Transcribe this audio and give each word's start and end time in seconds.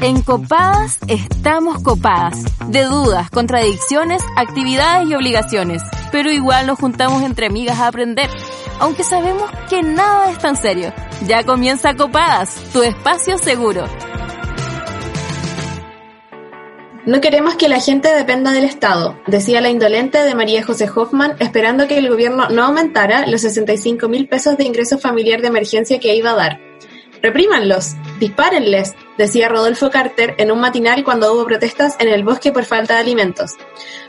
En 0.00 0.22
Copadas 0.22 0.96
estamos 1.08 1.82
copadas. 1.82 2.44
De 2.68 2.84
dudas, 2.84 3.30
contradicciones, 3.30 4.22
actividades 4.36 5.08
y 5.08 5.14
obligaciones. 5.16 5.82
Pero 6.12 6.30
igual 6.30 6.68
nos 6.68 6.78
juntamos 6.78 7.24
entre 7.24 7.46
amigas 7.46 7.80
a 7.80 7.88
aprender. 7.88 8.30
Aunque 8.78 9.02
sabemos 9.02 9.50
que 9.68 9.82
nada 9.82 10.30
es 10.30 10.38
tan 10.38 10.54
serio. 10.54 10.92
Ya 11.26 11.42
comienza 11.42 11.96
Copadas, 11.96 12.54
tu 12.72 12.84
espacio 12.84 13.38
seguro. 13.38 13.86
No 17.04 17.20
queremos 17.20 17.56
que 17.56 17.68
la 17.68 17.80
gente 17.80 18.14
dependa 18.14 18.52
del 18.52 18.64
Estado, 18.64 19.18
decía 19.26 19.60
la 19.60 19.70
indolente 19.70 20.22
de 20.22 20.34
María 20.34 20.62
José 20.62 20.88
Hoffman, 20.94 21.34
esperando 21.40 21.88
que 21.88 21.98
el 21.98 22.08
gobierno 22.08 22.50
no 22.50 22.64
aumentara 22.64 23.26
los 23.26 23.40
65 23.40 24.08
mil 24.08 24.28
pesos 24.28 24.56
de 24.58 24.64
ingreso 24.64 24.98
familiar 24.98 25.40
de 25.40 25.48
emergencia 25.48 25.98
que 25.98 26.14
iba 26.14 26.30
a 26.30 26.36
dar. 26.36 26.68
Reprímanlos, 27.20 27.96
dispárenles, 28.20 28.94
decía 29.16 29.48
Rodolfo 29.48 29.90
Carter 29.90 30.36
en 30.38 30.52
un 30.52 30.60
matinal 30.60 31.02
cuando 31.02 31.32
hubo 31.32 31.46
protestas 31.46 31.96
en 31.98 32.08
el 32.08 32.22
bosque 32.22 32.52
por 32.52 32.64
falta 32.64 32.94
de 32.94 33.00
alimentos. 33.00 33.56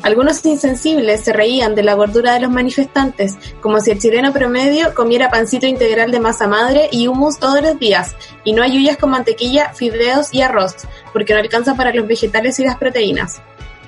Algunos 0.03 0.45
insensibles 0.45 1.21
se 1.21 1.33
reían 1.33 1.73
de 1.73 1.81
la 1.81 1.95
gordura 1.95 2.33
de 2.33 2.41
los 2.41 2.51
manifestantes, 2.51 3.35
como 3.61 3.79
si 3.79 3.91
el 3.91 3.99
chileno 3.99 4.31
promedio 4.31 4.93
comiera 4.93 5.31
pancito 5.31 5.65
integral 5.65 6.11
de 6.11 6.19
masa 6.19 6.47
madre 6.47 6.87
y 6.91 7.07
humus 7.07 7.39
todos 7.39 7.61
los 7.63 7.79
días, 7.79 8.15
y 8.43 8.53
no 8.53 8.61
ayuyas 8.61 8.97
con 8.97 9.09
mantequilla, 9.09 9.73
fideos 9.73 10.31
y 10.31 10.41
arroz, 10.41 10.75
porque 11.11 11.33
no 11.33 11.39
alcanza 11.39 11.75
para 11.75 11.93
los 11.93 12.07
vegetales 12.07 12.59
y 12.59 12.65
las 12.65 12.77
proteínas. 12.77 13.41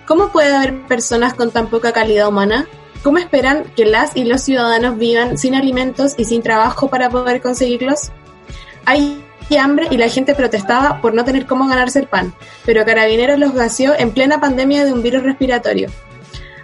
¿Cómo 0.07 0.31
puede 0.31 0.55
haber 0.55 0.81
personas 0.87 1.35
con 1.35 1.51
tan 1.51 1.69
poca 1.69 1.91
calidad 1.91 2.27
humana? 2.27 2.67
¿Cómo 3.03 3.19
esperan 3.19 3.65
que 3.75 3.85
las 3.85 4.15
y 4.15 4.25
los 4.25 4.41
ciudadanos 4.41 4.97
vivan 4.97 5.37
sin 5.37 5.53
alimentos 5.55 6.15
y 6.17 6.25
sin 6.25 6.41
trabajo 6.41 6.89
para 6.89 7.09
poder 7.09 7.41
conseguirlos? 7.41 8.11
Hay 8.85 9.23
hambre 9.59 9.87
y 9.91 9.97
la 9.97 10.09
gente 10.09 10.35
protestaba 10.35 11.01
por 11.01 11.13
no 11.13 11.25
tener 11.25 11.45
cómo 11.45 11.67
ganarse 11.67 11.99
el 11.99 12.07
pan, 12.07 12.33
pero 12.65 12.85
Carabineros 12.85 13.39
los 13.39 13.53
gaseó 13.53 13.93
en 13.97 14.11
plena 14.11 14.39
pandemia 14.39 14.85
de 14.85 14.93
un 14.93 15.03
virus 15.03 15.23
respiratorio. 15.23 15.89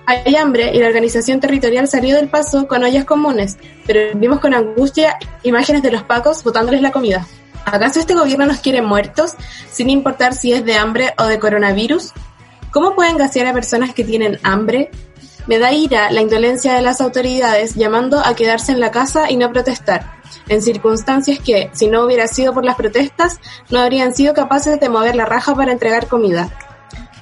Hay 0.06 0.36
hambre 0.38 0.72
y 0.74 0.80
la 0.80 0.88
organización 0.88 1.42
territorial 1.42 1.88
salió 1.90 2.16
del 2.16 2.30
paso 2.30 2.66
con 2.66 2.82
ollas 2.82 3.04
comunes, 3.04 3.58
pero 3.86 4.18
vimos 4.18 4.40
con 4.40 4.54
angustia 4.54 5.18
imágenes 5.44 5.84
de 5.84 5.92
los 5.92 6.04
pacos 6.04 6.46
botándoles 6.46 6.82
la 6.82 6.94
comida. 6.94 7.28
¿Acaso 7.66 8.00
este 8.00 8.14
gobierno 8.14 8.46
nos 8.46 8.60
quiere 8.60 8.82
muertos, 8.82 9.34
sin 9.70 9.90
importar 9.90 10.34
si 10.34 10.54
es 10.54 10.64
de 10.64 10.76
hambre 10.76 11.14
o 11.18 11.26
de 11.26 11.40
coronavirus? 11.40 12.14
¿Cómo 12.72 12.96
pueden 12.96 13.18
gasear 13.18 13.48
a 13.48 13.54
personas 13.54 13.94
que 13.94 14.06
tienen 14.06 14.40
hambre? 14.44 14.92
Me 15.48 15.60
da 15.60 15.72
ira 15.72 16.12
la 16.12 16.22
indolencia 16.22 16.74
de 16.74 16.82
las 16.82 17.02
autoridades 17.02 17.76
llamando 17.76 18.20
a 18.20 18.36
quedarse 18.36 18.72
en 18.72 18.80
la 18.80 18.92
casa 18.92 19.32
y 19.32 19.38
no 19.38 19.52
protestar 19.52 20.18
en 20.50 20.62
circunstancias 20.62 21.40
que, 21.40 21.70
si 21.74 21.88
no 21.88 22.04
hubiera 22.04 22.28
sido 22.28 22.54
por 22.54 22.66
las 22.66 22.76
protestas, 22.76 23.40
no 23.70 23.80
habrían 23.80 24.14
sido 24.14 24.34
capaces 24.34 24.80
de 24.80 24.90
mover 24.90 25.16
la 25.16 25.26
raja 25.26 25.56
para 25.56 25.72
entregar 25.72 26.08
comida. 26.08 26.50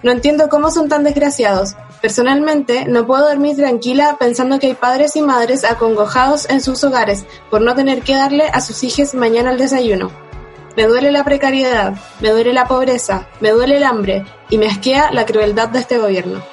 No 0.03 0.12
entiendo 0.12 0.50
cómo 0.50 0.70
son 0.72 0.90
tan 0.90 1.03
desgraciados. 1.03 1.76
Personalmente, 2.02 2.86
no 2.86 3.08
puedo 3.08 3.28
dormir 3.28 3.56
tranquila 3.56 4.18
pensando 4.20 4.59
que 4.59 4.68
hay 4.68 4.73
padres 4.76 5.16
y 5.16 5.22
madres 5.22 5.64
acongojados 5.64 6.48
en 6.50 6.62
sus 6.62 6.84
hogares 6.84 7.26
por 7.50 7.62
no 7.62 7.73
tener 7.73 8.03
que 8.03 8.16
darle 8.16 8.46
a 8.53 8.62
sus 8.62 8.84
hijos 8.84 9.16
mañana 9.16 9.52
el 9.52 9.58
desayuno. 9.58 10.12
Me 10.78 10.86
duele 10.86 11.12
la 11.12 11.23
precariedad, 11.23 11.94
me 12.20 12.30
duele 12.30 12.53
la 12.53 12.68
pobreza, 12.68 13.28
me 13.40 13.52
duele 13.52 13.78
el 13.78 13.84
hambre 13.84 14.26
y 14.50 14.58
me 14.58 14.68
asquea 14.68 15.12
la 15.12 15.26
crueldad 15.26 15.70
de 15.70 15.80
este 15.80 15.98
gobierno. 15.98 16.44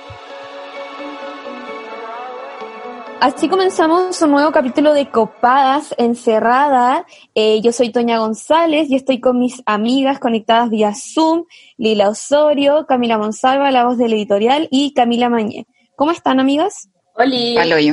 Así 3.23 3.49
comenzamos 3.49 4.21
un 4.21 4.33
nuevo 4.33 4.51
capítulo 4.51 4.93
de 4.95 5.09
Copadas 5.09 5.95
Encerrada. 5.97 7.07
Eh, 7.37 7.61
yo 7.63 7.71
soy 7.71 7.93
Toña 7.93 8.19
González 8.19 8.91
y 8.91 8.97
estoy 8.97 9.21
con 9.21 9.39
mis 9.39 9.63
amigas 9.65 10.19
conectadas 10.19 10.71
vía 10.71 10.93
Zoom, 10.93 11.45
Lila 11.77 12.09
Osorio, 12.09 12.85
Camila 12.89 13.19
Monsalva, 13.19 13.71
la 13.71 13.85
voz 13.85 13.97
del 13.97 14.15
editorial, 14.15 14.67
y 14.73 14.93
Camila 14.93 15.29
Mañé. 15.29 15.69
¿Cómo 15.95 16.11
están, 16.11 16.41
amigas? 16.41 16.89
Hola. 17.15 17.37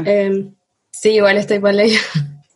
Eh, 0.03 0.47
sí, 0.90 1.09
igual 1.12 1.38
estoy 1.38 1.59
por 1.59 1.75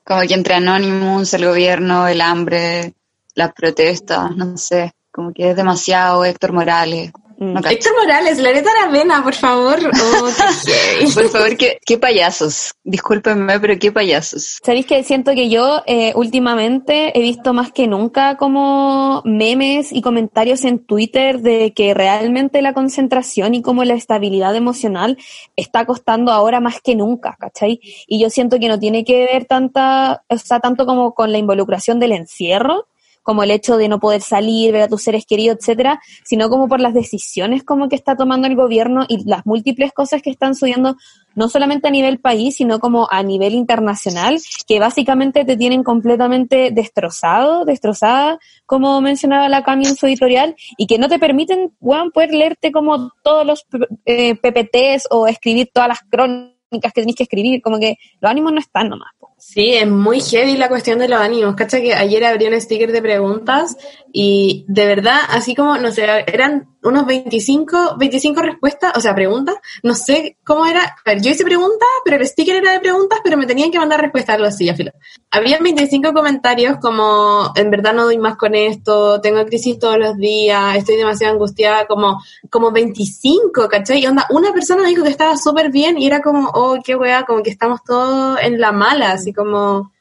Como 0.04 0.22
que 0.22 0.34
entre 0.34 0.56
Anonymous, 0.56 1.32
el 1.36 1.46
gobierno, 1.46 2.08
el 2.08 2.22
hambre, 2.22 2.96
las 3.36 3.54
protestas, 3.54 4.36
no 4.36 4.58
sé, 4.58 4.94
como 5.12 5.32
que 5.32 5.52
es 5.52 5.56
demasiado 5.56 6.26
Héctor 6.26 6.54
Morales. 6.54 7.12
Mm. 7.38 7.58
Héctor 7.58 7.94
Morales, 8.00 8.40
Loreta 8.40 8.70
Aravena, 8.72 9.24
por 9.24 9.34
favor. 9.34 9.80
Oh, 10.14 11.10
por 11.14 11.30
favor, 11.30 11.58
qué, 11.58 11.98
payasos. 11.98 12.74
Discúlpenme, 12.84 13.60
pero 13.60 13.78
qué 13.80 13.92
payasos. 13.92 14.60
Sabéis 14.64 14.86
que 14.86 15.04
siento 15.04 15.34
que 15.34 15.50
yo 15.50 15.82
eh, 15.86 16.14
últimamente 16.16 17.18
he 17.18 17.22
visto 17.22 17.54
más 17.54 17.72
que 17.72 17.88
nunca 17.88 18.38
como 18.38 19.22
memes 19.26 19.92
y 19.92 20.02
comentarios 20.02 20.66
en 20.66 20.80
Twitter 20.80 21.42
de 21.42 21.74
que 21.74 21.94
realmente 21.94 22.62
la 22.62 22.74
concentración 22.74 23.56
y 23.56 23.62
como 23.62 23.84
la 23.84 23.94
estabilidad 23.94 24.56
emocional 24.56 25.18
está 25.56 25.86
costando 25.86 26.32
ahora 26.32 26.60
más 26.60 26.82
que 26.82 26.96
nunca, 26.96 27.36
¿cachai? 27.40 27.80
Y 28.08 28.20
yo 28.20 28.30
siento 28.30 28.60
que 28.60 28.68
no 28.68 28.80
tiene 28.80 29.04
que 29.04 29.26
ver 29.26 29.46
tanta, 29.46 30.24
o 30.28 30.38
sea, 30.38 30.60
tanto 30.60 30.86
como 30.86 31.14
con 31.14 31.32
la 31.32 31.38
involucración 31.38 32.00
del 32.00 32.14
encierro, 32.14 32.88
como 33.24 33.44
el 33.44 33.52
hecho 33.52 33.78
de 33.78 33.88
no 33.88 34.00
poder 34.00 34.22
salir, 34.22 34.72
ver 34.72 34.84
a 34.84 34.88
tus 34.88 35.04
seres 35.04 35.26
queridos, 35.26 35.58
etcétera, 35.60 36.00
sino 36.24 36.50
como 36.50 36.68
por 36.68 36.80
las 36.80 36.94
decisiones 36.94 37.64
como 37.64 37.90
que 37.90 37.96
está 37.96 38.16
tomando 38.16 38.48
el 38.48 38.56
gobierno 38.56 39.06
y 39.08 39.28
las 39.28 39.46
múltiples 39.46 39.92
cosas 39.94 40.22
que 40.22 40.30
están 40.30 40.56
subiendo, 40.56 40.98
no 41.36 41.50
solamente 41.50 41.88
a 41.88 41.92
nivel 41.92 42.20
país, 42.20 42.58
sino 42.58 42.80
como 42.80 43.08
a 43.10 43.24
nivel 43.24 43.54
internacional, 43.54 44.40
que 44.68 44.80
básicamente 44.80 45.46
te 45.46 45.58
tienen 45.58 45.84
completamente 45.84 46.72
destrozado, 46.72 47.66
destrozada, 47.66 48.40
como 48.66 49.02
mencionaba 49.02 49.50
la 49.50 49.64
Cami 49.64 49.88
en 49.88 49.96
su 49.96 50.06
editorial, 50.06 50.56
y 50.78 50.88
que 50.88 51.00
no 51.00 51.08
te 51.08 51.20
permiten, 51.20 51.74
bueno, 51.80 52.12
poder 52.12 52.34
leerte 52.34 52.72
como 52.72 53.12
todos 53.24 53.46
los 53.46 53.66
eh, 54.06 54.36
PPTs 54.36 55.08
o 55.10 55.28
escribir 55.28 55.70
todas 55.74 55.90
las 55.90 56.00
crónicas 56.02 56.94
que 56.94 57.02
tenéis 57.02 57.16
que 57.16 57.24
escribir, 57.24 57.62
como 57.62 57.80
que 57.80 57.98
los 58.20 58.30
ánimos 58.30 58.52
no 58.52 58.60
están 58.60 58.90
nomás. 58.90 59.12
Sí, 59.46 59.76
es 59.76 59.88
muy 59.88 60.20
heavy 60.20 60.58
la 60.58 60.68
cuestión 60.68 60.98
de 60.98 61.08
los 61.08 61.20
ánimos. 61.20 61.54
Cacha 61.56 61.80
que 61.80 61.94
ayer 61.94 62.24
abrí 62.26 62.48
un 62.48 62.60
sticker 62.60 62.92
de 62.92 63.04
preguntas 63.04 63.78
y 64.12 64.66
de 64.68 64.88
verdad, 64.88 65.20
así 65.30 65.54
como, 65.54 65.78
no 65.78 65.92
sé, 65.92 66.06
eran 66.26 66.73
unos 66.84 67.06
25, 67.06 67.96
25 67.98 68.42
respuestas, 68.42 68.94
o 68.96 69.00
sea, 69.00 69.16
preguntas. 69.16 69.56
No 69.84 69.96
sé 69.96 70.38
cómo 70.44 70.66
era. 70.66 70.96
Yo 71.22 71.32
hice 71.32 71.44
preguntas, 71.44 71.88
pero 72.04 72.18
el 72.18 72.28
sticker 72.28 72.58
era 72.58 72.74
de 72.74 72.80
preguntas, 72.80 73.20
pero 73.24 73.38
me 73.38 73.46
tenían 73.46 73.72
que 73.72 73.80
mandar 73.80 74.02
respuestas, 74.02 74.36
algo 74.36 74.48
así, 74.48 74.66
ya 74.66 74.76
filo. 74.76 74.92
Había 75.32 75.60
25 75.60 76.14
comentarios 76.14 76.78
como, 76.80 77.52
en 77.56 77.70
verdad 77.72 77.94
no 77.94 78.06
doy 78.06 78.18
más 78.18 78.36
con 78.36 78.56
esto, 78.56 79.22
tengo 79.22 79.46
crisis 79.46 79.80
todos 79.80 79.98
los 79.98 80.18
días, 80.18 80.76
estoy 80.76 80.98
demasiado 80.98 81.34
angustiada, 81.34 81.86
como, 81.88 82.22
como 82.50 82.72
25, 82.72 83.68
¿cachai? 83.68 84.04
Y 84.04 84.08
onda, 84.08 84.28
una 84.30 84.52
persona 84.54 84.88
dijo 84.88 85.04
que 85.04 85.10
estaba 85.10 85.38
súper 85.38 85.72
bien 85.72 85.98
y 85.98 86.08
era 86.08 86.22
como, 86.22 86.50
oh, 86.54 86.78
qué 86.84 86.96
weá, 86.96 87.24
como 87.24 87.44
que 87.44 87.50
estamos 87.50 87.84
todos 87.84 88.40
en 88.42 88.60
la 88.60 88.72
mala, 88.72 89.12
así 89.12 89.34
como, 89.34 89.92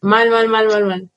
mal, 0.00 0.30
mal, 0.30 0.48
mal, 0.48 0.66
mal, 0.66 0.84
mal 0.84 1.10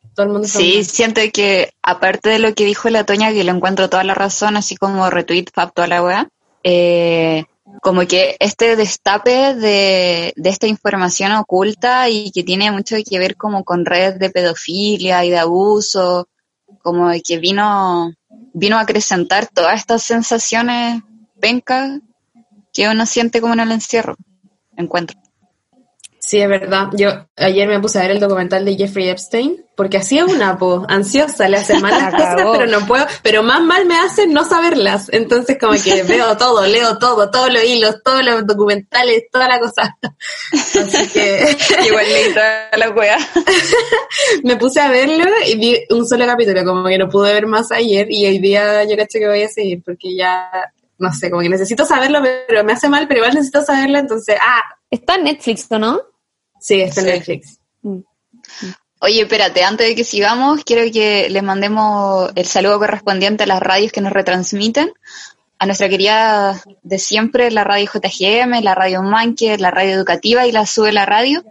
sí, 0.44 0.84
siento 0.84 1.22
que 1.34 1.72
aparte 1.82 2.30
de 2.30 2.40
lo 2.40 2.54
que 2.54 2.66
dijo 2.66 2.90
la 2.90 3.06
Toña, 3.06 3.32
que 3.32 3.44
lo 3.44 3.52
encuentro 3.52 3.90
toda 3.90 4.04
la 4.04 4.14
razón, 4.14 4.58
así 4.58 4.76
como 4.76 5.10
retweet, 5.10 5.46
fab, 5.54 5.74
toda 5.74 5.88
la 5.88 6.04
weá, 6.04 6.30
eh, 6.64 7.46
como 7.82 8.06
que 8.06 8.36
este 8.40 8.76
destape 8.76 9.56
de, 9.56 10.34
de, 10.36 10.50
esta 10.50 10.68
información 10.68 11.32
oculta 11.34 12.10
y 12.10 12.32
que 12.32 12.44
tiene 12.44 12.72
mucho 12.72 12.96
que 13.08 13.20
ver 13.20 13.38
como 13.38 13.64
con 13.64 13.86
redes 13.86 14.20
de 14.20 14.30
pedofilia 14.30 15.24
y 15.24 15.30
de 15.30 15.40
abuso, 15.40 16.28
como 16.82 17.12
que 17.24 17.38
vino, 17.38 18.14
vino 18.54 18.78
a 18.78 18.82
acrecentar 18.82 19.48
todas 19.48 19.80
estas 19.80 20.04
sensaciones 20.04 21.02
pencas 21.40 22.00
que 22.74 22.88
uno 22.88 23.06
siente 23.06 23.42
como 23.42 23.54
en 23.54 23.62
el 23.62 23.72
encierro, 23.72 24.16
encuentro. 24.78 25.20
Sí, 26.24 26.40
es 26.40 26.48
verdad. 26.48 26.90
Yo 26.94 27.28
ayer 27.36 27.68
me 27.68 27.80
puse 27.80 27.98
a 27.98 28.04
ver 28.04 28.12
el 28.12 28.20
documental 28.20 28.64
de 28.64 28.76
Jeffrey 28.76 29.10
Epstein, 29.10 29.66
porque 29.76 29.98
hacía 29.98 30.24
una 30.24 30.56
po, 30.56 30.86
ansiosa, 30.88 31.50
le 31.50 31.58
hace 31.58 31.80
mal 31.80 31.98
las 31.98 32.14
cosas, 32.14 32.36
pero 32.52 32.68
no 32.68 32.86
puedo, 32.86 33.06
pero 33.24 33.42
más 33.42 33.62
mal 33.62 33.88
me 33.88 33.98
hace 33.98 34.28
no 34.28 34.46
saberlas. 34.46 35.10
Entonces 35.12 35.58
como 35.60 35.74
que 35.74 36.04
veo 36.08 36.38
todo, 36.38 36.66
leo 36.68 37.00
todo, 37.00 37.32
todos 37.32 37.52
los 37.52 37.64
hilos, 37.64 38.04
todos 38.04 38.24
los 38.24 38.46
documentales, 38.46 39.24
toda 39.32 39.48
la 39.48 39.60
cosa. 39.60 39.98
Así 40.54 41.08
que... 41.10 41.58
Igual 41.88 42.06
leí 42.08 42.34
toda 42.34 42.70
la 42.78 42.90
wea. 42.92 43.18
me 44.44 44.58
puse 44.58 44.80
a 44.80 44.92
verlo 44.92 45.26
y 45.48 45.58
vi 45.58 45.80
un 45.90 46.08
solo 46.08 46.28
capítulo, 46.28 46.64
como 46.64 46.88
que 46.88 47.00
no 47.00 47.10
pude 47.10 47.34
ver 47.34 47.48
más 47.48 47.72
ayer 47.72 48.06
y 48.12 48.28
hoy 48.28 48.38
día 48.38 48.84
yo 48.84 48.96
caché 48.96 49.18
que 49.18 49.28
voy 49.28 49.42
a 49.42 49.50
seguir, 49.50 49.82
porque 49.84 50.16
ya, 50.16 50.72
no 51.00 51.12
sé, 51.14 51.32
como 51.32 51.42
que 51.42 51.50
necesito 51.50 51.84
saberlo, 51.84 52.22
pero 52.48 52.64
me 52.64 52.74
hace 52.74 52.88
mal, 52.88 53.08
pero 53.08 53.22
igual 53.22 53.34
necesito 53.34 53.66
saberlo, 53.66 53.98
entonces, 53.98 54.38
ah. 54.40 54.62
Está 54.92 55.16
en 55.16 55.24
Netflix, 55.24 55.72
¿no? 55.72 56.02
Sí, 56.60 56.82
está 56.82 57.00
en 57.00 57.08
Netflix. 57.08 57.60
Mm. 57.82 58.00
Oye, 59.00 59.22
espérate, 59.22 59.64
antes 59.64 59.88
de 59.88 59.96
que 59.96 60.04
sigamos, 60.04 60.64
quiero 60.66 60.92
que 60.92 61.30
les 61.30 61.42
mandemos 61.42 62.30
el 62.36 62.46
saludo 62.46 62.78
correspondiente 62.78 63.44
a 63.44 63.48
las 63.48 63.62
radios 63.62 63.94
que 63.94 64.02
nos 64.02 64.12
retransmiten. 64.12 64.92
A 65.58 65.66
nuestra 65.66 65.88
querida 65.88 66.62
de 66.84 67.00
siempre, 67.00 67.50
la 67.52 67.64
radio 67.64 67.90
JGM, 67.90 68.62
la 68.62 68.76
radio 68.76 69.02
Manque, 69.02 69.58
la 69.58 69.72
radio 69.72 69.96
educativa 69.96 70.46
y 70.46 70.52
la 70.52 70.66
Sube 70.66 70.92
la 70.92 71.06
Radio. 71.06 71.44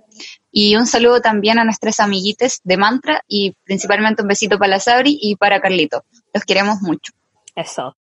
Y 0.52 0.76
un 0.76 0.86
saludo 0.86 1.20
también 1.20 1.58
a 1.58 1.64
nuestras 1.64 1.98
amiguites 1.98 2.60
de 2.62 2.76
Mantra 2.76 3.22
y 3.26 3.56
principalmente 3.64 4.20
un 4.20 4.28
besito 4.28 4.58
para 4.58 4.72
la 4.72 4.80
Sabri 4.80 5.18
y 5.20 5.36
para 5.36 5.60
Carlito. 5.60 6.04
Los 6.34 6.44
queremos 6.44 6.82
mucho. 6.82 7.12
Eso. 7.56 7.96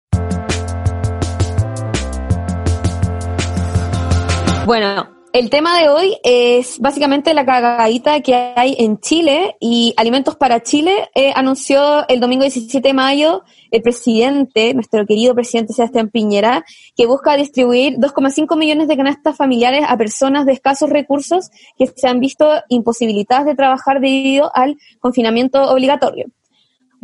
Bueno, 4.64 5.23
el 5.34 5.50
tema 5.50 5.80
de 5.80 5.88
hoy 5.88 6.16
es 6.22 6.78
básicamente 6.78 7.34
la 7.34 7.44
cagadita 7.44 8.20
que 8.20 8.36
hay 8.54 8.76
en 8.78 9.00
Chile 9.00 9.56
y 9.58 9.92
Alimentos 9.96 10.36
para 10.36 10.62
Chile 10.62 11.08
eh, 11.12 11.32
anunció 11.34 12.06
el 12.06 12.20
domingo 12.20 12.44
17 12.44 12.86
de 12.86 12.94
mayo 12.94 13.42
el 13.72 13.82
presidente, 13.82 14.72
nuestro 14.74 15.04
querido 15.04 15.34
presidente 15.34 15.72
Sebastián 15.72 16.08
Piñera, 16.08 16.64
que 16.94 17.06
busca 17.06 17.36
distribuir 17.36 17.94
2,5 17.96 18.56
millones 18.56 18.86
de 18.86 18.96
canastas 18.96 19.36
familiares 19.36 19.82
a 19.88 19.96
personas 19.96 20.46
de 20.46 20.52
escasos 20.52 20.88
recursos 20.88 21.50
que 21.76 21.88
se 21.88 22.06
han 22.06 22.20
visto 22.20 22.48
imposibilitadas 22.68 23.44
de 23.44 23.56
trabajar 23.56 23.98
debido 23.98 24.52
al 24.54 24.76
confinamiento 25.00 25.60
obligatorio. 25.64 26.26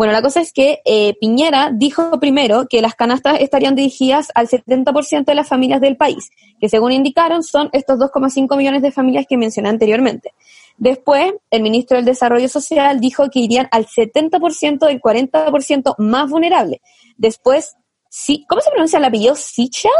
Bueno, 0.00 0.14
la 0.14 0.23
cosa 0.23 0.41
es 0.41 0.55
que 0.55 0.81
eh, 0.87 1.12
Piñera 1.20 1.73
dijo 1.75 2.19
primero 2.20 2.67
que 2.69 2.81
las 2.81 2.94
canastas 2.94 3.38
estarían 3.38 3.75
dirigidas 3.75 4.29
al 4.35 4.49
70% 4.49 5.26
de 5.26 5.35
las 5.35 5.47
familias 5.47 5.82
del 5.82 5.99
país, 5.99 6.31
que 6.58 6.70
según 6.70 6.93
indicaron 6.93 7.43
son 7.43 7.69
estos 7.75 7.99
2,5 7.99 8.56
millones 8.56 8.81
de 8.81 8.93
familias 8.93 9.26
que 9.29 9.37
mencioné 9.37 9.69
anteriormente. 9.69 10.32
Después, 10.79 11.35
el 11.50 11.62
ministro 11.62 11.99
del 11.99 12.06
Desarrollo 12.06 12.49
Social 12.49 12.99
dijo 12.99 13.29
que 13.29 13.41
irían 13.41 13.69
al 13.73 13.87
70% 13.87 14.87
del 14.87 15.02
40% 15.02 15.97
más 15.99 16.31
vulnerable. 16.31 16.81
Después, 17.19 17.76
sí, 18.08 18.46
¿cómo 18.49 18.62
se 18.62 18.70
pronuncia 18.70 18.99
el 18.99 19.05
apellido? 19.05 19.35
¿Sichel? 19.37 19.91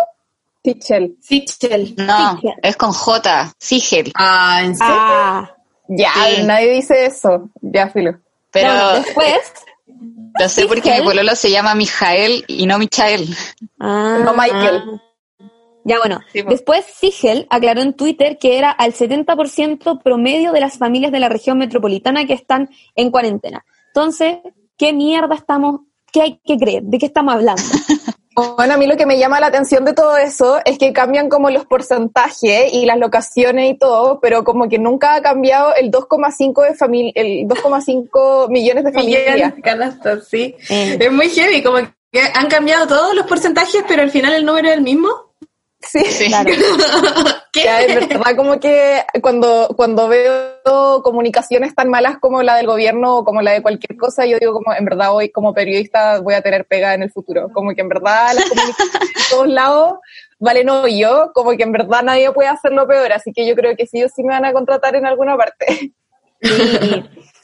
Sichel. 0.64 1.19
Sichel. 1.20 1.94
No, 1.99 2.41
es 2.62 2.76
con 2.79 2.93
J, 2.93 3.53
Sigel. 3.58 4.12
Ah, 4.14 4.62
¿en 4.64 4.76
serio? 4.76 4.94
Ah, 4.96 5.56
Ya, 5.88 6.11
Sí. 6.14 6.43
nadie 6.44 6.70
dice 6.70 7.05
eso. 7.05 7.50
Ya, 7.61 7.91
filo. 7.91 8.19
Pero 8.50 8.69
bueno, 8.69 8.93
después... 8.94 9.37
lo 10.41 10.49
sé 10.49 10.67
porque 10.67 10.99
mi 10.99 11.05
pololo 11.05 11.35
se 11.37 11.51
llama 11.51 11.75
Mijael 11.75 12.45
y 12.49 12.67
no 12.67 12.79
Michael. 12.79 13.29
Ah, 13.79 14.21
No, 14.25 14.35
Michael. 14.35 15.01
Ya 15.85 15.99
bueno, 15.99 16.21
Sí, 16.33 16.43
después 16.43 16.85
Sigel 16.85 17.47
aclaró 17.49 17.81
en 17.81 17.95
Twitter 17.95 18.37
que 18.39 18.59
era 18.59 18.71
al 18.71 18.93
70% 18.93 20.03
promedio 20.03 20.53
de 20.53 20.61
las 20.61 20.77
familias 20.77 21.11
de 21.11 21.21
la 21.21 21.31
región 21.31 21.57
metropolitana 21.57 22.27
que 22.27 22.35
están 22.35 22.69
en 22.95 23.11
cuarentena. 23.11 23.65
Entonces, 23.89 24.39
¿qué 24.77 24.93
mierda 24.93 25.35
estamos, 25.35 25.81
qué 26.13 26.23
hay 26.23 26.41
que 26.45 26.59
creer? 26.59 26.83
¿De 26.83 26.99
qué 26.99 27.07
estamos 27.07 27.35
hablando? 27.35 27.63
Bueno, 28.35 28.75
a 28.75 28.77
mí 28.77 28.87
lo 28.87 28.97
que 28.97 29.06
me 29.06 29.19
llama 29.19 29.41
la 29.41 29.49
atención 29.49 29.85
de 29.85 29.93
todo 29.93 30.17
eso 30.17 30.61
es 30.65 30.79
que 30.79 30.93
cambian 30.93 31.29
como 31.29 31.50
los 31.50 31.67
porcentajes 31.67 32.73
y 32.73 32.87
las 32.87 32.99
locaciones 32.99 33.71
y 33.71 33.79
todo, 33.79 34.21
pero 34.21 34.44
como 34.44 34.69
que 34.69 34.79
nunca 34.79 35.15
ha 35.15 35.23
cambiado 35.23 35.75
el 35.75 35.91
2,5 35.91 36.69
de 36.69 36.75
familia, 36.75 37.12
el 37.17 37.49
2,5 37.49 38.49
millones 38.49 38.85
de 38.85 38.93
familias. 38.93 39.55
Canastas, 39.62 40.29
sí. 40.29 40.55
Eh, 40.69 40.99
Es 41.00 41.12
muy 41.12 41.29
heavy, 41.29 41.62
como 41.62 41.79
que 42.12 42.21
han 42.35 42.49
cambiado 42.49 42.87
todos 42.87 43.15
los 43.15 43.27
porcentajes, 43.27 43.85
pero 43.88 44.03
al 44.03 44.11
final 44.11 44.32
el 44.32 44.44
número 44.44 44.69
es 44.69 44.75
el 44.75 44.82
mismo. 44.82 45.09
Sí. 45.81 46.05
Sí. 46.05 46.27
claro. 46.27 46.50
¿Qué? 47.52 47.64
Ya, 47.64 47.82
es 47.82 47.94
verdad, 47.94 48.37
como 48.37 48.61
que 48.61 49.05
cuando, 49.20 49.69
cuando 49.76 50.06
veo 50.08 51.02
comunicaciones 51.02 51.75
tan 51.75 51.88
malas 51.88 52.19
como 52.19 52.43
la 52.43 52.56
del 52.56 52.67
gobierno 52.67 53.19
o 53.19 53.25
como 53.25 53.43
la 53.43 53.52
de 53.52 53.62
cualquier 53.62 53.97
cosa, 53.97 54.25
yo 54.25 54.38
digo 54.38 54.52
como, 54.52 54.73
en 54.73 54.85
verdad 54.85 55.12
hoy 55.12 55.31
como 55.31 55.52
periodista 55.52 56.20
voy 56.20 56.35
a 56.35 56.43
tener 56.43 56.64
pega 56.64 56.94
en 56.94 57.02
el 57.02 57.11
futuro. 57.11 57.49
Como 57.52 57.75
que 57.75 57.81
en 57.81 57.88
verdad 57.88 58.35
las 58.35 58.49
comunicaciones 58.49 59.08
de 59.08 59.23
todos 59.31 59.49
lados 59.49 59.94
valen 60.38 60.70
hoyo, 60.70 61.32
como 61.35 61.56
que 61.56 61.64
en 61.64 61.73
verdad 61.73 62.02
nadie 62.02 62.31
puede 62.32 62.49
hacerlo 62.49 62.87
peor, 62.87 63.12
así 63.12 63.32
que 63.32 63.47
yo 63.47 63.55
creo 63.55 63.76
que 63.76 63.87
sí 63.87 64.03
o 64.03 64.08
sí 64.08 64.23
me 64.23 64.35
van 64.35 64.44
a 64.44 64.53
contratar 64.53 64.94
en 64.94 65.06
alguna 65.06 65.37
parte. 65.37 65.93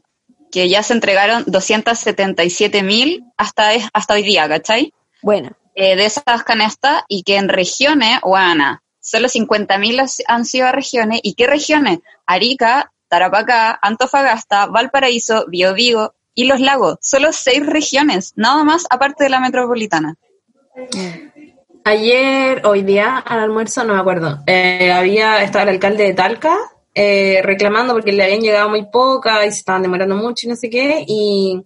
que 0.52 0.68
ya 0.68 0.84
se 0.84 0.92
entregaron 0.92 1.42
277 1.48 2.84
mil 2.84 3.24
hasta, 3.36 3.74
es- 3.74 3.88
hasta 3.92 4.14
hoy 4.14 4.22
día, 4.22 4.48
¿cachai? 4.48 4.92
Bueno, 5.20 5.50
Eh, 5.78 5.94
de 5.94 6.06
esas 6.06 6.42
canastas 6.42 7.02
y 7.06 7.22
que 7.22 7.36
en 7.36 7.50
regiones, 7.50 8.18
Guana, 8.22 8.82
solo 8.98 9.28
50 9.28 9.76
mil 9.76 10.00
han 10.26 10.44
sido 10.46 10.66
a 10.66 10.72
regiones. 10.72 11.20
¿Y 11.22 11.34
qué 11.34 11.46
regiones? 11.46 11.98
Arica, 12.24 12.90
Tarapacá, 13.08 13.78
Antofagasta, 13.82 14.68
Valparaíso, 14.68 15.44
Biobío 15.48 16.14
y 16.34 16.44
Los 16.46 16.60
Lagos. 16.60 16.96
Solo 17.02 17.30
seis 17.30 17.66
regiones, 17.66 18.32
nada 18.36 18.64
más 18.64 18.86
aparte 18.88 19.24
de 19.24 19.30
la 19.30 19.38
metropolitana. 19.38 20.16
Ayer, 21.84 22.62
hoy 22.64 22.82
día, 22.82 23.18
al 23.18 23.40
almuerzo, 23.40 23.84
no 23.84 23.92
me 23.92 24.00
acuerdo, 24.00 24.38
eh, 24.46 24.90
había, 24.92 25.42
estaba 25.42 25.64
el 25.64 25.68
alcalde 25.76 26.04
de 26.04 26.14
Talca 26.14 26.56
eh, 26.94 27.42
reclamando 27.42 27.92
porque 27.92 28.12
le 28.12 28.24
habían 28.24 28.40
llegado 28.40 28.70
muy 28.70 28.86
poca 28.86 29.44
y 29.44 29.52
se 29.52 29.58
estaban 29.58 29.82
demorando 29.82 30.16
mucho 30.16 30.46
y 30.46 30.48
no 30.48 30.56
sé 30.56 30.70
qué, 30.70 31.04
y 31.06 31.62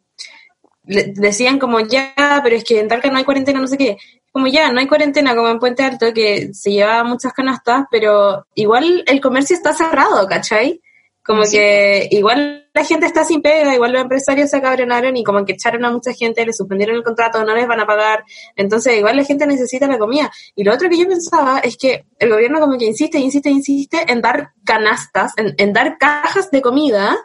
le- 0.90 1.12
decían 1.14 1.58
como 1.58 1.80
ya, 1.80 2.12
pero 2.42 2.56
es 2.56 2.64
que 2.64 2.80
en 2.80 2.88
Talca 2.88 3.10
no 3.10 3.18
hay 3.18 3.24
cuarentena, 3.24 3.60
no 3.60 3.66
sé 3.66 3.78
qué. 3.78 3.96
Como 4.32 4.46
ya, 4.46 4.70
no 4.72 4.80
hay 4.80 4.86
cuarentena 4.86 5.34
como 5.34 5.48
en 5.48 5.58
Puente 5.58 5.82
Alto, 5.82 6.12
que 6.12 6.52
se 6.52 6.70
lleva 6.72 7.02
muchas 7.04 7.32
canastas, 7.32 7.84
pero 7.90 8.46
igual 8.54 9.02
el 9.06 9.20
comercio 9.20 9.56
está 9.56 9.72
cerrado, 9.72 10.26
¿cachai? 10.26 10.80
Como 11.24 11.44
Sí. 11.44 11.56
que 11.56 12.08
igual 12.12 12.68
la 12.72 12.84
gente 12.84 13.06
está 13.06 13.24
sin 13.24 13.42
pega, 13.42 13.74
igual 13.74 13.92
los 13.92 14.02
empresarios 14.02 14.50
se 14.50 14.56
acabronaron 14.56 15.16
y 15.16 15.22
como 15.24 15.44
que 15.44 15.52
echaron 15.52 15.84
a 15.84 15.90
mucha 15.90 16.12
gente, 16.12 16.44
le 16.46 16.52
suspendieron 16.52 16.96
el 16.96 17.02
contrato, 17.04 17.44
no 17.44 17.54
les 17.54 17.66
van 17.68 17.80
a 17.80 17.86
pagar. 17.86 18.24
Entonces, 18.56 18.96
igual 18.96 19.16
la 19.16 19.24
gente 19.24 19.46
necesita 19.46 19.86
la 19.86 19.98
comida. 19.98 20.30
Y 20.56 20.64
lo 20.64 20.72
otro 20.72 20.88
que 20.88 20.96
yo 20.98 21.06
pensaba 21.08 21.58
es 21.60 21.76
que 21.76 22.04
el 22.18 22.30
gobierno 22.30 22.58
como 22.60 22.78
que 22.78 22.86
insiste, 22.86 23.18
insiste, 23.18 23.50
insiste 23.50 24.04
en 24.10 24.20
dar 24.22 24.52
canastas, 24.64 25.32
en, 25.36 25.54
en 25.58 25.72
dar 25.72 25.98
cajas 25.98 26.50
de 26.50 26.62
comida. 26.62 27.16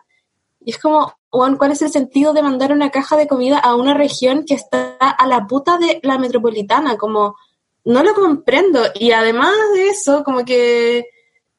Y 0.59 0.71
es 0.71 0.77
como, 0.79 1.13
Juan, 1.35 1.57
¿cuál 1.57 1.73
es 1.73 1.81
el 1.81 1.91
sentido 1.91 2.33
de 2.33 2.41
mandar 2.41 2.71
una 2.71 2.91
caja 2.91 3.17
de 3.17 3.27
comida 3.27 3.59
a 3.59 3.75
una 3.75 3.93
región 3.93 4.45
que 4.45 4.53
está 4.53 4.95
a 4.95 5.27
la 5.27 5.45
puta 5.47 5.77
de 5.77 5.99
la 6.01 6.17
metropolitana? 6.17 6.95
Como, 6.95 7.35
no 7.83 8.03
lo 8.03 8.13
comprendo. 8.13 8.81
Y 8.95 9.11
además 9.11 9.53
de 9.73 9.89
eso, 9.89 10.23
como 10.23 10.45
que, 10.45 11.05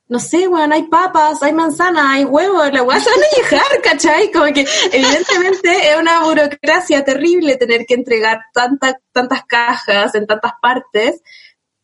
no 0.09 0.19
sé, 0.19 0.49
weón, 0.49 0.73
hay 0.73 0.85
papas, 0.85 1.43
hay 1.43 1.53
manzanas, 1.53 2.07
hay 2.09 2.25
huevos, 2.25 2.73
la 2.73 2.83
weá 2.85 2.99
se 2.99 3.11
van 3.11 3.19
a 3.19 3.37
llegar, 3.37 3.83
¿cachai? 3.83 4.33
Como 4.33 4.47
que 4.47 4.67
evidentemente 4.93 5.91
es 5.91 5.97
una 5.99 6.25
burocracia 6.25 7.05
terrible 7.05 7.57
tener 7.57 7.85
que 7.85 7.95
entregar 7.95 8.41
tantas 8.55 8.95
tantas 9.13 9.45
cajas 9.45 10.15
en 10.15 10.27
tantas 10.27 10.53
partes. 10.63 11.21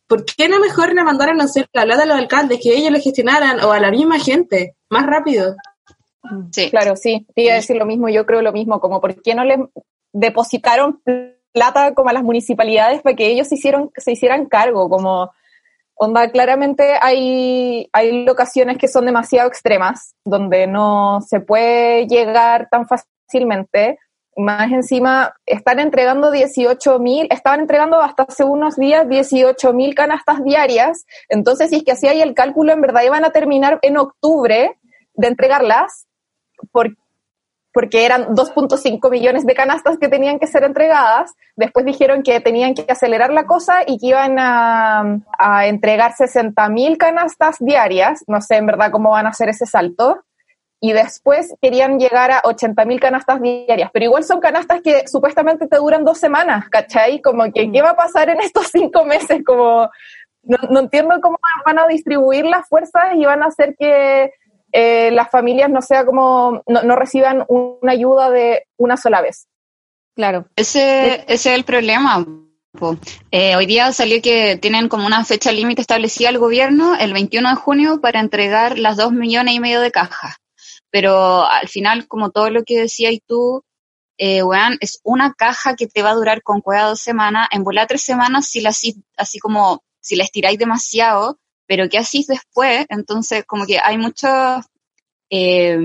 ¿Por 0.07 0.25
qué 0.25 0.49
no 0.49 0.59
mejor 0.59 0.95
le 0.95 1.03
mandaron 1.03 1.39
a 1.41 1.43
hacer 1.43 1.69
la 1.73 1.83
plata 1.83 2.03
a 2.03 2.05
los 2.07 2.17
alcaldes, 2.17 2.59
que 2.59 2.75
ellos 2.75 2.91
lo 2.91 2.99
gestionaran, 2.99 3.63
o 3.63 3.71
a 3.71 3.79
la 3.79 3.91
misma 3.91 4.19
gente, 4.19 4.75
más 4.89 5.05
rápido? 5.05 5.55
Sí. 6.51 6.69
Claro, 6.69 6.95
sí, 6.95 7.27
te 7.35 7.43
iba 7.43 7.53
a 7.53 7.57
decir 7.57 7.75
lo 7.75 7.85
mismo, 7.85 8.07
yo 8.09 8.25
creo 8.25 8.41
lo 8.41 8.53
mismo, 8.53 8.79
como 8.79 9.01
por 9.01 9.21
qué 9.21 9.35
no 9.35 9.43
le 9.43 9.67
depositaron 10.13 11.01
plata 11.51 11.93
como 11.93 12.09
a 12.09 12.13
las 12.13 12.23
municipalidades 12.23 13.01
para 13.01 13.15
que 13.15 13.27
ellos 13.27 13.47
se, 13.47 13.55
hicieron, 13.55 13.91
se 13.95 14.11
hicieran 14.11 14.45
cargo, 14.45 14.89
como 14.89 15.31
onda, 15.95 16.29
claramente 16.31 16.95
hay, 16.99 17.89
hay 17.93 18.25
locaciones 18.25 18.77
que 18.77 18.87
son 18.87 19.05
demasiado 19.05 19.47
extremas, 19.47 20.15
donde 20.25 20.67
no 20.67 21.19
se 21.21 21.39
puede 21.39 22.07
llegar 22.07 22.67
tan 22.69 22.87
fácilmente, 22.87 23.99
más 24.35 24.71
encima 24.71 25.35
están 25.45 25.79
entregando 25.79 26.31
18 26.31 26.99
mil, 26.99 27.27
estaban 27.29 27.59
entregando 27.59 28.01
hasta 28.01 28.23
hace 28.23 28.43
unos 28.43 28.75
días 28.77 29.07
18 29.07 29.73
mil 29.73 29.93
canastas 29.93 30.43
diarias, 30.43 31.05
entonces 31.29 31.69
si 31.69 31.77
es 31.77 31.83
que 31.83 31.91
así 31.91 32.07
hay 32.07 32.21
el 32.21 32.33
cálculo, 32.33 32.73
en 32.73 32.81
verdad 32.81 33.03
iban 33.03 33.25
a 33.25 33.31
terminar 33.31 33.77
en 33.83 33.97
octubre 33.97 34.79
de 35.13 35.27
entregarlas, 35.27 36.07
por- 36.71 36.95
porque 37.73 38.05
eran 38.05 38.35
2.5 38.35 39.09
millones 39.09 39.47
de 39.47 39.55
canastas 39.55 39.97
que 39.97 40.07
tenían 40.07 40.37
que 40.37 40.45
ser 40.45 40.63
entregadas. 40.63 41.33
Después 41.55 41.85
dijeron 41.85 42.21
que 42.21 42.39
tenían 42.39 42.75
que 42.75 42.85
acelerar 42.87 43.33
la 43.33 43.45
cosa 43.45 43.79
y 43.87 43.97
que 43.97 44.07
iban 44.07 44.37
a, 44.37 45.19
a 45.39 45.65
entregar 45.65 46.13
60 46.13 46.69
mil 46.69 46.99
canastas 46.99 47.57
diarias. 47.59 48.23
No 48.27 48.41
sé 48.41 48.57
en 48.57 48.67
verdad 48.67 48.91
cómo 48.91 49.09
van 49.09 49.25
a 49.25 49.29
hacer 49.29 49.49
ese 49.49 49.65
salto. 49.65 50.23
Y 50.79 50.91
después 50.91 51.55
querían 51.61 51.97
llegar 51.97 52.29
a 52.29 52.41
80 52.43 52.85
mil 52.85 52.99
canastas 52.99 53.41
diarias. 53.41 53.89
Pero 53.91 54.05
igual 54.05 54.23
son 54.23 54.39
canastas 54.39 54.81
que 54.81 55.07
supuestamente 55.07 55.65
te 55.67 55.77
duran 55.77 56.03
dos 56.05 56.19
semanas, 56.19 56.69
¿cachai? 56.69 57.21
Como 57.21 57.45
que, 57.51 57.71
¿qué 57.71 57.81
va 57.81 57.91
a 57.91 57.95
pasar 57.95 58.29
en 58.29 58.39
estos 58.41 58.67
cinco 58.67 59.03
meses? 59.05 59.41
Como, 59.43 59.89
no, 60.43 60.57
no 60.69 60.79
entiendo 60.81 61.15
cómo 61.21 61.37
van 61.65 61.79
a 61.79 61.87
distribuir 61.87 62.45
las 62.45 62.67
fuerzas 62.67 63.15
y 63.15 63.25
van 63.25 63.41
a 63.41 63.47
hacer 63.47 63.75
que 63.79 64.31
eh, 64.73 65.11
las 65.11 65.29
familias 65.29 65.69
no 65.69 65.81
sea 65.81 66.03
como, 66.03 66.63
no, 66.67 66.81
no, 66.81 66.95
reciban 66.95 67.45
una 67.47 67.91
ayuda 67.91 68.31
de 68.31 68.65
una 68.77 68.97
sola 68.97 69.21
vez. 69.21 69.47
Claro. 70.15 70.47
Ese, 70.55 71.23
ese 71.27 71.51
es 71.51 71.55
el 71.55 71.63
problema. 71.63 72.25
Eh, 73.29 73.55
hoy 73.55 73.67
día 73.67 73.91
salió 73.91 74.19
que 74.21 74.57
tienen 74.57 74.89
como 74.89 75.05
una 75.05 75.23
fecha 75.25 75.51
límite 75.51 75.81
establecida 75.81 76.29
el 76.29 76.39
gobierno, 76.39 76.95
el 76.95 77.13
21 77.13 77.49
de 77.49 77.55
junio, 77.55 78.01
para 78.01 78.19
entregar 78.19 78.79
las 78.79 78.97
dos 78.97 79.11
millones 79.11 79.53
y 79.53 79.59
medio 79.59 79.79
de 79.79 79.91
cajas. 79.91 80.37
Pero 80.89 81.45
al 81.45 81.67
final, 81.67 82.07
como 82.07 82.31
todo 82.31 82.49
lo 82.49 82.63
que 82.63 82.79
decías 82.79 83.13
tú, 83.27 83.63
eh, 84.17 84.41
es 84.79 84.99
una 85.03 85.33
caja 85.33 85.75
que 85.75 85.87
te 85.87 86.01
va 86.01 86.11
a 86.11 86.15
durar 86.15 86.41
con 86.41 86.61
cueva 86.61 86.87
dos 86.87 86.99
semanas, 86.99 87.47
en 87.51 87.63
volar 87.63 87.87
tres 87.87 88.01
semanas 88.01 88.47
si 88.47 88.61
la 88.61 88.69
así, 88.69 88.95
así 89.17 89.37
como 89.37 89.83
si 89.99 90.15
la 90.15 90.23
estiráis 90.23 90.57
demasiado, 90.57 91.37
pero 91.65 91.89
¿qué 91.89 91.97
hacís 91.97 92.27
después? 92.27 92.85
Entonces, 92.89 93.45
como 93.45 93.65
que 93.65 93.79
hay 93.79 93.97
muchos, 93.97 94.65
eh, 95.29 95.77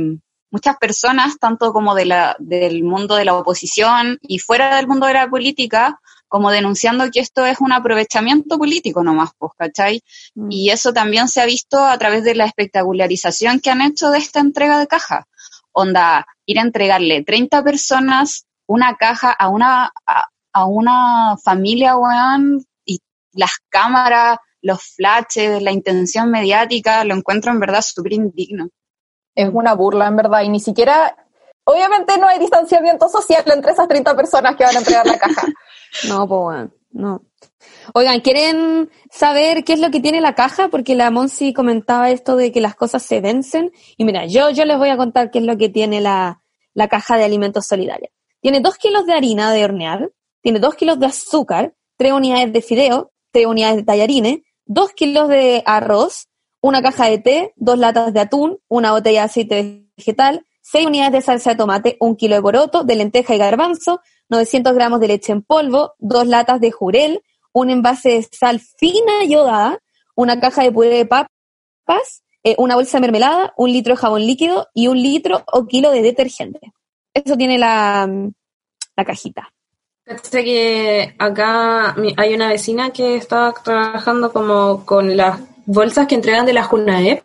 muchas 0.50 0.76
personas, 0.78 1.38
tanto 1.38 1.72
como 1.72 1.94
de 1.94 2.06
la, 2.06 2.36
del 2.38 2.82
mundo 2.82 3.16
de 3.16 3.24
la 3.24 3.34
oposición 3.34 4.18
y 4.22 4.38
fuera 4.38 4.76
del 4.76 4.86
mundo 4.86 5.06
de 5.06 5.14
la 5.14 5.28
política, 5.28 6.00
como 6.28 6.50
denunciando 6.50 7.10
que 7.10 7.20
esto 7.20 7.46
es 7.46 7.58
un 7.60 7.72
aprovechamiento 7.72 8.58
político 8.58 9.02
nomás, 9.02 9.30
pues, 9.38 9.52
¿cachai? 9.56 10.02
Mm. 10.34 10.48
Y 10.50 10.70
eso 10.70 10.92
también 10.92 11.28
se 11.28 11.40
ha 11.40 11.46
visto 11.46 11.82
a 11.82 11.96
través 11.98 12.24
de 12.24 12.34
la 12.34 12.44
espectacularización 12.44 13.60
que 13.60 13.70
han 13.70 13.80
hecho 13.80 14.10
de 14.10 14.18
esta 14.18 14.40
entrega 14.40 14.78
de 14.78 14.86
caja. 14.86 15.26
Onda, 15.72 16.26
ir 16.44 16.58
a 16.58 16.62
entregarle 16.62 17.24
30 17.24 17.62
personas 17.62 18.46
una 18.66 18.96
caja 18.96 19.32
a 19.32 19.48
una, 19.48 19.90
a, 20.06 20.28
a 20.52 20.66
una 20.66 21.36
familia, 21.42 21.96
weón, 21.96 22.64
y 22.84 23.00
las 23.32 23.52
cámaras, 23.70 24.38
los 24.62 24.82
flashes, 24.96 25.62
la 25.62 25.72
intención 25.72 26.30
mediática, 26.30 27.04
lo 27.04 27.14
encuentro 27.14 27.52
en 27.52 27.60
verdad 27.60 27.82
súper 27.82 28.14
indigno. 28.14 28.68
Es 29.34 29.48
una 29.52 29.74
burla, 29.74 30.06
en 30.08 30.16
verdad, 30.16 30.42
y 30.42 30.48
ni 30.48 30.60
siquiera, 30.60 31.16
obviamente 31.64 32.18
no 32.18 32.26
hay 32.26 32.38
distanciamiento 32.38 33.08
social 33.08 33.44
entre 33.46 33.72
esas 33.72 33.88
30 33.88 34.16
personas 34.16 34.56
que 34.56 34.64
van 34.64 34.76
a 34.76 34.78
entregar 34.80 35.06
la 35.06 35.18
caja. 35.18 35.46
no, 36.08 36.26
pues 36.26 36.40
bueno, 36.40 36.70
no. 36.90 37.22
Oigan, 37.94 38.20
¿quieren 38.20 38.90
saber 39.10 39.64
qué 39.64 39.72
es 39.72 39.80
lo 39.80 39.90
que 39.90 40.00
tiene 40.00 40.20
la 40.20 40.34
caja? 40.34 40.68
Porque 40.68 40.94
la 40.94 41.10
Monsi 41.10 41.52
comentaba 41.52 42.10
esto 42.10 42.36
de 42.36 42.52
que 42.52 42.60
las 42.60 42.74
cosas 42.74 43.02
se 43.02 43.20
vencen. 43.20 43.72
Y 43.96 44.04
mira, 44.04 44.26
yo, 44.26 44.50
yo 44.50 44.64
les 44.64 44.78
voy 44.78 44.90
a 44.90 44.96
contar 44.96 45.30
qué 45.30 45.38
es 45.38 45.44
lo 45.44 45.56
que 45.56 45.68
tiene 45.68 46.00
la, 46.00 46.42
la 46.74 46.88
caja 46.88 47.16
de 47.16 47.24
alimentos 47.24 47.66
solidarios. 47.66 48.10
Tiene 48.40 48.60
dos 48.60 48.76
kilos 48.76 49.06
de 49.06 49.14
harina 49.14 49.52
de 49.52 49.64
hornear, 49.64 50.10
tiene 50.42 50.60
dos 50.60 50.74
kilos 50.74 51.00
de 51.00 51.06
azúcar, 51.06 51.74
tres 51.96 52.12
unidades 52.12 52.52
de 52.52 52.62
fideo, 52.62 53.12
tres 53.32 53.46
unidades 53.46 53.76
de 53.76 53.82
tallarines, 53.82 54.38
dos 54.68 54.92
kilos 54.92 55.28
de 55.28 55.62
arroz, 55.66 56.28
una 56.60 56.82
caja 56.82 57.06
de 57.06 57.18
té, 57.18 57.52
dos 57.56 57.78
latas 57.78 58.12
de 58.12 58.20
atún, 58.20 58.58
una 58.68 58.92
botella 58.92 59.22
de 59.22 59.26
aceite 59.26 59.88
vegetal, 59.96 60.46
seis 60.60 60.86
unidades 60.86 61.12
de 61.12 61.22
salsa 61.22 61.50
de 61.50 61.56
tomate, 61.56 61.96
un 62.00 62.14
kilo 62.14 62.36
de 62.36 62.42
poroto, 62.42 62.84
de 62.84 62.94
lenteja 62.94 63.34
y 63.34 63.38
garbanzo, 63.38 64.00
900 64.28 64.74
gramos 64.74 65.00
de 65.00 65.08
leche 65.08 65.32
en 65.32 65.42
polvo, 65.42 65.94
dos 65.98 66.26
latas 66.26 66.60
de 66.60 66.70
jurel, 66.70 67.22
un 67.52 67.70
envase 67.70 68.10
de 68.10 68.28
sal 68.30 68.60
fina 68.60 69.24
yodada, 69.26 69.78
una 70.14 70.38
caja 70.38 70.62
de 70.62 70.70
puré 70.70 70.90
de 70.90 71.06
papas, 71.06 72.22
eh, 72.44 72.54
una 72.58 72.74
bolsa 72.74 72.98
de 72.98 73.02
mermelada, 73.02 73.54
un 73.56 73.72
litro 73.72 73.94
de 73.94 74.00
jabón 74.00 74.26
líquido 74.26 74.68
y 74.74 74.88
un 74.88 75.02
litro 75.02 75.44
o 75.50 75.66
kilo 75.66 75.90
de 75.90 76.02
detergente. 76.02 76.60
Eso 77.14 77.36
tiene 77.36 77.58
la, 77.58 78.06
la 78.96 79.04
cajita. 79.04 79.50
Sé 80.22 80.42
que 80.42 81.14
acá 81.18 81.94
hay 82.16 82.34
una 82.34 82.48
vecina 82.48 82.90
que 82.90 83.16
está 83.16 83.52
trabajando 83.62 84.32
como 84.32 84.86
con 84.86 85.16
las 85.16 85.40
bolsas 85.66 86.06
que 86.06 86.14
entregan 86.14 86.46
de 86.46 86.54
la 86.54 86.64
JUNAEP, 86.64 87.24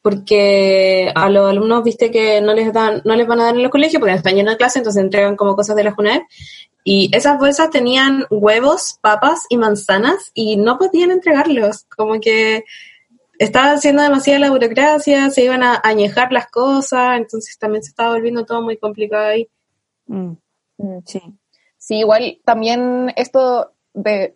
porque 0.00 1.12
a 1.14 1.28
los 1.28 1.50
alumnos, 1.50 1.84
viste 1.84 2.10
que 2.10 2.40
no 2.40 2.54
les 2.54 2.72
dan, 2.72 3.02
no 3.04 3.14
les 3.14 3.26
van 3.26 3.40
a 3.40 3.44
dar 3.44 3.56
en 3.56 3.62
los 3.62 3.70
colegios 3.70 4.00
porque 4.00 4.14
están 4.14 4.34
llenos 4.34 4.54
de 4.54 4.58
clase, 4.58 4.78
entonces 4.78 5.02
entregan 5.02 5.36
como 5.36 5.54
cosas 5.54 5.76
de 5.76 5.84
la 5.84 5.92
JUNAEP. 5.92 6.22
Y 6.82 7.10
esas 7.14 7.38
bolsas 7.38 7.68
tenían 7.68 8.24
huevos, 8.30 8.98
papas 9.02 9.44
y 9.50 9.58
manzanas 9.58 10.30
y 10.32 10.56
no 10.56 10.78
podían 10.78 11.10
entregarlos, 11.10 11.84
como 11.94 12.18
que 12.20 12.64
estaba 13.38 13.72
haciendo 13.72 14.02
demasiada 14.02 14.40
la 14.40 14.50
burocracia, 14.50 15.28
se 15.28 15.44
iban 15.44 15.62
a 15.62 15.78
añejar 15.84 16.32
las 16.32 16.50
cosas, 16.50 17.18
entonces 17.18 17.58
también 17.58 17.82
se 17.82 17.90
estaba 17.90 18.14
volviendo 18.14 18.46
todo 18.46 18.62
muy 18.62 18.78
complicado 18.78 19.26
ahí. 19.26 19.48
Mm, 20.06 20.32
mm, 20.78 20.98
sí. 21.04 21.22
Sí, 21.88 22.00
igual 22.00 22.38
también 22.44 23.14
esto 23.16 23.72
de 23.94 24.34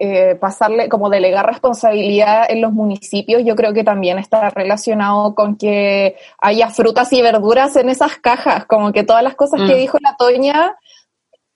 eh, 0.00 0.34
pasarle, 0.34 0.88
como 0.88 1.08
delegar 1.08 1.46
responsabilidad 1.46 2.50
en 2.50 2.60
los 2.60 2.72
municipios, 2.72 3.44
yo 3.44 3.54
creo 3.54 3.72
que 3.72 3.84
también 3.84 4.18
está 4.18 4.50
relacionado 4.50 5.36
con 5.36 5.56
que 5.56 6.16
haya 6.40 6.68
frutas 6.70 7.12
y 7.12 7.22
verduras 7.22 7.76
en 7.76 7.90
esas 7.90 8.16
cajas, 8.16 8.66
como 8.66 8.90
que 8.90 9.04
todas 9.04 9.22
las 9.22 9.36
cosas 9.36 9.60
que 9.60 9.76
mm. 9.76 9.78
dijo 9.78 9.98
la 10.00 10.16
Toña, 10.16 10.74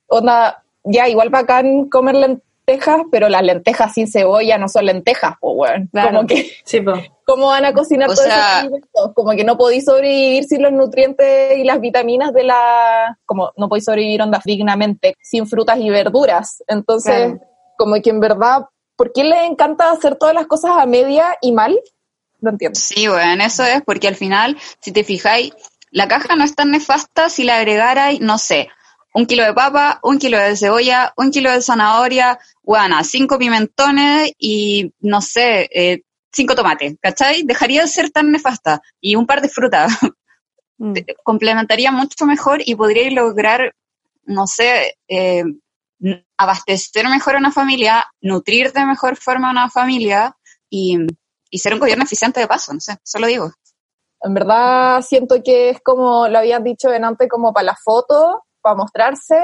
onda, 0.07 0.63
ya 0.85 1.09
igual 1.09 1.31
bacán 1.31 1.89
comer 1.89 2.15
lentejas, 2.15 3.01
pero 3.11 3.29
las 3.29 3.43
lentejas 3.43 3.93
sin 3.93 4.07
cebolla 4.07 4.57
no 4.57 4.69
son 4.69 4.87
lentejas, 4.87 5.35
pues 5.41 5.57
bueno, 5.57 5.89
como 5.93 6.29
que, 6.29 6.49
sí, 6.63 6.81
¿cómo 7.25 7.49
van 7.49 7.65
a 7.65 7.73
cocinar 7.73 8.09
todos 8.09 8.27
esos 8.27 8.39
alimentos? 8.39 9.13
Como 9.15 9.33
que 9.33 9.45
no 9.45 9.57
podéis 9.57 9.85
sobrevivir 9.85 10.45
sin 10.45 10.63
los 10.63 10.73
nutrientes 10.73 11.59
y 11.59 11.65
las 11.65 11.81
vitaminas 11.81 12.33
de 12.33 12.45
la, 12.45 13.19
como 13.27 13.53
no 13.57 13.69
podéis 13.69 13.85
sobrevivir 13.85 14.23
onda 14.23 14.41
dignamente 14.45 15.17
sin 15.23 15.47
frutas 15.47 15.79
y 15.81 15.91
verduras. 15.91 16.63
Entonces, 16.67 17.35
como 17.77 18.01
que 18.01 18.11
en 18.11 18.21
verdad, 18.21 18.67
¿por 18.97 19.13
qué 19.13 19.25
les 19.25 19.49
encanta 19.51 19.91
hacer 19.91 20.17
todas 20.17 20.35
las 20.35 20.47
cosas 20.47 20.73
a 20.79 20.87
media 20.87 21.37
y 21.41 21.53
mal? 21.53 21.79
No 22.41 22.51
entiendo. 22.51 22.79
Sí, 22.79 23.09
bueno, 23.09 23.43
eso 23.45 23.65
es 23.65 23.83
porque 23.83 24.09
al 24.09 24.17
final, 24.17 24.57
si 24.81 24.93
te 24.93 25.05
fijáis, 25.05 25.55
la 25.91 26.09
caja 26.09 26.37
no 26.37 26.45
es 26.45 26.55
tan 26.55 26.71
nefasta 26.71 27.29
si 27.29 27.45
la 27.45 27.59
agregarais, 27.59 28.21
no 28.21 28.37
sé, 28.39 28.69
un 29.15 29.27
kilo 29.27 29.45
de 29.45 29.55
papa, 29.55 30.01
un 30.03 30.19
kilo 30.19 30.39
de 30.39 30.57
cebolla, 30.57 31.15
un 31.17 31.31
kilo 31.31 31.51
de 31.51 31.63
zanahoria, 31.63 32.39
guana, 32.63 33.05
cinco 33.05 33.39
pimentones 33.39 34.33
y, 34.39 34.93
no 35.01 35.23
sé, 35.23 35.71
eh, 35.73 36.03
cinco 36.35 36.55
tomates, 36.55 36.97
¿cachai? 37.01 37.43
Dejaría 37.45 37.83
de 37.83 37.89
ser 37.89 38.11
tan 38.11 38.31
nefasta. 38.31 38.83
Y 39.01 39.17
un 39.17 39.27
par 39.27 39.41
de 39.41 39.49
frutas. 39.49 39.93
Mm. 40.77 40.93
Complementaría 41.23 41.93
mucho 41.93 42.27
mejor 42.27 42.59
y 42.67 42.75
podría 42.75 43.09
lograr, 43.13 43.77
no 44.25 44.49
sé, 44.49 44.97
eh, 45.07 45.45
abastecer 46.37 47.09
mejor 47.09 47.37
a 47.37 47.39
una 47.39 47.53
familia, 47.53 48.05
nutrir 48.21 48.73
de 48.73 48.85
mejor 48.85 49.17
forma 49.17 49.49
a 49.49 49.53
una 49.53 49.71
familia 49.71 50.37
y, 50.69 50.99
y 51.49 51.59
ser 51.59 51.75
un 51.75 51.79
gobierno 51.79 52.03
eficiente 52.03 52.41
de 52.41 52.49
paso, 52.49 52.75
no 52.75 52.81
sé, 52.81 52.97
solo 53.05 53.29
digo. 53.29 53.53
En 54.21 54.35
verdad 54.35 55.03
siento 55.03 55.43
que 55.45 55.71
es 55.71 55.81
como 55.81 56.27
lo 56.29 56.39
habían 56.39 56.65
dicho 56.65 56.91
en 56.93 57.05
antes, 57.05 57.29
como 57.29 57.53
para 57.53 57.67
la 57.67 57.77
foto, 57.77 58.43
para 58.61 58.75
mostrarse 58.75 59.37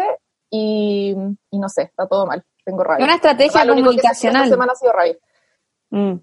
y, 0.50 1.14
no 1.14 1.68
sé, 1.68 1.82
está 1.82 2.09
todo 2.09 2.26
mal. 2.26 2.42
Tengo 2.64 2.82
rabia. 2.82 3.04
Una 3.04 3.14
estrategia 3.14 3.66
comunicacional. 3.66 4.44
Esta 4.44 4.54
semana 4.54 4.73
ha 4.73 4.76
sido 4.76 4.92
rabia. 4.92 5.16
Mm. 5.90 6.14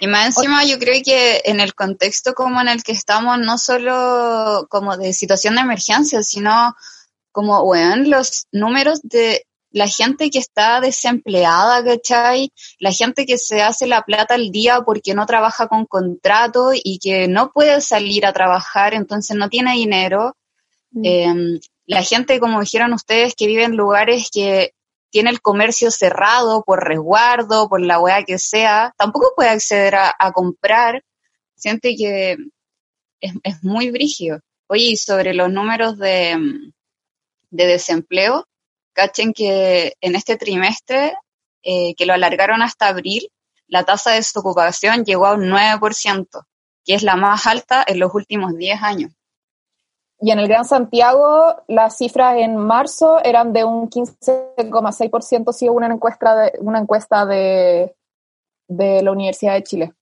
Y 0.00 0.06
más 0.06 0.26
encima 0.26 0.64
yo 0.64 0.78
creo 0.78 1.00
que 1.04 1.42
en 1.44 1.60
el 1.60 1.74
contexto 1.74 2.34
como 2.34 2.60
en 2.60 2.68
el 2.68 2.82
que 2.82 2.92
estamos, 2.92 3.38
no 3.38 3.58
solo 3.58 4.66
como 4.68 4.96
de 4.96 5.12
situación 5.12 5.54
de 5.54 5.62
emergencia, 5.62 6.22
sino 6.22 6.74
como, 7.32 7.64
bueno, 7.64 7.96
los 8.04 8.46
números 8.52 9.00
de 9.02 9.46
la 9.74 9.88
gente 9.88 10.30
que 10.30 10.38
está 10.38 10.80
desempleada, 10.80 11.84
¿cachai? 11.84 12.52
La 12.78 12.92
gente 12.92 13.26
que 13.26 13.38
se 13.38 13.60
hace 13.60 13.88
la 13.88 14.02
plata 14.02 14.34
al 14.34 14.52
día 14.52 14.82
porque 14.82 15.14
no 15.14 15.26
trabaja 15.26 15.66
con 15.66 15.84
contrato 15.84 16.70
y 16.72 17.00
que 17.00 17.26
no 17.26 17.50
puede 17.50 17.80
salir 17.80 18.24
a 18.24 18.32
trabajar, 18.32 18.94
entonces 18.94 19.36
no 19.36 19.48
tiene 19.48 19.72
dinero. 19.72 20.36
Mm. 20.92 21.04
Em, 21.04 21.60
la 21.86 22.02
gente, 22.02 22.38
como 22.38 22.60
dijeron 22.60 22.92
ustedes, 22.92 23.34
que 23.34 23.48
vive 23.48 23.64
en 23.64 23.76
lugares 23.76 24.28
que 24.32 24.74
tiene 25.14 25.30
el 25.30 25.40
comercio 25.40 25.92
cerrado 25.92 26.64
por 26.64 26.82
resguardo, 26.82 27.68
por 27.68 27.80
la 27.80 28.00
weá 28.00 28.24
que 28.24 28.36
sea, 28.36 28.92
tampoco 28.98 29.32
puede 29.36 29.50
acceder 29.50 29.94
a, 29.94 30.32
comprar. 30.32 31.04
Siente 31.54 31.94
que 31.94 32.36
es, 33.20 33.62
muy 33.62 33.92
brígido. 33.92 34.40
Oye, 34.66 34.86
y 34.86 34.96
sobre 34.96 35.32
los 35.32 35.52
números 35.52 35.98
de, 35.98 36.36
de 37.48 37.64
desempleo, 37.64 38.48
cachen 38.92 39.32
que 39.32 39.92
en 40.00 40.16
este 40.16 40.36
trimestre, 40.36 41.14
eh, 41.62 41.94
que 41.94 42.06
lo 42.06 42.12
alargaron 42.12 42.60
hasta 42.60 42.88
abril, 42.88 43.30
la 43.68 43.84
tasa 43.84 44.10
de 44.10 44.16
desocupación 44.16 45.04
llegó 45.04 45.26
a 45.26 45.34
un 45.34 45.44
9%, 45.48 46.26
que 46.84 46.94
es 46.94 47.04
la 47.04 47.14
más 47.14 47.46
alta 47.46 47.84
en 47.86 48.00
los 48.00 48.12
últimos 48.16 48.56
10 48.56 48.82
años. 48.82 49.12
Y 50.20 50.30
en 50.30 50.38
el 50.38 50.48
Gran 50.48 50.64
Santiago 50.64 51.62
las 51.68 51.98
cifras 51.98 52.38
en 52.38 52.56
marzo 52.56 53.22
eran 53.24 53.52
de 53.52 53.64
un 53.64 53.90
15,6% 53.90 55.52
según 55.52 55.84
una 55.84 55.94
encuesta 55.94 56.34
de, 56.34 56.52
una 56.60 56.78
encuesta 56.78 57.26
de, 57.26 57.94
de 58.68 59.02
la 59.02 59.12
Universidad 59.12 59.54
de 59.54 59.62
Chile. 59.62 59.92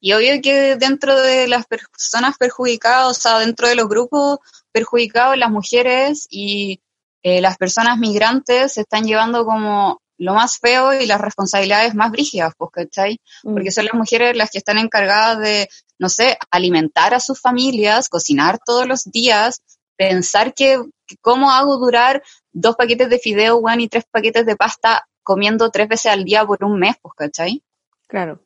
Y 0.00 0.12
obvio 0.12 0.40
que 0.42 0.76
dentro 0.76 1.20
de 1.20 1.48
las 1.48 1.66
personas 1.66 2.36
perjudicadas, 2.38 3.10
o 3.10 3.14
sea, 3.14 3.38
dentro 3.38 3.66
de 3.66 3.74
los 3.74 3.88
grupos 3.88 4.38
perjudicados, 4.70 5.36
las 5.36 5.50
mujeres 5.50 6.26
y 6.30 6.80
eh, 7.22 7.40
las 7.40 7.56
personas 7.56 7.98
migrantes 7.98 8.74
se 8.74 8.82
están 8.82 9.04
llevando 9.04 9.44
como 9.44 10.00
lo 10.18 10.34
más 10.34 10.58
feo 10.58 10.92
y 10.92 11.06
las 11.06 11.20
responsabilidades 11.20 11.94
más 11.94 12.10
brígidas, 12.10 12.52
pues, 12.56 12.70
¿cachai? 12.72 13.20
Mm. 13.42 13.54
Porque 13.54 13.70
son 13.70 13.84
las 13.84 13.94
mujeres 13.94 14.36
las 14.36 14.50
que 14.50 14.58
están 14.58 14.78
encargadas 14.78 15.38
de, 15.38 15.68
no 15.98 16.08
sé, 16.08 16.38
alimentar 16.50 17.14
a 17.14 17.20
sus 17.20 17.40
familias, 17.40 18.08
cocinar 18.08 18.58
todos 18.64 18.86
los 18.86 19.04
días, 19.04 19.62
pensar 19.96 20.54
que, 20.54 20.80
cómo 21.20 21.50
hago 21.50 21.76
durar 21.78 22.22
dos 22.52 22.76
paquetes 22.76 23.08
de 23.08 23.18
fideo, 23.18 23.58
one 23.58 23.84
y 23.84 23.88
tres 23.88 24.04
paquetes 24.10 24.44
de 24.46 24.56
pasta 24.56 25.06
comiendo 25.22 25.70
tres 25.70 25.88
veces 25.88 26.12
al 26.12 26.24
día 26.24 26.44
por 26.44 26.64
un 26.64 26.78
mes, 26.78 26.96
pues, 27.00 27.14
¿cachai? 27.16 27.62
Claro. 28.06 28.40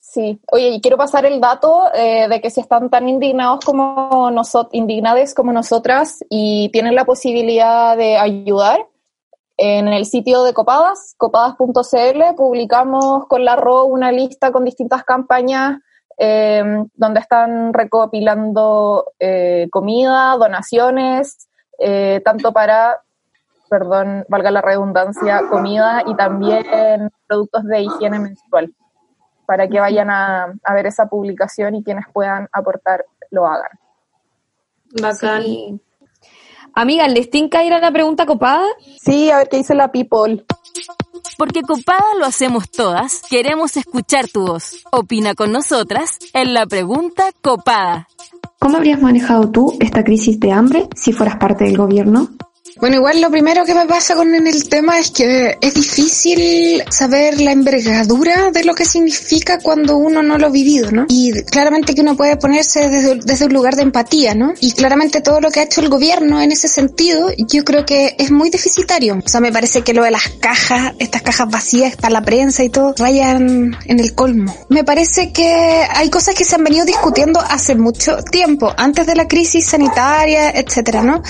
Sí, 0.00 0.38
oye, 0.52 0.68
y 0.68 0.80
quiero 0.80 0.96
pasar 0.96 1.24
el 1.24 1.40
dato 1.40 1.92
eh, 1.94 2.28
de 2.28 2.40
que 2.40 2.50
si 2.50 2.60
están 2.60 2.90
tan 2.90 3.08
indignados 3.08 3.64
como 3.64 4.30
nosotros, 4.30 4.74
indignadas 4.74 5.34
como 5.34 5.50
nosotras 5.50 6.22
y 6.28 6.68
tienen 6.68 6.94
la 6.94 7.04
posibilidad 7.04 7.96
de 7.96 8.16
ayudar, 8.16 8.86
en 9.56 9.88
el 9.88 10.04
sitio 10.06 10.42
de 10.42 10.52
Copadas, 10.52 11.14
copadas.cl, 11.16 12.34
publicamos 12.36 13.26
con 13.26 13.44
la 13.44 13.56
RO 13.56 13.84
una 13.84 14.10
lista 14.12 14.50
con 14.52 14.64
distintas 14.64 15.04
campañas 15.04 15.78
eh, 16.18 16.62
donde 16.94 17.20
están 17.20 17.72
recopilando 17.72 19.12
eh, 19.18 19.68
comida, 19.70 20.36
donaciones, 20.36 21.48
tanto 22.24 22.52
para, 22.52 23.00
perdón, 23.68 24.24
valga 24.28 24.50
la 24.50 24.62
redundancia, 24.62 25.42
comida 25.50 26.04
y 26.06 26.14
también 26.14 27.10
productos 27.26 27.64
de 27.64 27.82
higiene 27.82 28.20
menstrual 28.20 28.72
para 29.46 29.68
que 29.68 29.80
vayan 29.80 30.10
a, 30.10 30.54
ver 30.72 30.86
esa 30.86 31.06
publicación 31.06 31.74
y 31.74 31.84
quienes 31.84 32.06
puedan 32.12 32.48
aportar 32.52 33.04
lo 33.30 33.46
hagan. 33.46 33.70
Bacán. 35.00 35.80
Amiga, 36.76 37.06
¿les 37.06 37.30
tinca 37.30 37.62
ir 37.64 37.72
a 37.72 37.78
la 37.78 37.92
pregunta 37.92 38.26
copada? 38.26 38.64
Sí, 39.00 39.30
a 39.30 39.38
ver 39.38 39.48
qué 39.48 39.58
dice 39.58 39.74
la 39.74 39.92
people. 39.92 40.44
Porque 41.38 41.62
copada 41.62 42.02
lo 42.18 42.26
hacemos 42.26 42.68
todas, 42.70 43.22
queremos 43.30 43.76
escuchar 43.76 44.28
tu 44.28 44.46
voz. 44.46 44.84
Opina 44.90 45.34
con 45.34 45.52
nosotras 45.52 46.18
en 46.32 46.52
la 46.52 46.66
pregunta 46.66 47.24
copada. 47.42 48.08
¿Cómo 48.58 48.76
habrías 48.76 49.00
manejado 49.00 49.50
tú 49.50 49.76
esta 49.78 50.02
crisis 50.02 50.40
de 50.40 50.50
hambre 50.50 50.88
si 50.96 51.12
fueras 51.12 51.36
parte 51.36 51.64
del 51.64 51.76
gobierno? 51.76 52.30
Bueno, 52.76 52.96
igual 52.96 53.20
lo 53.20 53.30
primero 53.30 53.66
que 53.66 53.74
me 53.74 53.84
pasa 53.84 54.14
con 54.14 54.34
el 54.34 54.68
tema 54.70 54.98
es 54.98 55.10
que 55.10 55.58
es 55.60 55.74
difícil 55.74 56.82
saber 56.88 57.38
la 57.38 57.52
envergadura 57.52 58.50
de 58.52 58.64
lo 58.64 58.74
que 58.74 58.86
significa 58.86 59.58
cuando 59.58 59.98
uno 59.98 60.22
no 60.22 60.38
lo 60.38 60.46
ha 60.46 60.50
vivido, 60.50 60.90
¿no? 60.90 61.04
Y 61.10 61.42
claramente 61.42 61.94
que 61.94 62.00
uno 62.00 62.16
puede 62.16 62.38
ponerse 62.38 62.88
desde, 62.88 63.44
un 63.44 63.52
lugar 63.52 63.76
de 63.76 63.82
empatía, 63.82 64.34
¿no? 64.34 64.54
Y 64.60 64.72
claramente 64.72 65.20
todo 65.20 65.42
lo 65.42 65.50
que 65.50 65.60
ha 65.60 65.64
hecho 65.64 65.82
el 65.82 65.90
gobierno 65.90 66.40
en 66.40 66.52
ese 66.52 66.68
sentido, 66.68 67.28
yo 67.36 67.64
creo 67.64 67.84
que 67.84 68.16
es 68.18 68.30
muy 68.30 68.48
deficitario. 68.48 69.18
O 69.22 69.28
sea, 69.28 69.40
me 69.40 69.52
parece 69.52 69.82
que 69.82 69.92
lo 69.92 70.02
de 70.02 70.10
las 70.10 70.26
cajas, 70.40 70.94
estas 70.98 71.20
cajas 71.20 71.50
vacías 71.50 71.96
para 71.96 72.14
la 72.14 72.22
prensa 72.22 72.64
y 72.64 72.70
todo, 72.70 72.94
vayan 72.98 73.76
en 73.84 74.00
el 74.00 74.14
colmo. 74.14 74.56
Me 74.70 74.84
parece 74.84 75.32
que 75.32 75.52
hay 75.52 76.08
cosas 76.08 76.34
que 76.34 76.44
se 76.44 76.54
han 76.54 76.64
venido 76.64 76.86
discutiendo 76.86 77.40
hace 77.40 77.74
mucho 77.74 78.16
tiempo, 78.22 78.72
antes 78.78 79.06
de 79.06 79.16
la 79.16 79.28
crisis 79.28 79.66
sanitaria, 79.66 80.50
etcétera, 80.50 81.02
¿no? 81.02 81.22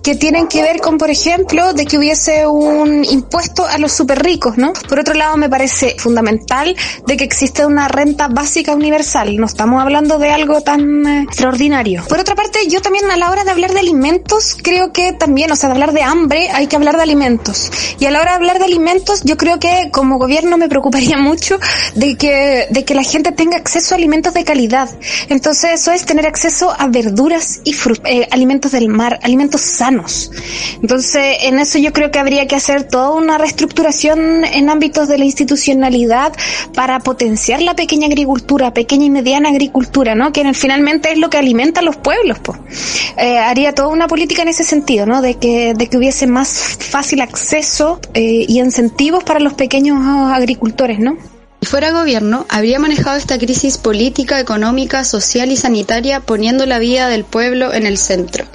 Que 0.00 0.14
tienen 0.14 0.46
que 0.46 0.62
ver 0.62 0.75
con, 0.78 0.98
por 0.98 1.10
ejemplo, 1.10 1.72
de 1.72 1.84
que 1.86 1.98
hubiese 1.98 2.46
un 2.46 3.04
impuesto 3.04 3.66
a 3.66 3.78
los 3.78 3.92
super 3.92 4.22
ricos, 4.22 4.58
¿no? 4.58 4.72
Por 4.88 4.98
otro 4.98 5.14
lado, 5.14 5.36
me 5.36 5.48
parece 5.48 5.96
fundamental 5.98 6.76
de 7.06 7.16
que 7.16 7.24
exista 7.24 7.66
una 7.66 7.88
renta 7.88 8.28
básica 8.28 8.74
universal. 8.74 9.36
No 9.36 9.46
estamos 9.46 9.82
hablando 9.82 10.18
de 10.18 10.30
algo 10.30 10.60
tan 10.60 11.06
eh, 11.06 11.22
extraordinario. 11.22 12.04
Por 12.08 12.18
otra 12.18 12.34
parte, 12.34 12.68
yo 12.68 12.80
también 12.80 13.10
a 13.10 13.16
la 13.16 13.30
hora 13.30 13.44
de 13.44 13.50
hablar 13.50 13.72
de 13.72 13.80
alimentos, 13.80 14.56
creo 14.62 14.92
que 14.92 15.12
también, 15.12 15.50
o 15.50 15.56
sea, 15.56 15.68
de 15.68 15.74
hablar 15.74 15.92
de 15.92 16.02
hambre, 16.02 16.48
hay 16.50 16.66
que 16.66 16.76
hablar 16.76 16.96
de 16.96 17.02
alimentos. 17.02 17.70
Y 17.98 18.06
a 18.06 18.10
la 18.10 18.20
hora 18.20 18.32
de 18.32 18.36
hablar 18.36 18.58
de 18.58 18.64
alimentos, 18.64 19.22
yo 19.24 19.36
creo 19.36 19.58
que 19.58 19.90
como 19.92 20.18
gobierno 20.18 20.56
me 20.58 20.68
preocuparía 20.68 21.18
mucho 21.18 21.58
de 21.94 22.16
que, 22.16 22.66
de 22.70 22.84
que 22.84 22.94
la 22.94 23.02
gente 23.02 23.32
tenga 23.32 23.56
acceso 23.56 23.94
a 23.94 23.98
alimentos 23.98 24.34
de 24.34 24.44
calidad. 24.44 24.90
Entonces, 25.28 25.80
eso 25.80 25.92
es 25.92 26.04
tener 26.04 26.26
acceso 26.26 26.74
a 26.76 26.86
verduras 26.86 27.60
y 27.64 27.74
eh, 28.04 28.28
alimentos 28.30 28.72
del 28.72 28.88
mar, 28.88 29.18
alimentos 29.22 29.60
sanos. 29.60 30.30
Entonces, 30.82 31.38
en 31.42 31.58
eso 31.58 31.78
yo 31.78 31.92
creo 31.92 32.10
que 32.10 32.18
habría 32.18 32.46
que 32.46 32.56
hacer 32.56 32.84
toda 32.84 33.10
una 33.10 33.38
reestructuración 33.38 34.44
en 34.44 34.70
ámbitos 34.70 35.08
de 35.08 35.18
la 35.18 35.24
institucionalidad 35.24 36.32
para 36.74 36.98
potenciar 37.00 37.62
la 37.62 37.74
pequeña 37.74 38.06
agricultura, 38.06 38.72
pequeña 38.72 39.06
y 39.06 39.10
mediana 39.10 39.48
agricultura, 39.48 40.14
¿no? 40.14 40.32
Que 40.32 40.52
finalmente 40.54 41.12
es 41.12 41.18
lo 41.18 41.30
que 41.30 41.38
alimenta 41.38 41.80
a 41.80 41.82
los 41.82 41.96
pueblos, 41.96 42.38
pues. 42.40 42.58
haría 43.16 43.74
toda 43.74 43.88
una 43.88 44.06
política 44.06 44.42
en 44.42 44.48
ese 44.48 44.64
sentido, 44.64 45.06
¿no? 45.06 45.22
De 45.22 45.34
que, 45.34 45.74
de 45.74 45.86
que 45.88 45.96
hubiese 45.96 46.26
más 46.26 46.78
fácil 46.78 47.20
acceso 47.20 48.00
eh, 48.14 48.44
y 48.48 48.60
incentivos 48.60 49.24
para 49.24 49.40
los 49.40 49.54
pequeños 49.54 49.98
agricultores, 50.32 50.98
¿no? 50.98 51.16
Fuera 51.66 51.90
gobierno, 51.90 52.46
habría 52.48 52.78
manejado 52.78 53.16
esta 53.16 53.38
crisis 53.38 53.76
política, 53.76 54.38
económica, 54.38 55.04
social 55.04 55.50
y 55.50 55.56
sanitaria 55.56 56.20
poniendo 56.20 56.64
la 56.64 56.78
vida 56.78 57.08
del 57.08 57.24
pueblo 57.24 57.74
en 57.74 57.86
el 57.86 57.98
centro 57.98 58.46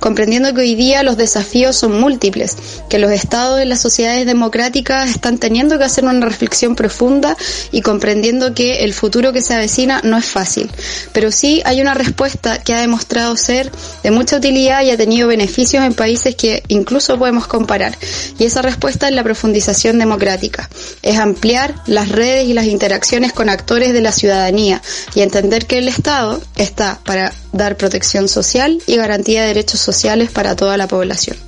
comprendiendo 0.00 0.52
que 0.54 0.60
hoy 0.60 0.74
día 0.74 1.02
los 1.02 1.16
desafíos 1.16 1.76
son 1.76 2.00
múltiples, 2.00 2.56
que 2.88 2.98
los 2.98 3.10
estados 3.10 3.58
de 3.58 3.64
las 3.64 3.80
sociedades 3.80 4.26
democráticas 4.26 5.10
están 5.10 5.38
teniendo 5.38 5.78
que 5.78 5.84
hacer 5.84 6.04
una 6.04 6.24
reflexión 6.24 6.76
profunda 6.76 7.36
y 7.72 7.80
comprendiendo 7.80 8.54
que 8.54 8.84
el 8.84 8.92
futuro 8.92 9.32
que 9.32 9.42
se 9.42 9.54
avecina 9.54 10.00
no 10.04 10.16
es 10.16 10.26
fácil. 10.26 10.70
Pero 11.12 11.32
sí 11.32 11.62
hay 11.64 11.80
una 11.80 11.94
respuesta 11.94 12.62
que 12.62 12.74
ha 12.74 12.80
demostrado 12.80 13.36
ser 13.36 13.70
de 14.02 14.10
mucha 14.10 14.36
utilidad 14.36 14.82
y 14.82 14.90
ha 14.90 14.96
tenido 14.96 15.28
beneficios 15.28 15.84
en 15.84 15.94
países 15.94 16.34
que 16.34 16.62
incluso 16.68 17.18
podemos 17.18 17.46
comparar. 17.46 17.96
Y 18.38 18.44
esa 18.44 18.62
respuesta 18.62 19.08
es 19.08 19.14
la 19.14 19.24
profundización 19.24 19.98
democrática. 19.98 20.68
Es 21.02 21.18
ampliar 21.18 21.74
las 21.86 22.10
redes 22.10 22.45
y 22.46 22.54
las 22.54 22.66
interacciones 22.66 23.32
con 23.32 23.48
actores 23.48 23.92
de 23.92 24.00
la 24.00 24.12
ciudadanía 24.12 24.80
y 25.14 25.20
entender 25.20 25.66
que 25.66 25.78
el 25.78 25.88
Estado 25.88 26.40
está 26.56 27.00
para 27.04 27.32
dar 27.52 27.76
protección 27.76 28.28
social 28.28 28.80
y 28.86 28.96
garantía 28.96 29.42
de 29.42 29.48
derechos 29.48 29.80
sociales 29.80 30.30
para 30.30 30.56
toda 30.56 30.76
la 30.76 30.88
población. 30.88 31.45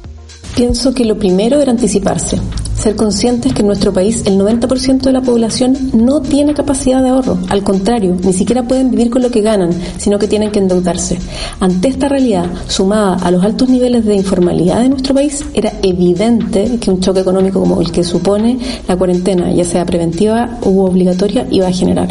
Pienso 0.58 0.92
que 0.92 1.04
lo 1.04 1.16
primero 1.16 1.60
era 1.60 1.70
anticiparse, 1.70 2.36
ser 2.74 2.96
conscientes 2.96 3.52
que 3.52 3.60
en 3.60 3.68
nuestro 3.68 3.92
país 3.92 4.24
el 4.26 4.36
90% 4.36 5.02
de 5.02 5.12
la 5.12 5.20
población 5.20 5.76
no 5.92 6.20
tiene 6.20 6.52
capacidad 6.52 7.00
de 7.00 7.10
ahorro, 7.10 7.38
al 7.48 7.62
contrario, 7.62 8.16
ni 8.24 8.32
siquiera 8.32 8.64
pueden 8.64 8.90
vivir 8.90 9.08
con 9.08 9.22
lo 9.22 9.30
que 9.30 9.40
ganan, 9.40 9.70
sino 9.98 10.18
que 10.18 10.26
tienen 10.26 10.50
que 10.50 10.58
endeudarse. 10.58 11.16
Ante 11.60 11.86
esta 11.86 12.08
realidad, 12.08 12.46
sumada 12.66 13.14
a 13.24 13.30
los 13.30 13.44
altos 13.44 13.68
niveles 13.68 14.04
de 14.04 14.16
informalidad 14.16 14.80
de 14.80 14.88
nuestro 14.88 15.14
país, 15.14 15.44
era 15.54 15.72
evidente 15.80 16.76
que 16.80 16.90
un 16.90 16.98
choque 16.98 17.20
económico 17.20 17.60
como 17.60 17.80
el 17.80 17.92
que 17.92 18.02
supone 18.02 18.58
la 18.88 18.96
cuarentena, 18.96 19.52
ya 19.52 19.62
sea 19.62 19.86
preventiva 19.86 20.58
u 20.64 20.80
obligatoria, 20.80 21.46
iba 21.52 21.68
a 21.68 21.72
generar. 21.72 22.08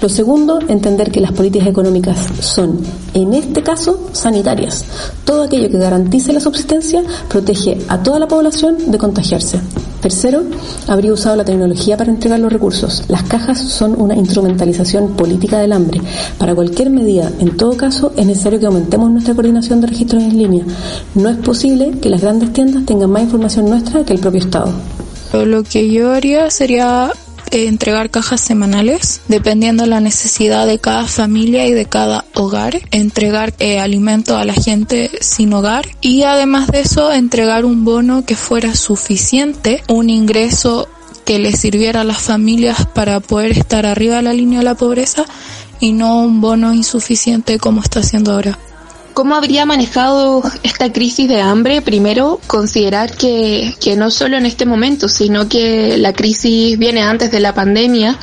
Lo 0.00 0.08
segundo, 0.08 0.58
entender 0.68 1.10
que 1.10 1.20
las 1.20 1.32
políticas 1.32 1.68
económicas 1.68 2.18
son, 2.40 2.78
en 3.14 3.34
este 3.34 3.62
caso, 3.62 4.08
sanitarias. 4.12 4.84
Todo 5.24 5.44
aquello 5.44 5.70
que 5.70 5.78
garantice 5.78 6.32
la 6.32 6.40
subsistencia 6.40 7.02
protege 7.28 7.78
a 7.88 8.02
toda 8.02 8.18
la 8.18 8.28
población 8.28 8.90
de 8.90 8.98
contagiarse. 8.98 9.60
Tercero, 10.04 10.42
habría 10.86 11.14
usado 11.14 11.34
la 11.34 11.46
tecnología 11.46 11.96
para 11.96 12.10
entregar 12.10 12.38
los 12.38 12.52
recursos. 12.52 13.04
Las 13.08 13.22
cajas 13.22 13.58
son 13.58 13.98
una 13.98 14.14
instrumentalización 14.14 15.16
política 15.16 15.58
del 15.58 15.72
hambre. 15.72 16.02
Para 16.36 16.54
cualquier 16.54 16.90
medida, 16.90 17.32
en 17.38 17.56
todo 17.56 17.74
caso, 17.78 18.12
es 18.14 18.26
necesario 18.26 18.60
que 18.60 18.66
aumentemos 18.66 19.10
nuestra 19.10 19.34
coordinación 19.34 19.80
de 19.80 19.86
registros 19.86 20.22
en 20.22 20.36
línea. 20.36 20.64
No 21.14 21.30
es 21.30 21.38
posible 21.38 21.92
que 22.02 22.10
las 22.10 22.20
grandes 22.20 22.52
tiendas 22.52 22.84
tengan 22.84 23.10
más 23.10 23.22
información 23.22 23.70
nuestra 23.70 24.04
que 24.04 24.12
el 24.12 24.20
propio 24.20 24.40
Estado. 24.40 24.72
Lo 25.32 25.62
que 25.62 25.90
yo 25.90 26.12
haría 26.12 26.50
sería 26.50 27.10
entregar 27.50 28.10
cajas 28.10 28.40
semanales 28.40 29.20
dependiendo 29.28 29.86
la 29.86 30.00
necesidad 30.00 30.66
de 30.66 30.78
cada 30.78 31.06
familia 31.06 31.66
y 31.66 31.72
de 31.72 31.86
cada 31.86 32.24
hogar, 32.34 32.80
entregar 32.90 33.54
eh, 33.58 33.80
alimento 33.80 34.36
a 34.36 34.44
la 34.44 34.54
gente 34.54 35.10
sin 35.20 35.52
hogar 35.52 35.86
y 36.00 36.22
además 36.22 36.68
de 36.68 36.80
eso 36.80 37.12
entregar 37.12 37.64
un 37.64 37.84
bono 37.84 38.24
que 38.24 38.36
fuera 38.36 38.74
suficiente, 38.74 39.82
un 39.88 40.10
ingreso 40.10 40.88
que 41.24 41.38
le 41.38 41.52
sirviera 41.52 42.02
a 42.02 42.04
las 42.04 42.20
familias 42.20 42.86
para 42.86 43.20
poder 43.20 43.52
estar 43.52 43.86
arriba 43.86 44.16
de 44.16 44.22
la 44.22 44.32
línea 44.32 44.58
de 44.58 44.64
la 44.64 44.74
pobreza 44.74 45.24
y 45.80 45.92
no 45.92 46.20
un 46.20 46.40
bono 46.40 46.74
insuficiente 46.74 47.58
como 47.58 47.80
está 47.80 48.00
haciendo 48.00 48.32
ahora. 48.32 48.58
¿Cómo 49.14 49.36
habría 49.36 49.64
manejado 49.64 50.42
esta 50.64 50.92
crisis 50.92 51.28
de 51.28 51.40
hambre? 51.40 51.80
Primero, 51.82 52.40
considerar 52.48 53.16
que, 53.16 53.72
que 53.80 53.94
no 53.94 54.10
solo 54.10 54.36
en 54.36 54.44
este 54.44 54.66
momento, 54.66 55.08
sino 55.08 55.48
que 55.48 55.96
la 55.98 56.12
crisis 56.12 56.76
viene 56.78 57.02
antes 57.02 57.30
de 57.30 57.38
la 57.38 57.54
pandemia 57.54 58.18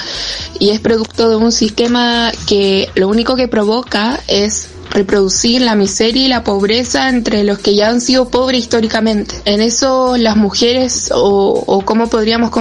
y 0.60 0.72
es 0.72 0.82
producto 0.82 1.30
de 1.30 1.38
un 1.38 1.54
sistema 1.54 2.34
que 2.46 2.90
lo 2.96 3.08
único 3.08 3.38
que 3.38 3.48
provoca 3.48 4.20
es 4.28 4.68
reproducir 4.92 5.62
la 5.62 5.76
miseria 5.76 6.26
y 6.26 6.28
la 6.28 6.44
pobreza 6.44 7.10
entre 7.10 7.44
los 7.44 7.60
que 7.60 7.76
ya 7.76 7.90
han 7.90 8.02
sido 8.02 8.30
pobres 8.30 8.62
históricamente. 8.62 9.36
En 9.46 9.62
eso 9.62 10.18
las 10.18 10.36
mujeres 10.36 11.12
o, 11.14 11.64
o 11.66 11.82
cómo 11.86 12.08
podríamos 12.08 12.52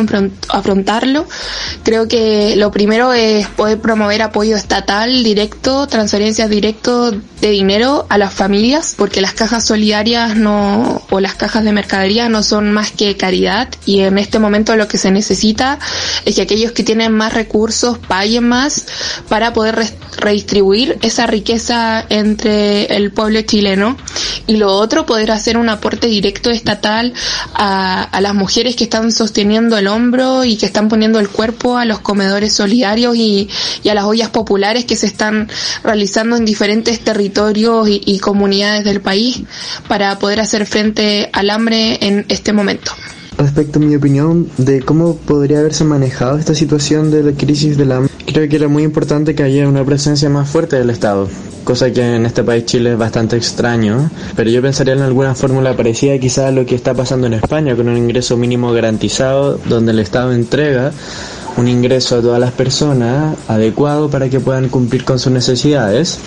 afrontarlo, 0.49 1.27
creo 1.83 2.09
que 2.09 2.55
lo 2.57 2.71
primero 2.71 3.13
es 3.13 3.47
poder 3.49 3.81
promover 3.81 4.23
apoyo 4.23 4.57
estatal 4.57 5.23
directo, 5.23 5.87
transferencias 5.87 6.49
directas 6.49 7.15
de 7.41 7.51
dinero 7.51 8.07
a 8.09 8.19
las 8.19 8.33
familias, 8.33 8.95
porque 8.97 9.21
las 9.21 9.33
cajas 9.33 9.65
solidarias 9.65 10.37
no 10.37 11.03
o 11.11 11.21
las 11.21 11.35
cajas 11.35 11.65
de 11.65 11.73
mercadería 11.73 12.29
no 12.29 12.43
son 12.43 12.73
más 12.73 12.91
que 12.93 13.17
caridad 13.17 13.69
y 13.87 14.01
en 14.01 14.19
este 14.19 14.39
momento 14.39 14.77
lo 14.77 14.89
que 14.89 14.99
se 14.99 15.11
necesita 15.11 15.79
es 16.25 16.37
que 16.37 16.43
aquellos 16.43 16.73
que 16.73 16.83
tienen 16.83 17.13
más 17.13 17.33
recursos 17.33 17.99
paguen 17.99 18.49
más 18.49 18.85
para 19.29 19.53
poder 19.53 19.87
redistribuir 20.19 20.99
esa 21.03 21.27
riqueza 21.27 22.05
entre 22.21 22.85
el 22.97 23.13
pueblo 23.13 23.43
chileno 23.43 23.97
y 24.47 24.57
lo 24.57 24.73
otro 24.73 25.07
poder 25.07 25.31
hacer 25.31 25.57
un 25.57 25.69
aporte 25.69 26.07
directo 26.07 26.51
estatal 26.51 27.13
a, 27.55 28.03
a 28.03 28.21
las 28.21 28.35
mujeres 28.35 28.77
que 28.77 28.85
están 28.85 29.13
sosteniendo 29.13 29.77
el 29.79 29.87
hombro 29.87 30.45
y 30.45 30.57
que 30.57 30.67
están 30.67 30.89
poniendo 30.89 31.19
el 31.19 31.29
cuerpo 31.29 31.79
a 31.79 31.85
los 31.85 32.01
comedores 32.01 32.53
solidarios 32.53 33.17
y, 33.17 33.49
a 33.89 33.95
las 33.95 34.05
ollas 34.05 34.31
populares 34.31 34.85
que 34.85 34.97
se 34.97 35.07
están 35.07 35.49
realizando 35.83 36.37
en 36.37 36.45
diferentes 36.45 37.01
territorios 37.01 37.89
y, 37.89 38.01
y 38.05 38.19
comunidades 38.19 38.85
del 38.85 39.01
país 39.01 39.43
para 39.89 40.19
poder 40.19 40.41
hacer 40.41 40.67
frente 40.67 41.29
al 41.33 41.51
hambre 41.51 41.99
en 42.01 42.25
este 42.29 42.53
momento. 42.53 42.93
Respecto 43.39 43.79
a 43.79 43.83
mi 43.83 43.95
opinión 43.95 44.49
de 44.59 44.83
cómo 44.83 45.17
podría 45.17 45.61
haberse 45.61 45.85
manejado 45.85 46.39
esta 46.39 46.55
situación 46.55 47.11
de 47.11 47.23
la 47.23 47.33
crisis 47.33 47.77
del 47.77 47.93
hambre, 47.93 48.13
creo 48.27 48.49
que 48.49 48.57
era 48.57 48.69
muy 48.69 48.83
importante 48.83 49.35
que 49.35 49.43
haya 49.43 49.69
una 49.69 49.85
presencia 49.85 50.29
más 50.29 50.49
fuerte 50.49 50.77
del 50.77 50.91
Estado, 50.91 51.29
cosa 51.65 51.91
que 51.93 52.17
en 52.17 52.27
este 52.27 52.43
país 52.43 52.67
Chile 52.67 52.93
es 52.93 52.99
bastante 52.99 53.37
extraño, 53.37 54.11
pero 54.37 54.51
yo 54.51 54.61
pensaría 54.61 54.95
en 54.95 55.03
alguna 55.03 55.35
fórmula 55.35 55.77
parecida 55.77 56.19
quizá 56.19 56.49
a 56.49 56.51
lo 56.51 56.67
que 56.67 56.75
está 56.75 56.95
pasando 56.95 57.27
en 57.27 57.35
España, 57.35 57.75
con 57.77 57.89
un 57.89 57.97
ingreso 57.97 58.37
mínimo 58.37 58.73
garantizado, 58.73 59.59
donde 59.69 59.93
el 59.93 60.01
Estado 60.01 60.33
entrega 60.33 60.93
un 61.57 61.69
ingreso 61.69 62.17
a 62.19 62.21
todas 62.21 62.41
las 62.41 62.53
personas 62.53 63.37
adecuado 63.49 64.09
para 64.11 64.29
que 64.29 64.41
puedan 64.41 64.69
cumplir 64.69 65.05
con 65.05 65.19
sus 65.19 65.33
necesidades. 65.33 66.19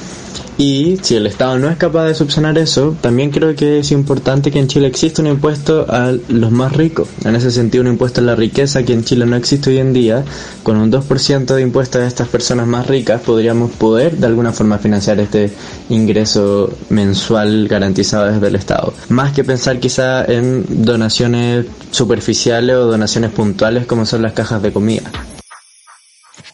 Y 0.57 0.97
si 1.01 1.15
el 1.15 1.25
Estado 1.25 1.57
no 1.57 1.69
es 1.69 1.77
capaz 1.77 2.05
de 2.05 2.15
subsanar 2.15 2.57
eso, 2.57 2.95
también 3.01 3.31
creo 3.31 3.55
que 3.55 3.79
es 3.79 3.91
importante 3.91 4.51
que 4.51 4.59
en 4.59 4.67
Chile 4.67 4.87
exista 4.87 5.21
un 5.21 5.27
impuesto 5.27 5.85
a 5.89 6.13
los 6.29 6.51
más 6.51 6.73
ricos. 6.73 7.09
En 7.25 7.35
ese 7.35 7.51
sentido, 7.51 7.81
un 7.81 7.89
impuesto 7.89 8.21
a 8.21 8.23
la 8.23 8.35
riqueza 8.35 8.83
que 8.83 8.93
en 8.93 9.03
Chile 9.03 9.25
no 9.25 9.35
existe 9.35 9.71
hoy 9.71 9.79
en 9.79 9.93
día. 9.93 10.23
Con 10.61 10.77
un 10.77 10.91
2% 10.91 11.55
de 11.55 11.61
impuesto 11.61 11.97
a 11.99 12.05
estas 12.05 12.27
personas 12.27 12.67
más 12.67 12.87
ricas, 12.87 13.21
podríamos 13.21 13.71
poder 13.71 14.17
de 14.17 14.27
alguna 14.27 14.51
forma 14.51 14.77
financiar 14.77 15.19
este 15.19 15.51
ingreso 15.89 16.71
mensual 16.89 17.67
garantizado 17.67 18.31
desde 18.31 18.47
el 18.47 18.55
Estado. 18.55 18.93
Más 19.09 19.33
que 19.33 19.43
pensar 19.43 19.79
quizá 19.79 20.23
en 20.25 20.65
donaciones 20.85 21.65
superficiales 21.91 22.75
o 22.75 22.85
donaciones 22.85 23.31
puntuales 23.31 23.85
como 23.85 24.05
son 24.05 24.21
las 24.21 24.33
cajas 24.33 24.61
de 24.61 24.71
comida. 24.71 25.11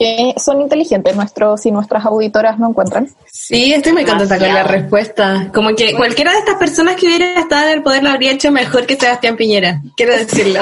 Eh, 0.02 0.34
son 0.38 0.62
inteligentes 0.62 1.14
nuestros 1.14 1.66
y 1.66 1.72
nuestras 1.72 2.06
auditoras 2.06 2.58
no 2.58 2.70
encuentran. 2.70 3.10
Sí, 3.30 3.74
estoy 3.74 3.92
muy 3.92 4.06
contenta 4.06 4.40
con 4.40 4.54
la 4.54 4.64
respuesta. 4.64 5.52
Como 5.54 5.76
que 5.76 5.94
cualquiera 5.94 6.32
de 6.32 6.40
estas 6.40 6.56
personas 6.56 6.96
que 6.96 7.08
hubiera 7.08 7.38
estado 7.38 7.68
en 7.68 7.74
el 7.74 7.84
poder 7.84 8.02
lo 8.04 8.10
habría 8.10 8.32
hecho 8.32 8.50
mejor 8.50 8.86
que 8.86 8.96
Sebastián 8.96 9.36
Piñera. 9.36 9.82
Quiero 9.98 10.16
decirlo. 10.16 10.62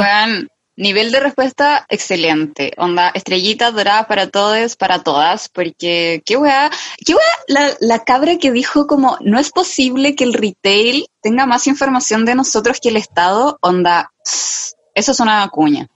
Nivel 0.75 1.11
de 1.11 1.19
respuesta 1.19 1.85
excelente. 1.89 2.71
Onda, 2.77 3.09
estrellitas 3.15 3.73
doradas 3.73 4.05
para 4.05 4.27
todos, 4.27 4.75
para 4.75 5.01
todas, 5.01 5.49
porque 5.49 6.21
qué 6.23 6.37
weá, 6.37 6.69
qué 7.03 7.13
weá, 7.15 7.23
la, 7.47 7.75
la 7.79 8.03
cabra 8.03 8.37
que 8.37 8.51
dijo 8.51 8.85
como, 8.85 9.17
no 9.21 9.39
es 9.39 9.49
posible 9.49 10.15
que 10.15 10.23
el 10.23 10.33
retail 10.33 11.07
tenga 11.19 11.47
más 11.47 11.65
información 11.65 12.25
de 12.25 12.35
nosotros 12.35 12.79
que 12.79 12.89
el 12.89 12.97
Estado, 12.97 13.57
onda, 13.61 14.11
pss, 14.23 14.75
eso 14.93 15.13
es 15.13 15.19
una 15.19 15.47
cuña. 15.49 15.87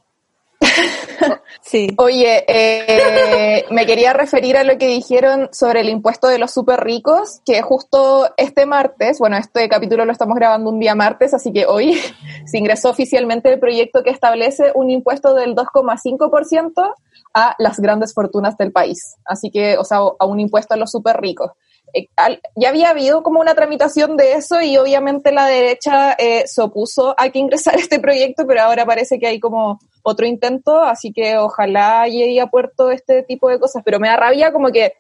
Sí. 1.71 1.88
Oye, 1.99 2.43
eh, 2.49 3.63
me 3.71 3.86
quería 3.86 4.12
referir 4.12 4.57
a 4.57 4.65
lo 4.65 4.77
que 4.77 4.88
dijeron 4.88 5.47
sobre 5.53 5.79
el 5.79 5.88
impuesto 5.88 6.27
de 6.27 6.38
los 6.38 6.51
super 6.51 6.84
ricos, 6.84 7.39
que 7.45 7.62
justo 7.62 8.27
este 8.36 8.65
martes, 8.65 9.19
bueno, 9.19 9.38
este 9.38 9.69
capítulo 9.69 10.03
lo 10.03 10.12
estamos 10.12 10.36
grabando 10.36 10.69
un 10.69 10.81
día 10.81 10.95
martes, 10.95 11.34
así 11.34 11.53
que 11.53 11.65
hoy 11.65 11.97
se 12.45 12.57
ingresó 12.57 12.89
oficialmente 12.89 13.53
el 13.53 13.57
proyecto 13.57 14.03
que 14.03 14.10
establece 14.10 14.73
un 14.75 14.89
impuesto 14.89 15.34
del 15.34 15.55
2,5% 15.55 16.93
a 17.34 17.55
las 17.57 17.79
grandes 17.79 18.13
fortunas 18.13 18.57
del 18.57 18.73
país. 18.73 19.15
Así 19.23 19.49
que, 19.49 19.77
o 19.77 19.86
sea, 19.86 19.99
a 20.19 20.25
un 20.25 20.41
impuesto 20.41 20.73
a 20.73 20.77
los 20.77 20.91
super 20.91 21.21
ricos. 21.21 21.51
Eh, 21.93 22.10
ya 22.57 22.67
había 22.67 22.89
habido 22.89 23.23
como 23.23 23.39
una 23.39 23.55
tramitación 23.55 24.17
de 24.17 24.34
eso 24.34 24.62
y 24.62 24.77
obviamente 24.77 25.31
la 25.31 25.45
derecha 25.45 26.17
eh, 26.17 26.43
se 26.47 26.62
opuso 26.62 27.15
a 27.17 27.29
que 27.29 27.39
ingresara 27.39 27.77
este 27.79 28.01
proyecto, 28.01 28.45
pero 28.45 28.63
ahora 28.63 28.86
parece 28.86 29.19
que 29.19 29.27
hay 29.27 29.39
como 29.39 29.79
otro 30.04 30.26
intento, 30.26 30.82
así 30.82 31.12
que 31.12 31.38
ojalá 31.38 32.08
llegue 32.08 32.40
a 32.42 32.48
puerto 32.48 32.92
este 32.92 33.24
tipo 33.24 33.50
de 33.50 33.60
cosas, 33.60 33.82
pero 33.86 34.00
me 34.00 34.08
da 34.08 34.18
rabia 34.18 34.52
como 34.52 34.72
que 34.72 34.94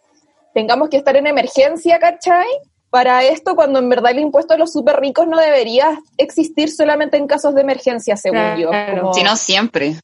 tengamos 0.53 0.89
que 0.89 0.97
estar 0.97 1.15
en 1.15 1.27
emergencia, 1.27 1.99
¿cachai? 1.99 2.47
Para 2.89 3.23
esto, 3.23 3.55
cuando 3.55 3.79
en 3.79 3.87
verdad 3.87 4.11
el 4.11 4.19
impuesto 4.19 4.53
a 4.53 4.57
los 4.57 4.73
súper 4.73 4.99
ricos 4.99 5.25
no 5.27 5.37
debería 5.39 5.97
existir 6.17 6.69
solamente 6.69 7.15
en 7.17 7.25
casos 7.27 7.55
de 7.55 7.61
emergencia, 7.61 8.17
según 8.17 8.57
yo. 8.57 8.69
Como- 8.69 9.13
Si 9.13 9.23
no, 9.23 9.35
siempre. 9.37 9.95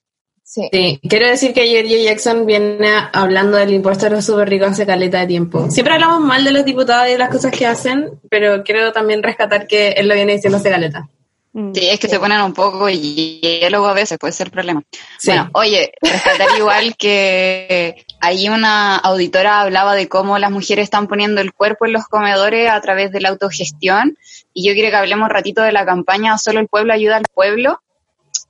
Sí. 0.42 0.70
Sí, 0.72 0.98
quiero 1.10 1.28
decir 1.28 1.54
que 1.54 1.60
ayer 1.64 1.86
Joe 1.86 2.04
Jackson 2.04 2.46
viene 2.46 2.88
hablando 3.12 3.58
del 3.58 3.74
impuesto 3.74 4.06
a 4.06 4.10
los 4.10 4.24
super 4.26 4.48
ricos 4.48 4.70
hace 4.70 4.86
caleta 4.86 5.20
de 5.20 5.28
tiempo. 5.28 5.70
Siempre 5.70 5.96
hablamos 5.96 6.22
mal 6.22 6.46
de 6.46 6.52
los 6.54 6.64
diputados 6.64 7.10
y 7.10 7.12
de 7.12 7.18
las 7.18 7.30
cosas 7.30 7.52
que 7.52 7.66
hacen, 7.66 8.12
pero 8.30 8.64
quiero 8.64 8.94
también 8.94 9.22
rescatar 9.22 9.68
que 9.68 9.90
él 9.90 10.08
lo 10.08 10.16
viene 10.16 10.32
diciendo 10.36 10.58
hace 10.58 10.70
caleta. 10.70 11.10
Sí, 11.74 11.90
es 11.90 12.00
que 12.00 12.08
se 12.08 12.20
ponen 12.20 12.40
un 12.42 12.54
poco 12.54 12.88
hielo 12.88 13.88
a 13.88 13.94
veces, 13.94 14.20
puede 14.20 14.32
ser 14.34 14.52
problema. 14.52 14.84
Sí. 15.18 15.32
Bueno, 15.32 15.50
oye, 15.54 15.92
rescatar 16.02 16.48
igual 16.58 16.96
que 16.96 18.06
ahí 18.20 18.48
una 18.48 18.98
auditora 18.98 19.62
hablaba 19.62 19.96
de 19.96 20.08
cómo 20.08 20.38
las 20.38 20.52
mujeres 20.52 20.84
están 20.84 21.08
poniendo 21.08 21.42
el 21.42 21.54
cuerpo 21.54 21.88
en 21.88 21.94
los 21.94 22.06
comedores 22.06 22.70
a 22.70 22.80
través 22.82 23.12
de 23.12 23.22
la 23.22 23.30
autogestión. 23.30 24.18
Y 24.54 24.68
yo 24.68 24.74
quiero 24.74 24.92
que 24.92 24.98
hablemos 24.98 25.26
un 25.26 25.32
ratito 25.32 25.62
de 25.64 25.72
la 25.72 25.84
campaña 25.86 26.38
Solo 26.38 26.60
el 26.60 26.68
pueblo 26.68 26.94
ayuda 26.94 27.18
al 27.18 27.26
pueblo, 27.34 27.82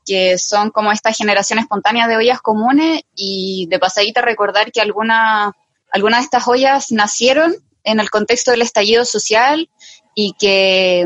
que 0.06 0.38
son 0.38 0.72
como 0.72 0.92
esta 0.92 1.14
generación 1.14 1.60
espontánea 1.60 2.08
de 2.08 2.18
ollas 2.18 2.42
comunes 2.42 3.04
y 3.16 3.68
de 3.70 3.80
pasadita 3.80 4.22
recordar 4.22 4.72
que 4.74 4.82
alguna- 4.82 5.54
algunas 5.92 6.20
de 6.20 6.24
estas 6.26 6.48
ollas 6.48 6.92
nacieron 6.92 7.56
en 7.86 8.02
el 8.02 8.10
contexto 8.10 8.52
del 8.52 8.64
estallido 8.64 9.06
social 9.06 9.70
y 10.14 10.34
que 10.38 11.06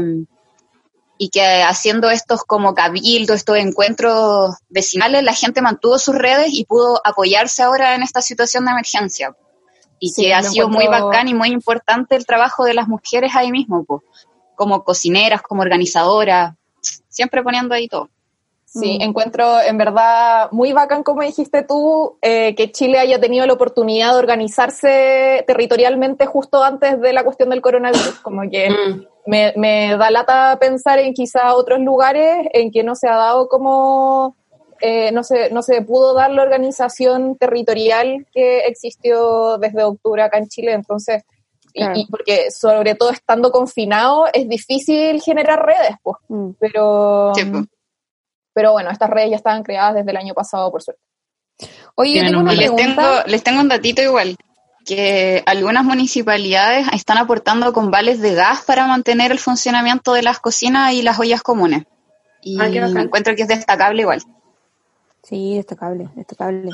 y 1.24 1.30
que 1.30 1.62
haciendo 1.62 2.10
estos 2.10 2.44
como 2.44 2.74
cabildos, 2.74 3.36
estos 3.36 3.58
encuentros 3.58 4.56
vecinales, 4.70 5.22
la 5.22 5.36
gente 5.36 5.62
mantuvo 5.62 6.00
sus 6.00 6.16
redes 6.16 6.48
y 6.52 6.66
pudo 6.66 7.00
apoyarse 7.04 7.62
ahora 7.62 7.94
en 7.94 8.02
esta 8.02 8.24
situación 8.24 8.66
de 8.66 8.72
emergencia. 8.72 9.38
Y 10.00 10.10
Sí, 10.10 10.24
que 10.24 10.34
ha 10.34 10.42
sido 10.42 10.68
muy 10.68 10.88
bacán 10.88 11.28
y 11.28 11.36
muy 11.36 11.50
importante 11.50 12.16
el 12.16 12.26
trabajo 12.26 12.64
de 12.64 12.74
las 12.74 12.88
mujeres 12.88 13.36
ahí 13.36 13.52
mismo, 13.52 13.86
po. 13.86 14.04
como 14.56 14.84
cocineras, 14.84 15.44
como 15.44 15.62
organizadoras, 15.62 16.56
siempre 17.08 17.44
poniendo 17.44 17.76
ahí 17.76 17.88
todo. 17.88 18.10
Sí, 18.74 18.98
encuentro 19.02 19.60
en 19.62 19.78
verdad 19.78 20.48
muy 20.52 20.72
bacán, 20.72 21.04
como 21.04 21.22
dijiste 21.24 21.64
tú, 21.64 22.18
eh, 22.22 22.56
que 22.56 22.72
Chile 22.72 23.00
haya 23.00 23.20
tenido 23.20 23.46
la 23.46 23.52
oportunidad 23.54 24.14
de 24.14 24.20
organizarse 24.20 25.44
territorialmente 25.46 26.26
justo 26.26 26.64
antes 26.64 27.00
de 27.02 27.12
la 27.14 27.24
cuestión 27.24 27.50
del 27.50 27.62
coronavirus. 27.62 28.20
Como 28.22 28.50
que 28.50 28.70
Mm. 28.70 29.06
me, 29.26 29.54
me 29.58 29.98
da 29.98 30.10
lata 30.10 30.58
pensar 30.60 31.00
en 31.00 31.14
quizá 31.14 31.54
otros 31.56 31.80
lugares 31.82 32.48
en 32.54 32.72
que 32.72 32.84
no 32.84 32.96
se 32.96 33.10
ha 33.10 33.16
dado 33.18 33.48
como, 33.50 34.36
eh, 34.80 35.12
no, 35.12 35.24
se, 35.24 35.50
no 35.52 35.62
se 35.64 35.82
pudo 35.82 36.14
dar 36.14 36.32
la 36.32 36.42
organización 36.44 37.36
territorial 37.38 38.26
que 38.34 38.60
existió 38.60 39.58
desde 39.58 39.84
octubre 39.84 40.24
acá 40.24 40.38
en 40.38 40.48
Chile. 40.48 40.72
Entonces, 40.72 41.24
y- 41.74 41.80
Claro. 41.82 41.94
y, 42.00 42.08
porque 42.08 42.52
sobre 42.52 42.96
todo 42.96 43.12
estando 43.12 43.52
confinado 43.52 44.26
es 44.34 44.48
difícil 44.48 45.22
generar 45.22 45.66
redes, 45.66 45.96
pues. 46.02 46.16
Mm. 46.30 46.50
Pero, 46.60 47.32
Sí, 47.36 47.46
po. 47.46 47.60
Pero 48.54 48.72
bueno, 48.74 48.90
estas 48.92 49.10
redes 49.10 49.32
ya 49.32 49.36
estaban 49.38 49.64
creadas 49.64 49.96
desde 49.96 50.12
el 50.12 50.18
año 50.18 50.34
pasado, 50.34 50.72
por 50.72 50.82
suerte. 50.82 51.02
Oye, 51.96 52.16
yo 52.16 52.24
tengo 52.26 52.40
una 52.40 52.52
les 52.54 52.72
pregunta. 52.72 52.86
tengo, 52.86 53.24
les 53.28 53.44
tengo 53.44 53.62
un 53.62 53.68
datito 53.70 54.02
igual, 54.02 54.36
que 54.86 55.44
algunas 55.46 55.84
municipalidades 55.84 56.88
están 56.94 57.18
aportando 57.18 57.72
con 57.74 57.92
vales 57.92 58.20
de 58.22 58.34
gas 58.34 58.62
para 58.64 58.88
mantener 58.88 59.32
el 59.32 59.40
funcionamiento 59.40 60.14
de 60.14 60.24
las 60.24 60.40
cocinas 60.40 60.94
y 60.94 61.02
las 61.04 61.20
ollas 61.20 61.42
comunes. 61.44 61.84
Y 62.42 62.60
Ah, 62.60 62.70
bacán. 62.70 62.98
encuentro 62.98 63.36
que 63.36 63.44
es 63.44 63.48
destacable 63.48 64.02
igual. 64.02 64.24
Sí, 65.22 65.56
destacable, 65.56 66.10
destacable. 66.16 66.72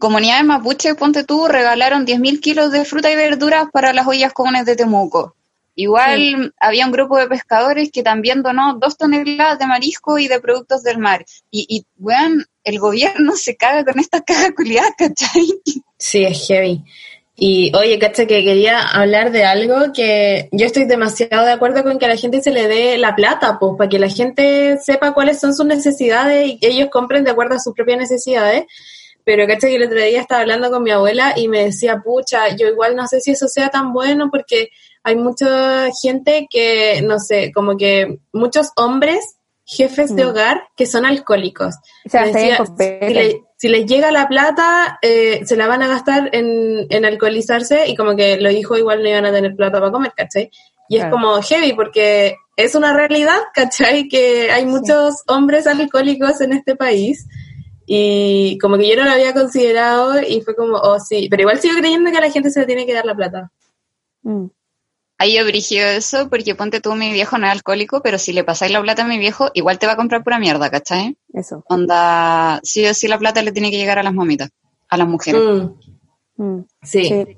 Comunidades 0.00 0.44
mapuche, 0.44 0.94
ponte 0.94 1.24
tú, 1.24 1.46
regalaron 1.46 2.06
10.000 2.06 2.40
kilos 2.40 2.72
de 2.72 2.84
fruta 2.84 3.10
y 3.10 3.16
verduras 3.16 3.66
para 3.72 3.92
las 3.92 4.06
ollas 4.06 4.32
comunes 4.32 4.64
de 4.66 4.76
Temuco. 4.76 5.36
Igual 5.76 6.54
había 6.60 6.86
un 6.86 6.92
grupo 6.92 7.18
de 7.18 7.26
pescadores 7.26 7.90
que 7.90 8.02
también 8.02 8.42
donó 8.42 8.78
dos 8.78 8.96
toneladas 8.96 9.58
de 9.58 9.66
marisco 9.66 10.18
y 10.18 10.28
de 10.28 10.40
productos 10.40 10.82
del 10.82 10.98
mar. 10.98 11.24
Y, 11.50 11.66
y 11.68 11.86
weón, 11.98 12.44
el 12.62 12.78
gobierno 12.78 13.32
se 13.36 13.56
caga 13.56 13.84
con 13.84 13.98
estas 13.98 14.22
cajas 14.22 14.52
culiadas, 14.56 14.92
¿cachai? 14.96 15.46
Sí, 15.98 16.24
es 16.24 16.46
heavy. 16.46 16.84
Y 17.36 17.72
oye, 17.74 17.98
cacha, 17.98 18.26
que 18.26 18.44
quería 18.44 18.80
hablar 18.80 19.32
de 19.32 19.44
algo 19.44 19.92
que 19.92 20.48
yo 20.52 20.66
estoy 20.66 20.84
demasiado 20.84 21.44
de 21.44 21.50
acuerdo 21.50 21.82
con 21.82 21.98
que 21.98 22.04
a 22.04 22.08
la 22.08 22.16
gente 22.16 22.40
se 22.40 22.52
le 22.52 22.68
dé 22.68 22.96
la 22.96 23.16
plata, 23.16 23.58
pues, 23.58 23.72
para 23.76 23.90
que 23.90 23.98
la 23.98 24.08
gente 24.08 24.78
sepa 24.78 25.14
cuáles 25.14 25.40
son 25.40 25.52
sus 25.52 25.66
necesidades 25.66 26.46
y 26.48 26.58
que 26.58 26.68
ellos 26.68 26.90
compren 26.92 27.24
de 27.24 27.32
acuerdo 27.32 27.56
a 27.56 27.58
sus 27.58 27.74
propias 27.74 27.98
necesidades. 27.98 28.64
Pero 29.24 29.46
cacha 29.48 29.66
que 29.66 29.76
el 29.76 29.84
otro 29.84 29.98
día 29.98 30.20
estaba 30.20 30.42
hablando 30.42 30.70
con 30.70 30.82
mi 30.82 30.92
abuela 30.92 31.32
y 31.36 31.48
me 31.48 31.64
decía, 31.64 32.00
pucha, 32.04 32.54
yo 32.54 32.68
igual 32.68 32.94
no 32.94 33.08
sé 33.08 33.20
si 33.20 33.32
eso 33.32 33.48
sea 33.48 33.68
tan 33.68 33.92
bueno 33.92 34.28
porque 34.30 34.68
hay 35.04 35.16
mucha 35.16 35.88
gente 36.02 36.46
que, 36.50 37.00
no 37.02 37.18
sé, 37.18 37.52
como 37.52 37.76
que 37.76 38.18
muchos 38.32 38.70
hombres 38.76 39.36
jefes 39.66 40.14
de 40.14 40.24
Mm. 40.24 40.28
hogar 40.28 40.62
que 40.76 40.86
son 40.86 41.04
alcohólicos. 41.06 41.74
O 42.04 42.10
sea, 42.10 42.26
decía, 42.26 42.58
si, 42.66 43.14
le- 43.14 43.42
si 43.56 43.68
les 43.68 43.86
llega 43.86 44.10
la 44.10 44.28
plata, 44.28 44.98
eh, 45.00 45.40
se 45.46 45.56
la 45.56 45.66
van 45.66 45.82
a 45.82 45.88
gastar 45.88 46.28
en, 46.32 46.86
en 46.90 47.04
alcoholizarse 47.04 47.86
y 47.88 47.94
como 47.96 48.14
que 48.16 48.38
lo 48.38 48.50
dijo, 48.50 48.76
igual 48.76 49.02
no 49.02 49.08
iban 49.08 49.24
a 49.24 49.32
tener 49.32 49.54
plata 49.56 49.78
para 49.78 49.90
comer, 49.92 50.12
¿cachai? 50.16 50.50
Y 50.88 50.98
es 50.98 51.06
como 51.06 51.40
heavy 51.40 51.72
porque 51.72 52.36
es 52.56 52.74
una 52.74 52.92
realidad, 52.92 53.38
¿cachai? 53.54 54.06
Que 54.08 54.50
hay 54.50 54.66
muchos 54.66 55.22
hombres 55.28 55.66
alcohólicos 55.66 56.42
en 56.42 56.52
este 56.52 56.76
país 56.76 57.26
y 57.86 58.58
como 58.58 58.76
que 58.76 58.86
yo 58.88 58.96
no 58.96 59.04
lo 59.04 59.10
había 59.12 59.32
considerado 59.32 60.20
y 60.20 60.42
fue 60.42 60.54
como, 60.54 60.76
oh 60.76 61.00
sí, 61.00 61.26
pero 61.30 61.42
igual 61.42 61.58
sigo 61.60 61.78
creyendo 61.78 62.10
que 62.10 62.18
a 62.18 62.20
la 62.20 62.30
gente 62.30 62.50
se 62.50 62.60
le 62.60 62.66
tiene 62.66 62.84
que 62.84 62.92
dar 62.94 63.06
la 63.06 63.14
plata. 63.14 63.50
Mm. 64.22 64.46
Ahí 65.18 65.36
yo 65.36 65.44
brigio 65.44 65.86
eso 65.86 66.28
porque 66.28 66.54
ponte 66.54 66.80
tú, 66.80 66.94
mi 66.94 67.12
viejo 67.12 67.38
no 67.38 67.46
es 67.46 67.52
alcohólico, 67.52 68.02
pero 68.02 68.18
si 68.18 68.32
le 68.32 68.42
pasáis 68.42 68.72
la 68.72 68.82
plata 68.82 69.04
a 69.04 69.08
mi 69.08 69.18
viejo, 69.18 69.50
igual 69.54 69.78
te 69.78 69.86
va 69.86 69.92
a 69.92 69.96
comprar 69.96 70.24
pura 70.24 70.38
mierda, 70.38 70.70
¿cachai? 70.70 71.16
Eso. 71.32 71.64
Onda, 71.68 72.60
sí 72.64 72.84
o 72.86 72.94
sí 72.94 73.06
la 73.06 73.18
plata 73.18 73.42
le 73.42 73.52
tiene 73.52 73.70
que 73.70 73.76
llegar 73.76 73.98
a 73.98 74.02
las 74.02 74.12
mamitas, 74.12 74.50
a 74.88 74.96
las 74.96 75.06
mujeres. 75.06 75.40
Mm. 76.36 76.60
Sí. 76.82 77.36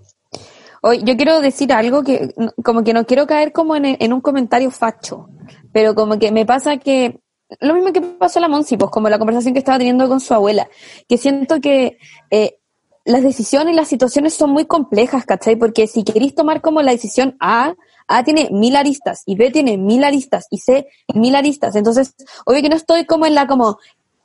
Hoy, 0.81 1.03
yo 1.05 1.17
quiero 1.17 1.41
decir 1.41 1.73
algo 1.73 2.03
que, 2.03 2.35
como 2.63 2.83
que 2.83 2.95
no 2.95 3.05
quiero 3.05 3.27
caer 3.27 3.53
como 3.53 3.77
en, 3.77 3.97
en 4.01 4.13
un 4.13 4.21
comentario 4.21 4.71
facho, 4.71 5.29
pero 5.73 5.95
como 5.95 6.19
que 6.19 6.33
me 6.33 6.47
pasa 6.47 6.79
que, 6.79 7.21
lo 7.61 7.75
mismo 7.75 7.93
que 7.93 8.01
pasó 8.01 8.39
a 8.39 8.43
la 8.43 8.49
Monsi, 8.49 8.77
pues 8.77 8.91
como 8.91 9.09
la 9.09 9.19
conversación 9.19 9.53
que 9.53 9.59
estaba 9.59 9.79
teniendo 9.79 10.09
con 10.09 10.21
su 10.21 10.35
abuela, 10.35 10.69
que 11.09 11.19
siento 11.19 11.61
que 11.61 11.99
eh, 12.31 12.59
las 13.07 13.23
decisiones 13.23 13.73
y 13.73 13.77
las 13.77 13.89
situaciones 13.89 14.35
son 14.35 14.51
muy 14.51 14.67
complejas, 14.67 15.25
¿cachai? 15.25 15.57
Porque 15.57 15.87
si 15.87 16.05
queréis 16.05 16.35
tomar 16.35 16.61
como 16.61 16.83
la 16.83 16.93
decisión 16.93 17.37
A, 17.41 17.75
A 18.09 18.25
tiene 18.25 18.49
mil 18.51 18.77
aristas, 18.77 19.23
y 19.27 19.37
B 19.37 19.51
tiene 19.51 19.79
mil 19.79 20.05
aristas, 20.05 20.47
y 20.51 20.59
C 20.59 20.89
mil 21.15 21.35
aristas. 21.37 21.77
Entonces, 21.77 22.15
obvio 22.45 22.63
que 22.63 22.69
no 22.69 22.77
estoy 22.77 23.07
como 23.07 23.25
en 23.27 23.35
la 23.35 23.47
como, 23.47 23.79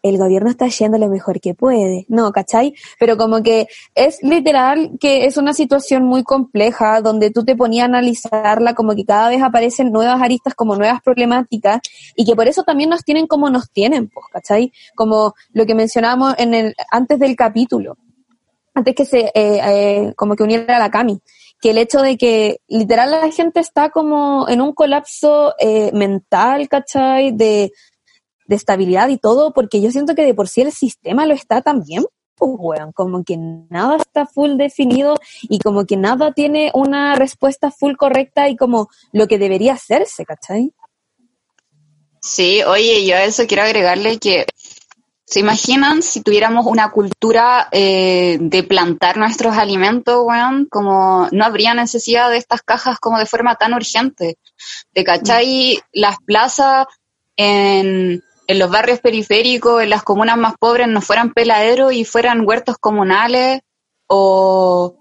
el 0.03 0.17
gobierno 0.17 0.49
está 0.49 0.67
yendo 0.67 0.97
lo 0.97 1.07
mejor 1.09 1.39
que 1.39 1.53
puede. 1.53 2.05
No, 2.09 2.31
¿cachai? 2.31 2.73
Pero 2.99 3.17
como 3.17 3.43
que 3.43 3.67
es 3.93 4.17
literal 4.23 4.91
que 4.99 5.25
es 5.25 5.37
una 5.37 5.53
situación 5.53 6.03
muy 6.05 6.23
compleja 6.23 7.01
donde 7.01 7.29
tú 7.29 7.45
te 7.45 7.55
ponías 7.55 7.83
a 7.83 7.85
analizarla 7.85 8.73
como 8.73 8.95
que 8.95 9.05
cada 9.05 9.29
vez 9.29 9.43
aparecen 9.43 9.91
nuevas 9.91 10.19
aristas 10.21 10.55
como 10.55 10.75
nuevas 10.75 11.01
problemáticas 11.03 11.81
y 12.15 12.25
que 12.25 12.35
por 12.35 12.47
eso 12.47 12.63
también 12.63 12.89
nos 12.89 13.03
tienen 13.03 13.27
como 13.27 13.49
nos 13.49 13.69
tienen, 13.69 14.09
pues, 14.09 14.25
¿cachai? 14.31 14.71
Como 14.95 15.35
lo 15.53 15.65
que 15.65 15.75
mencionábamos 15.75 16.35
en 16.39 16.53
el, 16.55 16.75
antes 16.89 17.19
del 17.19 17.35
capítulo, 17.35 17.97
antes 18.73 18.95
que 18.95 19.05
se, 19.05 19.19
eh, 19.19 19.31
eh, 19.35 20.13
como 20.15 20.35
que 20.35 20.43
uniera 20.43 20.77
a 20.77 20.79
la 20.79 20.91
Cami, 20.91 21.19
que 21.59 21.71
el 21.71 21.77
hecho 21.77 22.01
de 22.01 22.17
que 22.17 22.59
literal 22.67 23.11
la 23.11 23.31
gente 23.31 23.59
está 23.59 23.89
como 23.89 24.47
en 24.49 24.61
un 24.61 24.73
colapso 24.73 25.53
eh, 25.59 25.91
mental, 25.93 26.67
¿cachai? 26.69 27.31
De, 27.31 27.71
de 28.47 28.55
estabilidad 28.55 29.09
y 29.09 29.17
todo, 29.17 29.53
porque 29.53 29.81
yo 29.81 29.91
siento 29.91 30.15
que 30.15 30.25
de 30.25 30.33
por 30.33 30.47
sí 30.47 30.61
el 30.61 30.71
sistema 30.71 31.25
lo 31.25 31.33
está 31.33 31.61
también, 31.61 32.03
pues, 32.35 32.51
weón, 32.57 32.91
como 32.91 33.23
que 33.23 33.37
nada 33.37 33.97
está 33.97 34.25
full 34.25 34.57
definido 34.57 35.15
y 35.43 35.59
como 35.59 35.85
que 35.85 35.95
nada 35.95 36.31
tiene 36.31 36.71
una 36.73 37.15
respuesta 37.15 37.69
full 37.69 37.95
correcta 37.95 38.49
y 38.49 38.55
como 38.55 38.89
lo 39.11 39.27
que 39.27 39.37
debería 39.37 39.73
hacerse, 39.73 40.25
¿cachai? 40.25 40.73
Sí, 42.19 42.63
oye, 42.63 43.05
yo 43.05 43.15
a 43.15 43.23
eso 43.23 43.45
quiero 43.47 43.63
agregarle 43.63 44.17
que 44.17 44.45
¿Se 45.31 45.39
imaginan 45.39 46.01
si 46.01 46.21
tuviéramos 46.21 46.65
una 46.65 46.91
cultura 46.91 47.69
eh, 47.71 48.37
de 48.41 48.63
plantar 48.63 49.15
nuestros 49.15 49.55
alimentos, 49.55 50.25
weón? 50.25 50.67
Como 50.69 51.29
no 51.31 51.45
habría 51.45 51.73
necesidad 51.73 52.29
de 52.29 52.35
estas 52.35 52.61
cajas 52.63 52.99
como 52.99 53.17
de 53.17 53.25
forma 53.25 53.55
tan 53.55 53.73
urgente. 53.73 54.37
De 54.93 55.03
cachai, 55.05 55.79
las 55.93 56.17
plazas 56.25 56.85
en, 57.37 58.21
los 58.49 58.69
barrios 58.69 58.99
periféricos, 58.99 59.81
en 59.81 59.91
las 59.91 60.03
comunas 60.03 60.35
más 60.35 60.55
pobres, 60.59 60.89
no 60.89 60.99
fueran 60.99 61.31
peladeros 61.31 61.93
y 61.93 62.03
fueran 62.03 62.45
huertos 62.45 62.77
comunales 62.77 63.61
o, 64.07 64.97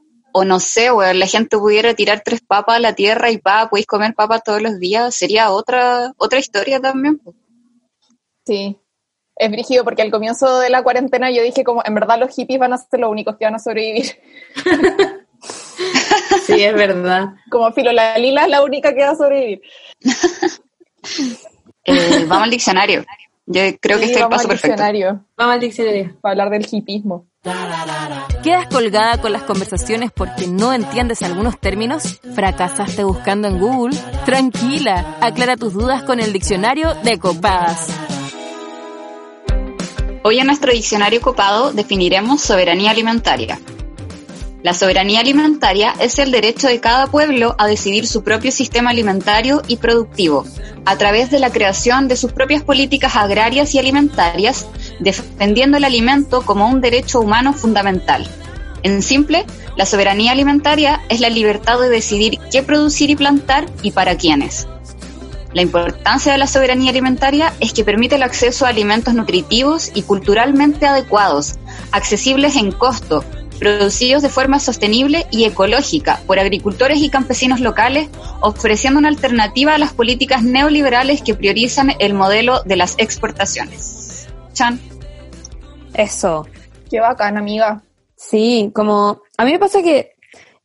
no 0.46 0.60
sé, 0.60 0.92
weón, 0.92 1.18
la 1.18 1.26
gente 1.26 1.58
pudiera 1.58 1.92
tirar 1.94 2.22
tres 2.24 2.40
papas 2.40 2.76
a 2.76 2.78
la 2.78 2.94
tierra 2.94 3.32
y 3.32 3.38
pa, 3.38 3.68
podéis 3.68 3.88
comer 3.88 4.14
papas 4.14 4.44
todos 4.44 4.62
los 4.62 4.78
días, 4.78 5.12
sería 5.12 5.50
otra, 5.50 6.12
otra 6.18 6.38
historia 6.38 6.78
también. 6.78 7.20
Sí, 8.46 8.78
es 9.40 9.50
brígido 9.50 9.84
porque 9.84 10.02
al 10.02 10.10
comienzo 10.10 10.58
de 10.58 10.68
la 10.70 10.82
cuarentena 10.82 11.30
yo 11.30 11.42
dije 11.42 11.64
como, 11.64 11.82
en 11.84 11.94
verdad 11.94 12.18
los 12.18 12.34
hippies 12.34 12.60
van 12.60 12.74
a 12.74 12.78
ser 12.78 13.00
los 13.00 13.10
únicos 13.10 13.36
que 13.36 13.46
van 13.46 13.54
a 13.54 13.58
sobrevivir. 13.58 14.06
Sí, 16.44 16.62
es 16.62 16.74
verdad. 16.74 17.30
Como 17.50 17.72
filo, 17.72 17.92
la 17.92 18.18
lila 18.18 18.42
es 18.42 18.50
la 18.50 18.62
única 18.62 18.94
que 18.94 19.02
va 19.02 19.12
a 19.12 19.16
sobrevivir. 19.16 19.62
Eh, 21.84 22.24
vamos 22.26 22.44
al 22.44 22.50
diccionario. 22.50 23.06
Yo 23.46 23.62
creo 23.80 23.98
que 23.98 24.04
este 24.04 24.16
es 24.16 24.16
el 24.16 24.22
vamos 24.24 24.36
paso 24.36 24.42
al 24.42 24.48
perfecto. 24.48 24.68
diccionario. 24.68 25.24
Vamos 25.36 25.54
al 25.54 25.60
diccionario. 25.60 26.16
Para 26.20 26.32
hablar 26.32 26.50
del 26.50 26.68
hippismo. 26.70 27.26
¿Quedas 28.42 28.66
colgada 28.66 29.18
con 29.18 29.32
las 29.32 29.42
conversaciones 29.44 30.12
porque 30.12 30.46
no 30.46 30.74
entiendes 30.74 31.22
algunos 31.22 31.58
términos? 31.58 32.20
¿Fracasaste 32.34 33.02
buscando 33.02 33.48
en 33.48 33.58
Google? 33.58 33.96
Tranquila, 34.26 35.16
aclara 35.22 35.56
tus 35.56 35.72
dudas 35.72 36.02
con 36.02 36.20
el 36.20 36.34
diccionario 36.34 36.94
de 36.96 37.18
copadas. 37.18 37.88
Hoy 40.22 40.38
en 40.38 40.46
nuestro 40.46 40.70
diccionario 40.70 41.22
copado 41.22 41.72
definiremos 41.72 42.42
soberanía 42.42 42.90
alimentaria. 42.90 43.58
La 44.62 44.74
soberanía 44.74 45.20
alimentaria 45.20 45.94
es 45.98 46.18
el 46.18 46.30
derecho 46.30 46.68
de 46.68 46.78
cada 46.78 47.06
pueblo 47.06 47.54
a 47.56 47.66
decidir 47.66 48.06
su 48.06 48.22
propio 48.22 48.52
sistema 48.52 48.90
alimentario 48.90 49.62
y 49.66 49.78
productivo, 49.78 50.44
a 50.84 50.98
través 50.98 51.30
de 51.30 51.38
la 51.38 51.50
creación 51.50 52.06
de 52.06 52.18
sus 52.18 52.32
propias 52.32 52.62
políticas 52.62 53.16
agrarias 53.16 53.74
y 53.74 53.78
alimentarias, 53.78 54.66
defendiendo 54.98 55.78
el 55.78 55.84
alimento 55.84 56.42
como 56.42 56.68
un 56.68 56.82
derecho 56.82 57.20
humano 57.20 57.54
fundamental. 57.54 58.28
En 58.82 59.00
simple, 59.00 59.46
la 59.76 59.86
soberanía 59.86 60.32
alimentaria 60.32 61.00
es 61.08 61.20
la 61.20 61.30
libertad 61.30 61.80
de 61.80 61.88
decidir 61.88 62.38
qué 62.52 62.62
producir 62.62 63.08
y 63.08 63.16
plantar 63.16 63.64
y 63.82 63.92
para 63.92 64.18
quiénes. 64.18 64.66
La 65.52 65.62
importancia 65.62 66.32
de 66.32 66.38
la 66.38 66.46
soberanía 66.46 66.90
alimentaria 66.90 67.52
es 67.60 67.72
que 67.72 67.84
permite 67.84 68.14
el 68.14 68.22
acceso 68.22 68.64
a 68.66 68.68
alimentos 68.68 69.14
nutritivos 69.14 69.90
y 69.94 70.02
culturalmente 70.02 70.86
adecuados, 70.86 71.58
accesibles 71.90 72.54
en 72.56 72.70
costo, 72.70 73.24
producidos 73.58 74.22
de 74.22 74.28
forma 74.28 74.60
sostenible 74.60 75.26
y 75.30 75.44
ecológica 75.44 76.20
por 76.26 76.38
agricultores 76.38 76.98
y 77.00 77.10
campesinos 77.10 77.60
locales, 77.60 78.08
ofreciendo 78.40 78.98
una 79.00 79.08
alternativa 79.08 79.74
a 79.74 79.78
las 79.78 79.92
políticas 79.92 80.42
neoliberales 80.42 81.20
que 81.20 81.34
priorizan 81.34 81.92
el 81.98 82.14
modelo 82.14 82.62
de 82.62 82.76
las 82.76 82.94
exportaciones. 82.98 84.28
Chan. 84.52 84.80
Eso. 85.94 86.46
Qué 86.88 87.00
bacán, 87.00 87.36
amiga. 87.36 87.82
Sí, 88.16 88.70
como 88.74 89.22
a 89.36 89.44
mí 89.44 89.52
me 89.52 89.58
pasa 89.58 89.82
que 89.82 90.12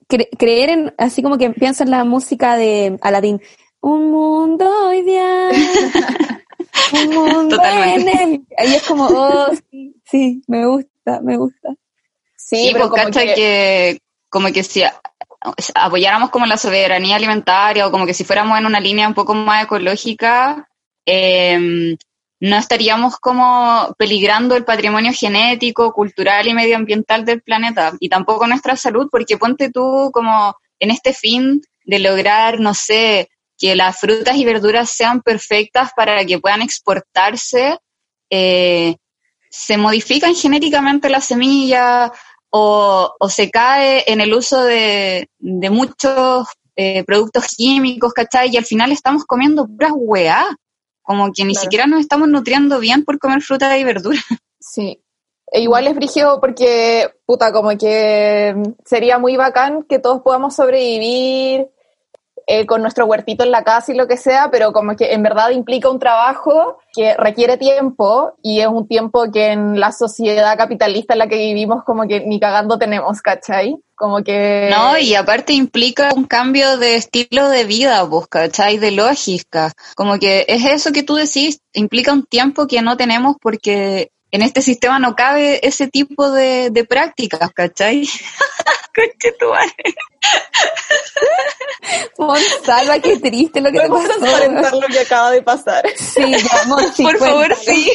cre- 0.08 0.30
creer 0.38 0.69
en, 0.69 0.93
así 0.98 1.21
como 1.24 1.38
que 1.38 1.50
pienso 1.50 1.84
en 1.84 1.91
la 1.91 2.04
música 2.04 2.56
de 2.56 2.98
Aladdin, 3.02 3.41
un 3.88 4.12
mundo 4.12 4.93
ideal, 4.93 5.54
un 6.93 7.10
mundo 7.13 7.56
Totalmente. 7.58 8.12
en. 8.24 8.48
Ahí 8.58 8.76
es 8.76 8.84
como, 8.84 9.06
oh, 9.06 9.52
sí, 9.69 9.95
sí, 10.06 10.41
me 10.48 10.65
gusta, 10.65 11.21
me 11.21 11.38
gusta. 11.38 11.69
Sí, 12.36 12.67
Sí, 12.67 12.69
pero 12.74 12.89
pues 12.89 13.02
como 13.02 13.13
cacha 13.13 13.26
que- 13.28 13.34
que... 13.36 14.00
como 14.30 14.48
que 14.52 14.63
si 14.63 14.84
apoyáramos 15.76 16.32
como 16.32 16.45
la 16.48 16.58
soberanía 16.58 17.15
alimentaria 17.15 17.86
o 17.88 17.91
como 17.91 18.06
que 18.06 18.13
si 18.15 18.24
fuéramos 18.24 18.58
en 18.58 18.65
una 18.65 18.80
línea 18.80 19.08
un 19.08 19.13
poco 19.13 19.34
más 19.36 19.63
ecológica, 19.65 20.67
eh, 21.06 21.95
no 22.39 22.58
estaríamos 22.58 23.17
como 23.17 23.93
peligrando 23.98 24.56
el 24.56 24.65
patrimonio 24.65 25.12
genético, 25.13 25.93
cultural 25.93 26.48
y 26.48 26.54
medioambiental 26.54 27.24
del 27.26 27.41
planeta 27.41 27.93
y 28.00 28.10
tampoco 28.10 28.48
nuestra 28.48 28.76
salud, 28.76 29.08
porque 29.12 29.38
ponte 29.38 29.69
tú 29.71 30.10
como 30.12 30.56
en 30.80 30.89
este 30.91 31.13
fin 31.13 31.62
de 31.84 32.00
lograr, 32.00 32.60
no 32.60 32.74
sé, 32.74 33.30
que 33.58 33.76
las 33.76 33.98
frutas 34.00 34.36
y 34.36 34.46
verduras 34.46 34.89
sean 34.89 35.22
perfectas 35.22 35.91
para 35.96 36.26
que 36.26 36.39
puedan 36.39 36.62
exportarse, 36.62 37.78
eh, 38.30 38.96
se 39.50 39.78
modifican 39.78 40.36
genéticamente 40.36 41.10
las 41.10 41.26
semillas 41.26 42.12
o, 42.50 43.13
o 43.20 43.30
se 43.30 43.50
cae 43.50 44.04
en 44.12 44.20
el 44.22 44.34
uso 44.34 44.63
de, 44.63 45.30
de 45.39 45.70
muchos 45.70 46.48
eh, 46.76 47.04
productos 47.06 47.48
químicos, 47.56 48.12
¿cachai? 48.13 48.50
Y 48.52 48.58
al 48.58 48.65
final 48.65 48.91
estamos 48.91 49.24
comiendo 49.26 49.65
puras 49.68 49.91
weá, 49.96 50.46
como 51.02 51.32
que 51.32 51.46
ni 51.46 51.54
Claro. 51.54 51.63
siquiera 51.63 51.86
nos 51.88 52.02
estamos 52.02 52.28
nutriendo 52.28 52.80
bien 52.80 53.06
por 53.06 53.20
comer 53.20 53.41
fruta 53.41 53.78
y 53.78 53.84
verdura. 53.84 54.20
Sí. 54.60 55.00
E 55.52 55.62
igual 55.62 55.86
es 55.88 55.94
brígido 55.96 56.41
porque, 56.41 57.08
puta, 57.28 57.54
como 57.54 57.70
que 57.78 58.56
sería 58.84 59.20
muy 59.20 59.38
bacán 59.38 59.84
que 59.84 60.00
todos 60.00 60.22
podamos 60.24 60.56
sobrevivir 60.56 61.68
eh, 62.47 62.65
con 62.65 62.81
nuestro 62.81 63.05
huertito 63.05 63.43
en 63.43 63.51
la 63.51 63.63
casa 63.63 63.91
y 63.91 63.95
lo 63.95 64.08
que 64.08 64.17
sea, 64.17 64.49
pero 64.51 64.71
como 64.71 64.95
que 64.95 65.13
en 65.13 65.23
verdad 65.23 65.49
implica 65.49 65.89
un 65.89 65.99
trabajo 65.99 66.77
que 66.93 67.15
requiere 67.15 67.58
tiempo 67.58 68.34
y 68.43 68.60
es 68.60 68.67
un 68.67 68.88
tiempo 68.88 69.31
que 69.31 69.47
en 69.47 69.79
la 69.79 69.91
sociedad 69.91 70.58
capitalista 70.58 71.13
en 71.13 71.19
la 71.19 71.27
que 71.27 71.38
vivimos 71.38 71.84
como 71.84 72.08
que 72.08 72.21
ni 72.21 72.39
cagando 72.39 72.77
tenemos, 72.77 73.21
¿cachai? 73.21 73.77
Como 73.95 74.23
que... 74.23 74.69
No, 74.69 74.97
y 74.97 75.15
aparte 75.15 75.53
implica 75.53 76.13
un 76.13 76.25
cambio 76.25 76.77
de 76.77 76.95
estilo 76.95 77.49
de 77.49 77.63
vida, 77.63 78.03
vos, 78.03 78.27
¿cachai? 78.27 78.77
De 78.77 78.91
lógica. 78.91 79.71
Como 79.95 80.19
que 80.19 80.45
es 80.47 80.65
eso 80.65 80.91
que 80.91 81.03
tú 81.03 81.15
decís, 81.15 81.62
implica 81.73 82.13
un 82.13 82.25
tiempo 82.25 82.67
que 82.67 82.81
no 82.81 82.95
tenemos 82.97 83.38
porque 83.41 84.12
en 84.31 84.41
este 84.41 84.61
sistema 84.61 84.99
no 84.99 85.15
cabe 85.15 85.65
ese 85.65 85.88
tipo 85.88 86.29
de, 86.31 86.69
de 86.71 86.83
prácticas, 86.85 87.51
¿cachai? 87.53 88.07
Conchetumare. 88.95 89.73
Monsalva, 92.17 92.99
qué 92.99 93.17
triste 93.17 93.61
lo 93.61 93.71
que 93.71 93.79
te 93.79 93.88
Vamos 93.88 94.05
a 94.09 94.59
pasó. 94.61 94.81
lo 94.81 94.88
que 94.88 94.99
acaba 94.99 95.31
de 95.31 95.41
pasar. 95.41 95.83
Sí, 95.95 96.31
ya, 96.31 96.63
Monsi, 96.67 97.03
Por 97.03 97.17
favor, 97.17 97.55
sí. 97.55 97.91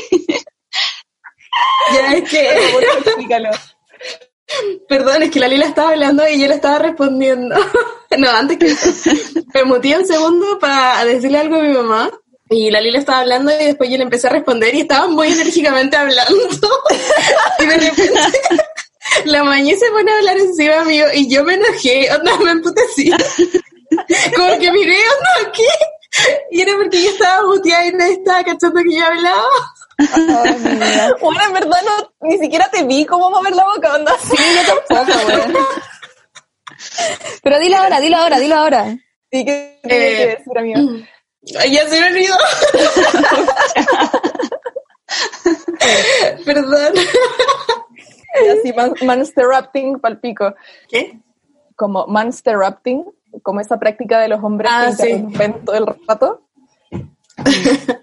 Ya 1.92 2.12
es 2.14 2.30
que, 2.30 2.70
Por 2.72 2.84
favor, 2.84 2.84
explícalo. 3.06 3.50
perdón, 4.88 5.22
es 5.24 5.30
que 5.30 5.40
la 5.40 5.48
Lila 5.48 5.66
estaba 5.66 5.90
hablando 5.90 6.28
y 6.28 6.40
yo 6.40 6.46
le 6.48 6.54
estaba 6.54 6.78
respondiendo. 6.78 7.56
no, 8.18 8.30
antes 8.30 8.58
que 8.58 8.74
me 9.54 9.64
muteé 9.64 9.98
un 9.98 10.06
segundo 10.06 10.58
para 10.58 11.04
decirle 11.04 11.38
algo 11.38 11.56
a 11.56 11.62
mi 11.62 11.72
mamá. 11.72 12.10
Y 12.50 12.68
la 12.70 12.80
Lila 12.80 12.98
estaba 12.98 13.20
hablando 13.20 13.52
y 13.52 13.64
después 13.64 13.88
yo 13.88 13.96
le 13.96 14.02
empecé 14.02 14.26
a 14.26 14.30
responder 14.30 14.74
y 14.74 14.80
estaba 14.80 15.06
muy 15.06 15.28
enérgicamente 15.28 15.96
hablando. 15.96 16.34
y 17.60 17.66
de 17.66 17.76
repente 17.76 18.20
la 19.24 19.44
mañana 19.44 19.78
se 19.78 19.90
pone 19.90 20.10
a 20.10 20.16
hablar 20.16 20.36
encima 20.36 20.84
mío 20.84 21.06
y 21.14 21.32
yo 21.32 21.44
me 21.44 21.54
enojé, 21.54 22.08
onda, 22.12 22.36
me 22.38 22.50
emputecí. 22.50 23.10
Como 24.36 24.58
que 24.58 24.72
miré, 24.72 24.96
onda, 24.96 25.52
¿qué? 25.52 25.62
Y 26.50 26.60
era 26.62 26.74
porque 26.76 27.04
yo 27.04 27.10
estaba 27.10 27.46
muteada 27.46 27.86
y 27.86 27.92
nadie 27.92 28.12
estaba 28.14 28.42
cachando 28.42 28.82
que 28.82 28.96
yo 28.96 29.06
hablaba. 29.06 29.48
Bueno, 31.20 31.44
en 31.44 31.52
verdad 31.52 31.78
no, 31.84 32.28
ni 32.28 32.38
siquiera 32.38 32.68
te 32.70 32.82
vi 32.84 33.04
cómo 33.04 33.30
mover 33.30 33.54
la 33.54 33.64
boca, 33.64 33.94
onda. 33.94 34.12
Sí, 34.18 34.36
yo 34.36 34.74
tampoco, 34.88 35.18
weón. 35.26 35.54
Pero 37.42 37.58
dilo 37.58 37.76
ahora, 37.76 38.00
dilo 38.00 38.16
ahora, 38.16 38.38
dilo 38.40 38.56
ahora. 38.56 38.96
Sí, 39.30 39.44
¿qué 39.44 39.80
Eh, 39.84 39.88
que 39.88 40.26
decir, 40.38 40.58
amiga? 40.58 40.80
Ay, 41.58 41.72
ya 41.74 41.86
se 41.88 42.00
me 42.00 42.06
olvidó. 42.08 42.36
Perdón. 46.44 46.92
Y 48.44 48.48
así, 48.48 48.72
man, 48.72 48.94
mansterrupting 49.04 49.98
palpico. 50.00 50.54
¿Qué? 50.88 51.18
Como 51.76 52.06
mansterrupting, 52.06 53.04
como 53.42 53.60
esa 53.60 53.78
práctica 53.78 54.20
de 54.20 54.28
los 54.28 54.42
hombres 54.42 54.70
Ah, 54.72 54.90
que 54.96 55.16
sí. 55.16 55.26
todo 55.64 55.76
el 55.76 55.86
rato. 56.06 56.42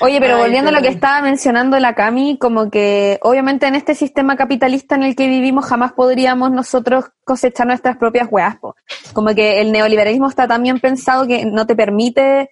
Oye, 0.00 0.18
pero 0.20 0.36
Ay, 0.36 0.42
volviendo 0.42 0.70
a 0.70 0.72
lo 0.72 0.80
que 0.80 0.88
estaba 0.88 1.20
mencionando 1.20 1.78
la 1.78 1.94
Cami, 1.94 2.38
como 2.38 2.70
que 2.70 3.18
obviamente 3.22 3.66
en 3.66 3.74
este 3.74 3.94
sistema 3.94 4.36
capitalista 4.36 4.94
en 4.94 5.02
el 5.02 5.14
que 5.14 5.26
vivimos 5.26 5.66
jamás 5.66 5.92
podríamos 5.92 6.50
nosotros 6.50 7.06
cosechar 7.24 7.66
nuestras 7.66 7.96
propias 7.98 8.28
po. 8.60 8.76
Como 9.12 9.34
que 9.34 9.60
el 9.60 9.72
neoliberalismo 9.72 10.28
está 10.28 10.48
también 10.48 10.80
pensado 10.80 11.26
que 11.26 11.44
no 11.44 11.66
te 11.66 11.76
permite, 11.76 12.50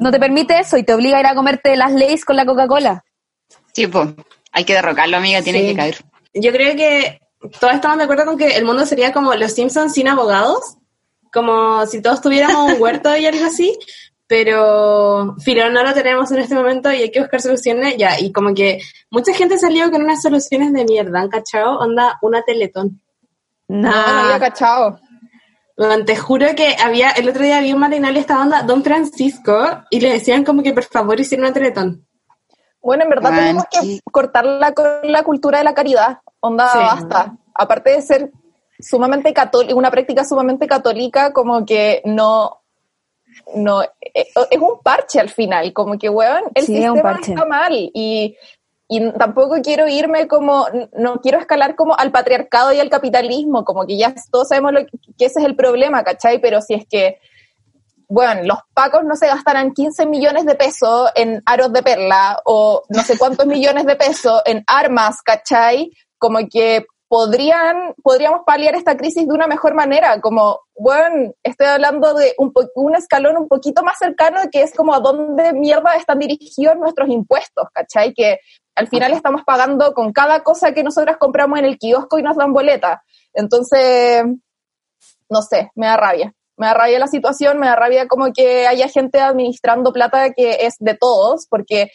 no 0.00 0.10
te 0.10 0.18
permite 0.18 0.58
eso 0.58 0.76
y 0.76 0.82
te 0.82 0.94
obliga 0.94 1.16
a 1.18 1.20
ir 1.20 1.26
a 1.26 1.34
comerte 1.34 1.76
las 1.76 1.92
leyes 1.92 2.24
con 2.24 2.36
la 2.36 2.44
Coca-Cola. 2.44 3.04
Sí, 3.72 3.86
pues, 3.86 4.08
hay 4.52 4.64
que 4.64 4.74
derrocarlo, 4.74 5.16
amiga, 5.16 5.42
tiene 5.42 5.60
Sí. 5.60 5.66
que 5.68 5.76
caer. 5.76 5.96
Yo 6.34 6.52
creo 6.52 6.76
que 6.76 7.20
todos 7.60 7.74
estamos 7.74 7.98
de 7.98 8.04
acuerdo 8.04 8.24
con 8.26 8.38
que 8.38 8.56
el 8.56 8.64
mundo 8.64 8.84
sería 8.86 9.12
como 9.12 9.34
los 9.34 9.52
Simpsons 9.52 9.92
sin 9.92 10.08
abogados, 10.08 10.76
como 11.32 11.84
si 11.86 12.00
todos 12.02 12.20
tuviéramos 12.20 12.72
un 12.72 12.80
huerto 12.82 13.16
y 13.16 13.26
algo 13.26 13.44
así, 13.44 13.78
pero 14.26 15.36
filo, 15.38 15.70
no 15.70 15.82
lo 15.82 15.94
tenemos 15.94 16.30
en 16.32 16.38
este 16.38 16.54
momento 16.54 16.92
y 16.92 17.02
hay 17.02 17.10
que 17.10 17.20
buscar 17.20 17.40
soluciones 17.40 17.96
ya, 17.96 18.18
y 18.18 18.32
como 18.32 18.54
que 18.54 18.80
mucha 19.10 19.32
gente 19.32 19.58
salió 19.58 19.90
con 19.90 20.02
unas 20.02 20.22
soluciones 20.22 20.72
de 20.72 20.84
mierda, 20.84 21.20
¿han 21.20 21.28
cachado? 21.28 21.78
Onda, 21.78 22.18
una 22.22 22.42
teletón. 22.42 23.00
No, 23.68 23.90
no 23.90 24.20
había 24.22 24.38
cachado. 24.38 24.98
Te 26.06 26.16
juro 26.16 26.46
que 26.56 26.74
había, 26.82 27.10
el 27.10 27.28
otro 27.28 27.42
día 27.42 27.58
había 27.58 27.74
un 27.74 27.80
matinal 27.80 28.16
esta 28.16 28.40
onda, 28.40 28.62
Don 28.62 28.82
Francisco, 28.82 29.84
y 29.90 30.00
le 30.00 30.10
decían 30.12 30.42
como 30.44 30.62
que 30.62 30.72
por 30.72 30.84
favor 30.84 31.20
hicieran 31.20 31.44
una 31.46 31.52
teletón. 31.54 32.06
Bueno, 32.80 33.02
en 33.04 33.10
verdad 33.10 33.30
tenemos 33.34 33.64
que 33.70 34.00
cortarla 34.10 34.72
con 34.72 34.86
la 35.02 35.22
cultura 35.22 35.58
de 35.58 35.64
la 35.64 35.74
caridad. 35.74 36.20
Onda, 36.40 36.68
Sí. 36.68 36.78
basta. 36.78 37.36
Aparte 37.54 37.90
de 37.90 38.00
ser 38.02 38.30
sumamente 38.78 39.32
católica, 39.34 39.74
una 39.74 39.90
práctica 39.90 40.24
sumamente 40.24 40.66
católica, 40.66 41.32
como 41.32 41.66
que 41.66 42.00
no, 42.04 42.62
no, 43.54 43.82
eh, 43.82 43.90
es 44.50 44.58
un 44.58 44.78
parche 44.82 45.18
al 45.20 45.28
final, 45.30 45.72
como 45.72 45.98
que, 45.98 46.08
weón, 46.08 46.44
el 46.54 46.64
Sí, 46.64 46.76
es 46.76 46.88
un 46.88 46.94
sistema 46.96 47.12
parche. 47.14 47.32
está 47.32 47.44
mal 47.44 47.72
y, 47.72 48.36
y 48.88 49.10
tampoco 49.12 49.56
quiero 49.62 49.88
irme 49.88 50.28
como, 50.28 50.66
no 50.96 51.20
quiero 51.20 51.38
escalar 51.38 51.74
como 51.74 51.96
al 51.96 52.12
patriarcado 52.12 52.72
y 52.72 52.80
al 52.80 52.90
capitalismo, 52.90 53.64
como 53.64 53.86
que 53.86 53.96
ya 53.98 54.14
todos 54.30 54.48
sabemos 54.48 54.72
lo 54.72 54.80
que, 54.86 55.24
ese 55.24 55.40
es 55.40 55.44
el 55.44 55.56
problema, 55.56 56.04
¿cachai? 56.04 56.40
Pero 56.40 56.60
si 56.60 56.74
es 56.74 56.86
que 56.88 57.18
bueno, 58.08 58.42
los 58.44 58.58
pacos 58.72 59.02
no 59.02 59.16
se 59.16 59.26
gastarán 59.26 59.72
15 59.72 60.06
millones 60.06 60.44
de 60.46 60.54
pesos 60.54 61.10
en 61.16 61.42
aros 61.44 61.72
de 61.72 61.82
perla 61.82 62.40
o 62.44 62.84
no 62.88 63.02
sé 63.02 63.18
cuántos 63.18 63.46
millones 63.46 63.84
de 63.84 63.96
pesos 63.96 64.40
en 64.44 64.62
armas, 64.68 65.22
¿cachai? 65.22 65.90
Como 66.16 66.38
que 66.48 66.86
podrían, 67.08 67.94
podríamos 68.04 68.42
paliar 68.46 68.76
esta 68.76 68.96
crisis 68.96 69.26
de 69.26 69.34
una 69.34 69.48
mejor 69.48 69.74
manera, 69.74 70.20
como, 70.20 70.60
bueno, 70.76 71.32
estoy 71.42 71.66
hablando 71.66 72.14
de 72.14 72.34
un, 72.38 72.52
po- 72.52 72.70
un 72.76 72.94
escalón 72.94 73.36
un 73.36 73.48
poquito 73.48 73.82
más 73.82 73.98
cercano 73.98 74.38
que 74.52 74.62
es 74.62 74.72
como 74.72 74.94
a 74.94 75.00
dónde 75.00 75.52
mierda 75.52 75.96
están 75.96 76.18
dirigidos 76.20 76.76
nuestros 76.76 77.08
impuestos, 77.08 77.66
¿cachai? 77.72 78.14
Que 78.14 78.38
al 78.76 78.88
final 78.88 79.12
estamos 79.12 79.42
pagando 79.44 79.94
con 79.94 80.12
cada 80.12 80.42
cosa 80.42 80.72
que 80.72 80.84
nosotras 80.84 81.16
compramos 81.16 81.58
en 81.58 81.64
el 81.64 81.78
kiosco 81.78 82.18
y 82.18 82.22
nos 82.22 82.36
dan 82.36 82.52
boleta. 82.52 83.02
Entonces, 83.32 84.22
no 85.28 85.42
sé, 85.42 85.70
me 85.74 85.86
da 85.86 85.96
rabia. 85.96 86.32
Me 86.58 86.66
da 86.66 86.74
rabia 86.74 86.98
la 86.98 87.06
situación, 87.06 87.58
me 87.58 87.66
da 87.66 87.76
rabia 87.76 88.06
como 88.06 88.32
que 88.32 88.66
haya 88.66 88.88
gente 88.88 89.20
administrando 89.20 89.92
plata 89.92 90.32
que 90.32 90.66
es 90.66 90.76
de 90.78 90.94
todos, 90.94 91.46
porque 91.48 91.90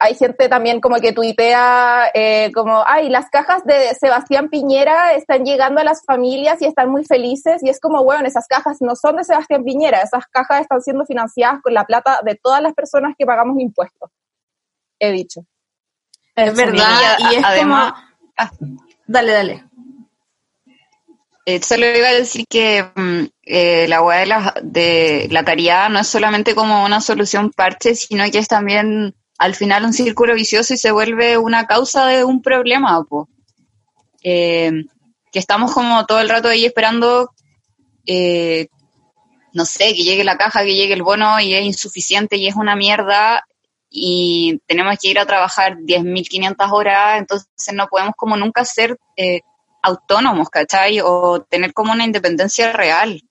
hay 0.00 0.14
gente 0.14 0.48
también 0.48 0.80
como 0.80 0.96
que 0.96 1.12
tuitea 1.12 2.10
eh, 2.14 2.50
como, 2.54 2.82
ay, 2.86 3.08
las 3.08 3.28
cajas 3.30 3.64
de 3.64 3.94
Sebastián 3.94 4.48
Piñera 4.48 5.12
están 5.12 5.44
llegando 5.44 5.80
a 5.80 5.84
las 5.84 6.04
familias 6.04 6.60
y 6.62 6.66
están 6.66 6.90
muy 6.90 7.04
felices, 7.04 7.62
y 7.62 7.68
es 7.68 7.78
como, 7.80 8.02
bueno, 8.02 8.26
esas 8.26 8.46
cajas 8.48 8.78
no 8.80 8.96
son 8.96 9.16
de 9.16 9.24
Sebastián 9.24 9.62
Piñera, 9.62 10.00
esas 10.02 10.26
cajas 10.26 10.62
están 10.62 10.80
siendo 10.82 11.04
financiadas 11.04 11.60
con 11.62 11.74
la 11.74 11.84
plata 11.84 12.20
de 12.24 12.34
todas 12.34 12.62
las 12.62 12.74
personas 12.74 13.14
que 13.18 13.26
pagamos 13.26 13.60
impuestos. 13.60 14.10
He 14.98 15.12
dicho. 15.12 15.42
Es 16.46 16.54
verdad, 16.56 17.16
Sí, 17.18 17.24
y 17.32 17.34
es 17.36 17.44
además- 17.44 17.92
ah. 18.36 18.50
Dale, 19.06 19.32
dale. 19.32 19.64
Eh, 21.46 21.60
solo 21.62 21.86
iba 21.96 22.08
a 22.08 22.12
decir 22.14 22.44
que 22.48 22.84
mm, 22.94 23.24
eh, 23.42 23.86
la 23.88 24.02
hueá 24.02 24.20
de 24.20 24.26
la, 24.26 24.54
de 24.62 25.28
la 25.30 25.44
caridad 25.44 25.88
no 25.90 25.98
es 26.00 26.06
solamente 26.06 26.54
como 26.54 26.84
una 26.84 27.00
solución 27.00 27.50
parche, 27.50 27.94
sino 27.94 28.30
que 28.30 28.38
es 28.38 28.46
también 28.48 29.14
al 29.38 29.54
final 29.54 29.84
un 29.84 29.92
círculo 29.92 30.34
vicioso 30.34 30.74
y 30.74 30.76
se 30.76 30.92
vuelve 30.92 31.38
una 31.38 31.66
causa 31.66 32.06
de 32.06 32.24
un 32.24 32.42
problema. 32.42 33.02
po. 33.04 33.28
Eh, 34.22 34.70
que 35.32 35.38
estamos 35.38 35.72
como 35.72 36.04
todo 36.06 36.20
el 36.20 36.28
rato 36.28 36.48
ahí 36.48 36.66
esperando, 36.66 37.30
eh, 38.04 38.68
no 39.52 39.64
sé, 39.64 39.94
que 39.94 40.02
llegue 40.04 40.24
la 40.24 40.36
caja, 40.36 40.62
que 40.62 40.74
llegue 40.74 40.92
el 40.94 41.02
bono 41.02 41.40
y 41.40 41.54
es 41.54 41.64
insuficiente 41.64 42.36
y 42.36 42.46
es 42.48 42.54
una 42.56 42.76
mierda 42.76 43.44
y 43.90 44.60
tenemos 44.66 44.96
que 44.98 45.08
ir 45.08 45.18
a 45.18 45.26
trabajar 45.26 45.76
10.500 45.78 46.72
horas, 46.72 47.18
entonces 47.18 47.48
no 47.74 47.88
podemos 47.88 48.14
como 48.16 48.36
nunca 48.36 48.64
ser... 48.64 48.96
eh, 49.16 49.40
autónomos, 49.82 50.48
¿cachai? 50.50 51.00
O 51.00 51.42
tener 51.42 51.72
como 51.72 51.92
una 51.92 52.04
independencia 52.04 52.72
real. 52.72 53.22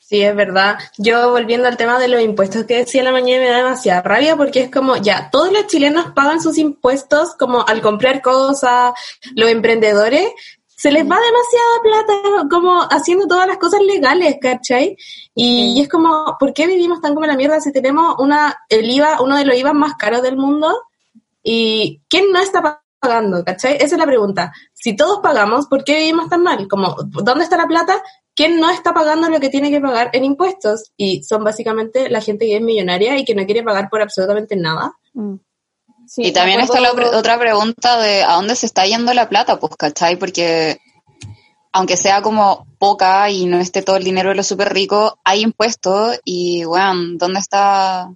Sí, 0.00 0.22
es 0.22 0.34
verdad. 0.34 0.76
Yo 0.98 1.30
volviendo 1.30 1.68
al 1.68 1.76
tema 1.76 1.98
de 2.00 2.08
los 2.08 2.20
impuestos 2.20 2.64
que 2.64 2.78
decía 2.78 3.04
la 3.04 3.12
mañana 3.12 3.42
me 3.42 3.50
da 3.50 3.56
demasiada 3.58 4.02
rabia 4.02 4.36
porque 4.36 4.62
es 4.62 4.70
como, 4.70 4.96
ya, 4.96 5.30
todos 5.30 5.52
los 5.52 5.68
chilenos 5.68 6.12
pagan 6.14 6.40
sus 6.40 6.58
impuestos 6.58 7.36
como 7.36 7.64
al 7.66 7.80
comprar 7.80 8.20
cosas, 8.20 8.92
los 9.36 9.50
emprendedores, 9.50 10.28
se 10.80 10.90
les 10.90 11.02
va 11.02 11.18
demasiada 11.20 11.82
plata 11.82 12.48
como 12.48 12.80
haciendo 12.90 13.26
todas 13.26 13.46
las 13.46 13.58
cosas 13.58 13.82
legales, 13.82 14.38
¿cachai? 14.40 14.96
Y, 15.34 15.74
y 15.76 15.80
es 15.82 15.90
como, 15.90 16.38
¿por 16.40 16.54
qué 16.54 16.66
vivimos 16.66 17.02
tan 17.02 17.12
como 17.12 17.26
la 17.26 17.36
mierda 17.36 17.60
si 17.60 17.70
tenemos 17.70 18.14
una, 18.18 18.56
el 18.70 18.90
IVA, 18.90 19.20
uno 19.20 19.36
de 19.36 19.44
los 19.44 19.58
IVA 19.58 19.74
más 19.74 19.96
caros 19.96 20.22
del 20.22 20.38
mundo? 20.38 20.74
¿Y 21.42 22.00
quién 22.08 22.32
no 22.32 22.38
está 22.38 22.80
pagando, 22.98 23.44
cachai? 23.44 23.74
Esa 23.74 23.84
es 23.84 23.98
la 23.98 24.06
pregunta. 24.06 24.54
Si 24.72 24.96
todos 24.96 25.18
pagamos, 25.18 25.66
¿por 25.66 25.84
qué 25.84 25.98
vivimos 25.98 26.30
tan 26.30 26.42
mal? 26.42 26.66
Como, 26.66 26.96
¿dónde 27.08 27.44
está 27.44 27.58
la 27.58 27.66
plata? 27.66 28.02
¿Quién 28.34 28.58
no 28.58 28.70
está 28.70 28.94
pagando 28.94 29.28
lo 29.28 29.38
que 29.38 29.50
tiene 29.50 29.70
que 29.70 29.82
pagar 29.82 30.08
en 30.14 30.24
impuestos? 30.24 30.92
Y 30.96 31.22
son 31.24 31.44
básicamente 31.44 32.08
la 32.08 32.22
gente 32.22 32.46
que 32.46 32.56
es 32.56 32.62
millonaria 32.62 33.18
y 33.18 33.26
que 33.26 33.34
no 33.34 33.44
quiere 33.44 33.62
pagar 33.62 33.90
por 33.90 34.00
absolutamente 34.00 34.56
nada. 34.56 34.94
Mm. 35.12 35.34
Sí, 36.10 36.22
y 36.24 36.32
también 36.32 36.58
está 36.58 36.80
la 36.80 36.90
otra 36.90 37.38
pregunta 37.38 38.00
de 38.00 38.24
a 38.24 38.32
dónde 38.32 38.56
se 38.56 38.66
está 38.66 38.84
yendo 38.84 39.14
la 39.14 39.28
plata, 39.28 39.60
pues, 39.60 39.76
¿cachai? 39.76 40.16
Porque 40.16 40.80
aunque 41.70 41.96
sea 41.96 42.20
como 42.20 42.66
poca 42.80 43.30
y 43.30 43.46
no 43.46 43.60
esté 43.60 43.82
todo 43.82 43.94
el 43.94 44.02
dinero 44.02 44.30
de 44.30 44.34
los 44.34 44.48
súper 44.48 44.72
ricos, 44.72 45.12
hay 45.22 45.42
impuestos 45.42 46.18
y, 46.24 46.64
weón, 46.64 47.16
¿dónde 47.16 47.38
está? 47.38 48.12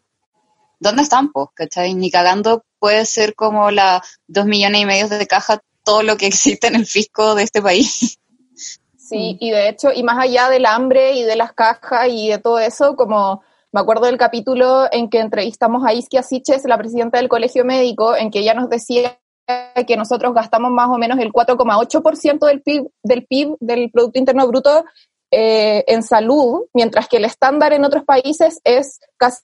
¿Dónde 0.81 1.03
están, 1.03 1.31
pues, 1.31 1.51
cachai? 1.55 1.95
Ni 1.95 2.11
cagando 2.11 2.65
puede 2.81 3.07
ser 3.07 3.37
como 3.37 3.71
la 3.71 4.03
dos 4.27 4.45
millones 4.45 4.81
y 4.81 4.87
medio 4.87 5.09
de 5.09 5.29
caja 5.29 5.61
todo 5.85 6.03
lo 6.03 6.17
que 6.17 6.27
existe 6.27 6.67
en 6.67 6.75
el 6.75 6.87
fisco 6.87 7.37
de 7.37 7.45
este 7.45 7.63
país. 7.63 8.19
Sí, 8.99 9.37
y 9.39 9.51
de 9.53 9.69
hecho, 9.69 9.93
y 9.93 10.03
más 10.03 10.19
allá 10.19 10.49
del 10.49 10.67
hambre 10.67 11.13
y 11.13 11.23
de 11.23 11.37
las 11.37 11.53
cajas 11.53 12.09
y 12.11 12.29
de 12.29 12.39
todo 12.39 12.59
eso, 12.59 12.97
como 12.97 13.45
me 13.75 13.81
acuerdo 13.81 14.07
del 14.07 14.19
capítulo 14.19 14.87
en 14.93 15.11
que 15.11 15.19
entrevistamos 15.19 15.85
a 15.85 15.93
Isquia 15.93 16.23
Siches, 16.23 16.65
la 16.65 16.79
presidenta 16.79 17.19
del 17.19 17.29
colegio 17.29 17.65
médico, 17.65 18.15
en 18.15 18.31
que 18.31 18.39
ella 18.39 18.55
nos 18.55 18.71
decía 18.71 19.19
que 19.85 19.97
nosotros 19.97 20.33
gastamos 20.33 20.71
más 20.71 20.89
o 20.91 20.97
menos 20.97 21.19
el 21.19 21.33
4,8% 21.33 22.47
del 22.47 22.63
PIB, 22.63 22.87
del 23.03 23.27
PIB, 23.27 23.57
del 23.59 23.91
Producto 23.91 24.21
Interno 24.21 24.47
Bruto, 24.47 24.85
eh, 25.33 25.83
en 25.89 26.05
salud, 26.05 26.67
mientras 26.73 27.09
que 27.09 27.17
el 27.17 27.25
estándar 27.25 27.73
en 27.73 27.85
otros 27.85 28.05
países 28.05 28.61
es 28.63 29.01
casi 29.17 29.43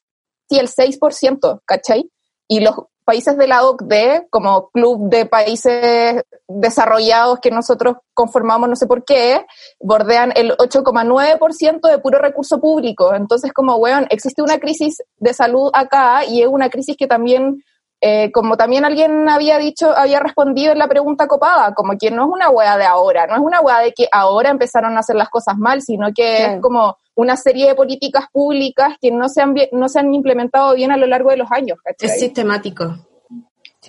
el 0.51 0.69
6%, 0.69 1.63
¿cachai? 1.65 2.09
Y 2.47 2.61
los 2.61 2.77
países 3.05 3.37
de 3.37 3.47
la 3.47 3.65
OCDE, 3.65 4.27
como 4.31 4.71
club 4.71 5.09
de 5.09 5.27
países 5.27 6.23
desarrollados 6.49 7.41
que 7.41 7.51
nosotros 7.51 7.97
conformamos, 8.15 8.69
no 8.69 8.77
sé 8.77 8.87
por 8.87 9.05
qué, 9.05 9.47
bordean 9.81 10.33
el 10.37 10.57
8,9% 10.57 11.89
de 11.89 11.99
puro 11.99 12.19
recurso 12.19 12.61
público. 12.61 13.15
Entonces, 13.15 13.53
como, 13.53 13.77
weón, 13.77 14.07
existe 14.11 14.43
una 14.43 14.59
crisis 14.59 15.03
de 15.17 15.35
salud 15.35 15.71
acá 15.73 16.25
y 16.25 16.43
es 16.43 16.49
una 16.49 16.71
crisis 16.71 16.97
que 16.97 17.07
también, 17.07 17.63
eh, 18.01 18.31
como 18.33 18.57
también 18.57 18.85
alguien 18.85 19.29
había 19.29 19.59
dicho, 19.59 19.97
había 19.97 20.21
respondido 20.21 20.73
en 20.73 20.79
la 20.79 20.89
pregunta 20.89 21.27
copada, 21.27 21.75
como 21.75 21.99
que 21.99 22.11
no 22.11 22.25
es 22.25 22.31
una 22.33 22.49
weá 22.51 22.77
de 22.77 22.85
ahora, 22.85 23.27
no 23.27 23.35
es 23.35 23.41
una 23.41 23.61
weá 23.61 23.81
de 23.81 23.93
que 23.93 24.09
ahora 24.11 24.51
empezaron 24.51 24.97
a 24.97 25.01
hacer 25.01 25.17
las 25.17 25.29
cosas 25.29 25.57
mal, 25.59 25.83
sino 25.83 26.09
que 26.15 26.45
es 26.45 26.61
como 26.61 26.97
una 27.15 27.37
serie 27.37 27.67
de 27.67 27.75
políticas 27.75 28.25
públicas 28.33 28.95
que 29.01 29.11
no 29.11 29.29
se 29.29 29.43
han, 29.43 29.53
bien- 29.53 29.69
no 29.73 29.89
se 29.89 29.99
han 29.99 30.15
implementado 30.15 30.75
bien 30.75 30.91
a 30.93 30.97
lo 30.97 31.07
largo 31.07 31.31
de 31.31 31.37
los 31.37 31.53
años. 31.53 31.79
¿cachai? 31.85 32.09
Es 32.09 32.19
sistemático. 32.21 32.95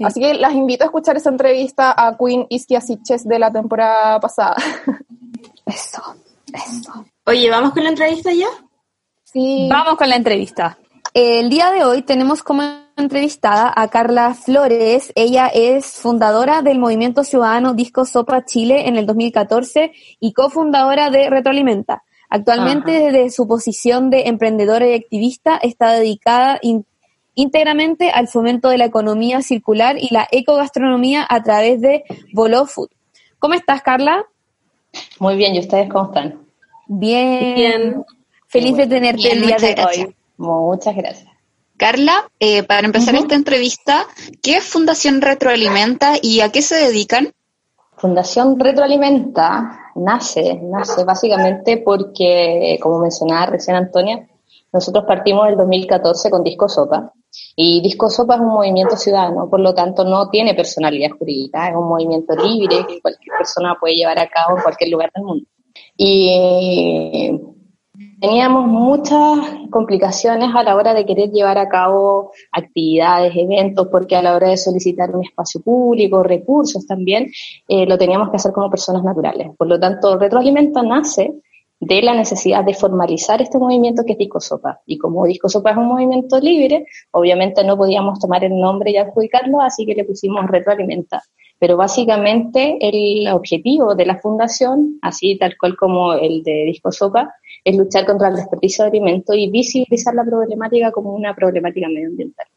Así 0.03 0.19
que 0.19 0.33
las 0.33 0.53
invito 0.53 0.83
a 0.83 0.87
escuchar 0.87 1.17
esa 1.17 1.29
entrevista 1.29 1.93
a 1.95 2.17
Queen 2.17 2.45
Iskia 2.49 2.81
Siches 2.81 3.27
de 3.27 3.39
la 3.39 3.51
temporada 3.51 4.19
pasada. 4.19 4.55
Eso, 5.65 6.01
eso. 6.53 7.05
Oye, 7.25 7.49
¿vamos 7.49 7.71
con 7.71 7.83
la 7.83 7.89
entrevista 7.91 8.31
ya? 8.33 8.47
Sí. 9.23 9.67
Vamos 9.71 9.95
con 9.95 10.09
la 10.09 10.15
entrevista. 10.15 10.77
El 11.13 11.49
día 11.49 11.71
de 11.71 11.83
hoy 11.85 12.01
tenemos 12.01 12.43
como 12.43 12.63
entrevistada 13.01 13.71
a 13.75 13.87
Carla 13.89 14.33
Flores. 14.33 15.11
Ella 15.15 15.47
es 15.47 15.85
fundadora 15.85 16.61
del 16.61 16.79
Movimiento 16.79 17.23
Ciudadano 17.23 17.73
Disco 17.73 18.05
Sopa 18.05 18.45
Chile 18.45 18.87
en 18.87 18.95
el 18.97 19.05
2014 19.05 19.91
y 20.19 20.33
cofundadora 20.33 21.09
de 21.09 21.29
Retroalimenta. 21.29 22.03
Actualmente, 22.29 22.95
Ajá. 22.97 23.05
desde 23.07 23.29
su 23.31 23.47
posición 23.47 24.09
de 24.09 24.27
emprendedora 24.27 24.87
y 24.87 24.93
activista, 24.93 25.57
está 25.61 25.91
dedicada 25.91 26.59
in- 26.61 26.85
íntegramente 27.35 28.09
al 28.11 28.27
fomento 28.27 28.69
de 28.69 28.77
la 28.77 28.85
economía 28.85 29.41
circular 29.41 29.97
y 29.97 30.13
la 30.13 30.27
ecogastronomía 30.31 31.25
a 31.29 31.43
través 31.43 31.81
de 31.81 32.03
Voló 32.33 32.65
Food. 32.65 32.89
¿Cómo 33.39 33.53
estás, 33.55 33.81
Carla? 33.81 34.23
Muy 35.19 35.35
bien, 35.35 35.55
¿y 35.55 35.59
ustedes 35.59 35.89
cómo 35.89 36.05
están? 36.05 36.39
Bien. 36.87 37.55
Bien. 37.55 38.05
Feliz 38.47 38.75
de 38.77 38.87
tenerte 38.87 39.21
Bien, 39.23 39.37
el 39.37 39.45
día 39.47 39.57
de 39.57 39.73
gracias. 39.73 40.07
hoy. 40.07 40.15
Muchas 40.37 40.95
gracias. 40.95 41.30
Carla, 41.81 42.29
eh, 42.39 42.61
para 42.61 42.85
empezar 42.85 43.15
esta 43.15 43.33
entrevista, 43.33 44.05
¿qué 44.43 44.57
es 44.57 44.63
Fundación 44.63 45.19
Retroalimenta 45.19 46.13
y 46.21 46.41
a 46.41 46.51
qué 46.51 46.61
se 46.61 46.75
dedican? 46.75 47.33
Fundación 47.97 48.59
Retroalimenta 48.59 49.89
nace, 49.95 50.59
nace 50.61 51.03
básicamente 51.03 51.81
porque, 51.83 52.77
como 52.83 52.99
mencionaba 52.99 53.47
recién 53.47 53.77
Antonia, 53.77 54.29
nosotros 54.71 55.05
partimos 55.07 55.47
del 55.47 55.57
2014 55.57 56.29
con 56.29 56.43
Disco 56.43 56.69
Sopa 56.69 57.13
y 57.55 57.81
Disco 57.81 58.11
Sopa 58.11 58.35
es 58.35 58.41
un 58.41 58.49
movimiento 58.49 58.95
ciudadano, 58.95 59.49
por 59.49 59.59
lo 59.59 59.73
tanto 59.73 60.03
no 60.03 60.29
tiene 60.29 60.53
personalidad 60.53 61.09
jurídica, 61.17 61.67
es 61.67 61.75
un 61.75 61.89
movimiento 61.89 62.35
libre 62.35 62.85
que 62.87 63.01
cualquier 63.01 63.37
persona 63.39 63.75
puede 63.79 63.95
llevar 63.95 64.19
a 64.19 64.29
cabo 64.29 64.55
en 64.55 64.61
cualquier 64.61 64.91
lugar 64.91 65.11
del 65.15 65.23
mundo. 65.23 65.47
Y 65.97 67.41
teníamos 68.21 68.67
muchas 68.67 69.39
complicaciones 69.71 70.53
a 70.53 70.61
la 70.61 70.75
hora 70.75 70.93
de 70.93 71.05
querer 71.07 71.31
llevar 71.31 71.57
a 71.57 71.67
cabo 71.67 72.31
actividades, 72.51 73.33
eventos, 73.35 73.87
porque 73.91 74.15
a 74.15 74.21
la 74.21 74.35
hora 74.35 74.49
de 74.49 74.57
solicitar 74.57 75.13
un 75.15 75.25
espacio 75.25 75.59
público, 75.61 76.21
recursos 76.21 76.85
también, 76.85 77.31
eh, 77.67 77.87
lo 77.87 77.97
teníamos 77.97 78.29
que 78.29 78.35
hacer 78.35 78.51
como 78.51 78.69
personas 78.69 79.03
naturales. 79.03 79.49
Por 79.57 79.67
lo 79.67 79.79
tanto, 79.79 80.19
Retroalimenta 80.19 80.83
nace 80.83 81.33
de 81.79 82.01
la 82.03 82.13
necesidad 82.13 82.63
de 82.63 82.75
formalizar 82.75 83.41
este 83.41 83.57
movimiento 83.57 84.03
que 84.05 84.11
es 84.11 84.19
Discosopa. 84.19 84.81
Y 84.85 84.99
como 84.99 85.25
Discosopa 85.25 85.71
es 85.71 85.77
un 85.77 85.87
movimiento 85.87 86.39
libre, 86.39 86.85
obviamente 87.09 87.63
no 87.63 87.75
podíamos 87.75 88.19
tomar 88.19 88.43
el 88.43 88.55
nombre 88.55 88.91
y 88.91 88.97
adjudicarlo, 88.97 89.61
así 89.61 89.83
que 89.83 89.95
le 89.95 90.05
pusimos 90.05 90.45
Retroalimenta. 90.45 91.23
Pero 91.57 91.75
básicamente 91.75 92.77
el 92.79 93.27
objetivo 93.29 93.95
de 93.95 94.05
la 94.05 94.19
fundación, 94.19 94.99
así 95.01 95.39
tal 95.39 95.55
cual 95.59 95.75
como 95.75 96.13
el 96.13 96.43
de 96.43 96.65
Discosopa, 96.65 97.33
es 97.63 97.75
luchar 97.77 98.05
contra 98.05 98.29
el 98.29 98.35
desperdicio 98.35 98.83
de 98.83 98.89
alimentos 98.89 99.35
y 99.35 99.49
visibilizar 99.49 100.13
la 100.15 100.23
problemática 100.23 100.91
como 100.91 101.13
una 101.13 101.35
problemática 101.35 101.87
medioambiental. 101.87 102.47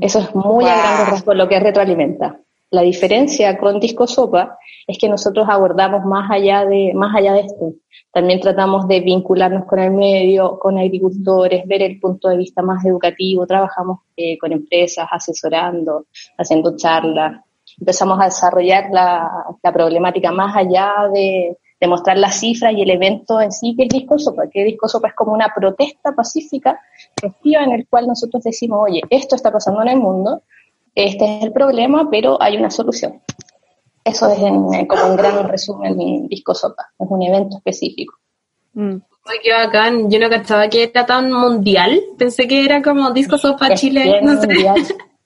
Eso 0.00 0.18
es 0.18 0.34
muy 0.34 0.64
a 0.64 0.74
Wow. 0.74 0.82
grandes 0.82 1.08
rasgos 1.10 1.36
lo 1.36 1.48
que 1.48 1.56
es 1.56 1.62
retroalimenta. 1.62 2.40
La 2.70 2.82
diferencia 2.82 3.56
con 3.58 3.78
Disco 3.78 4.06
Sopa 4.06 4.58
es 4.86 4.98
que 4.98 5.08
nosotros 5.08 5.46
abordamos 5.48 6.04
más 6.04 6.30
allá 6.30 6.64
de, 6.64 6.92
más 6.94 7.14
allá 7.14 7.34
de 7.34 7.40
esto. 7.40 7.74
También 8.12 8.40
tratamos 8.40 8.88
de 8.88 9.00
vincularnos 9.00 9.64
con 9.66 9.78
el 9.78 9.92
medio, 9.92 10.58
con 10.58 10.78
agricultores, 10.78 11.66
ver 11.66 11.82
el 11.82 12.00
punto 12.00 12.28
de 12.28 12.36
vista 12.36 12.62
más 12.62 12.84
educativo. 12.84 13.46
Trabajamos 13.46 14.00
eh, 14.16 14.38
con 14.38 14.52
empresas, 14.52 15.06
asesorando, 15.10 16.06
haciendo 16.36 16.76
charlas. 16.76 17.42
Empezamos 17.78 18.18
a 18.20 18.24
desarrollar 18.24 18.88
la, 18.90 19.30
la 19.62 19.72
problemática 19.72 20.32
más 20.32 20.56
allá 20.56 21.08
de, 21.12 21.56
de 21.84 21.88
mostrar 21.88 22.16
las 22.16 22.40
cifras 22.40 22.72
y 22.72 22.80
el 22.80 22.90
evento 22.90 23.40
en 23.42 23.52
sí 23.52 23.74
que 23.76 23.82
es 23.84 23.88
Disco 23.90 24.18
Sopa, 24.18 24.44
que 24.50 24.64
Disco 24.64 24.88
Sopa 24.88 25.08
es 25.08 25.14
como 25.14 25.32
una 25.34 25.48
protesta 25.54 26.12
pacífica, 26.12 26.80
festiva, 27.20 27.62
en 27.62 27.72
el 27.72 27.86
cual 27.86 28.06
nosotros 28.06 28.42
decimos, 28.42 28.80
oye, 28.88 29.02
esto 29.10 29.36
está 29.36 29.50
pasando 29.52 29.82
en 29.82 29.88
el 29.88 29.98
mundo, 30.00 30.42
este 30.94 31.24
es 31.38 31.44
el 31.44 31.52
problema, 31.52 32.08
pero 32.10 32.40
hay 32.42 32.56
una 32.56 32.70
solución. 32.70 33.20
Eso 34.02 34.28
es 34.30 34.38
en- 34.38 34.72
en- 34.74 34.86
como 34.86 35.04
un 35.06 35.16
gran 35.16 35.46
resumen 35.48 36.26
Disco 36.28 36.54
Sopa, 36.54 36.86
es 36.98 37.06
un 37.08 37.22
evento 37.22 37.56
específico. 37.58 38.14
Mm. 38.72 38.96
Ay, 39.26 39.38
qué 39.42 39.52
bacán. 39.52 40.10
Yo 40.10 40.18
no 40.18 40.28
cachaba 40.28 40.68
que 40.68 40.82
era 40.84 41.06
tan 41.06 41.32
mundial. 41.32 42.00
Pensé 42.18 42.46
que 42.48 42.64
era 42.64 42.82
como 42.82 43.10
Disco 43.12 43.38
Sopa 43.38 43.68
Es 43.68 43.80
Chile. 43.80 44.20
No 44.22 44.38
sé. 44.40 44.46
mundial. 44.46 44.82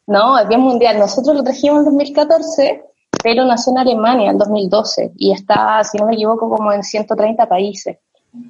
No, 0.07 0.39
es 0.39 0.47
bien 0.49 0.61
mundial. 0.61 0.99
Nosotros 0.99 1.37
lo 1.37 1.43
trajimos 1.43 1.79
en 1.81 1.85
2014, 1.87 2.83
pero 3.23 3.45
nació 3.45 3.73
en 3.73 3.79
Alemania 3.79 4.31
en 4.31 4.39
2012 4.39 5.13
y 5.17 5.33
está, 5.33 5.83
si 5.85 5.99
no 5.99 6.07
me 6.07 6.15
equivoco, 6.15 6.49
como 6.49 6.73
en 6.73 6.83
130 6.83 7.49
países. 7.49 7.99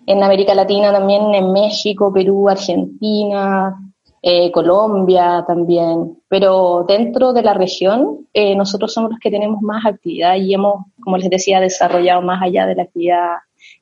En 0.07 0.23
América 0.23 0.55
Latina 0.55 0.93
también, 0.93 1.35
en 1.35 1.53
México, 1.53 2.13
Perú, 2.13 2.49
Argentina, 2.49 3.79
eh, 4.23 4.51
Colombia 4.51 5.45
también. 5.47 6.19
Pero 6.29 6.85
dentro 6.87 7.33
de 7.33 7.43
la 7.43 7.55
región, 7.55 8.27
eh, 8.33 8.55
nosotros 8.57 8.93
somos 8.93 9.11
los 9.11 9.21
que 9.21 9.31
tenemos 9.31 9.63
más 9.63 9.87
actividad 9.87 10.37
y 10.37 10.53
hemos, 10.53 10.87
como 11.01 11.17
les 11.17 11.31
decía, 11.31 11.61
desarrollado 11.61 12.23
más 12.23 12.43
allá 12.43 12.67
de 12.67 12.75
la 12.75 12.83
actividad 12.83 13.37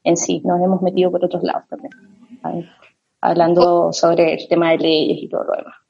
en 0.04 0.16
sí. 0.16 0.42
Nos 0.44 0.60
hemos 0.62 0.82
metido 0.82 1.10
por 1.10 1.24
otros 1.24 1.42
lados 1.42 1.64
también, 1.68 1.92
hablando 3.20 3.92
sobre 3.92 4.34
el 4.34 4.48
tema 4.48 4.70
de 4.70 4.78
leyes 4.78 5.18
y 5.22 5.28
todo 5.28 5.44
lo 5.44 5.52
demás. 5.56 5.85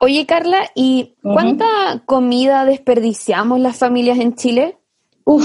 Oye, 0.00 0.24
Carla, 0.26 0.58
¿y 0.74 1.14
cuánta 1.22 1.66
comida 2.06 2.64
desperdiciamos 2.64 3.60
las 3.60 3.76
familias 3.76 4.18
en 4.18 4.34
Chile? 4.34 4.78
Uf, 5.26 5.44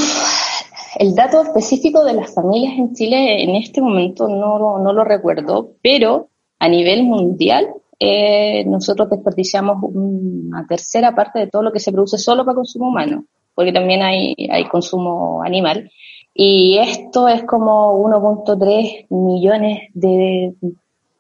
el 0.98 1.14
dato 1.14 1.42
específico 1.44 2.06
de 2.06 2.14
las 2.14 2.34
familias 2.34 2.74
en 2.78 2.94
Chile 2.94 3.44
en 3.44 3.56
este 3.56 3.82
momento 3.82 4.30
no, 4.30 4.58
lo- 4.58 4.80
no 4.80 4.94
lo 4.94 5.04
recuerdo, 5.04 5.74
pero 5.84 6.30
a 6.60 6.70
nivel 6.70 7.04
mundial 7.04 7.68
eh, 8.00 8.64
nosotros 8.66 9.10
desperdiciamos 9.10 9.78
una 9.84 10.66
tercera 10.68 11.14
parte 11.14 11.40
de 11.40 11.48
todo 11.48 11.62
lo 11.62 11.74
que 11.74 11.80
se 11.82 11.92
produce 11.92 12.18
solo 12.18 12.46
para 12.46 12.56
consumo 12.56 12.88
humano, 12.88 13.26
porque 13.54 13.74
también 13.74 14.04
hay, 14.04 14.36
hay 14.50 14.66
consumo 14.70 15.44
animal. 15.44 15.92
Y 16.34 16.78
esto 16.78 17.28
es 17.28 17.44
como 17.44 17.94
1.3 18.00 19.08
millones 19.10 19.90
de 19.94 20.54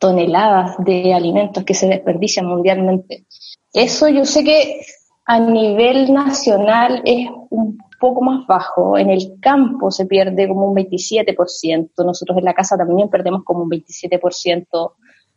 toneladas 0.06 0.76
de 0.78 1.16
alimentos 1.16 1.64
que 1.64 1.74
se 1.74 1.88
desperdician 1.88 2.45
mundialmente. 2.45 3.26
Eso 3.74 4.08
yo 4.08 4.24
sé 4.24 4.43
que 4.43 4.82
a 5.26 5.39
nivel 5.39 6.14
nacional 6.14 7.01
es 7.06 7.28
un 7.49 7.80
poco 7.99 8.22
más 8.22 8.45
bajo. 8.45 8.99
En 8.99 9.10
el 9.10 9.39
campo 9.41 9.89
se 9.89 10.06
pierde 10.06 10.47
como 10.47 10.68
un 10.68 10.76
27%. 10.76 12.06
Nosotros 12.06 12.38
en 12.38 12.43
la 12.43 12.53
casa 12.53 12.78
también 12.78 13.10
perdemos 13.10 13.43
como 13.43 13.64
un 13.64 13.70
27% 13.72 14.91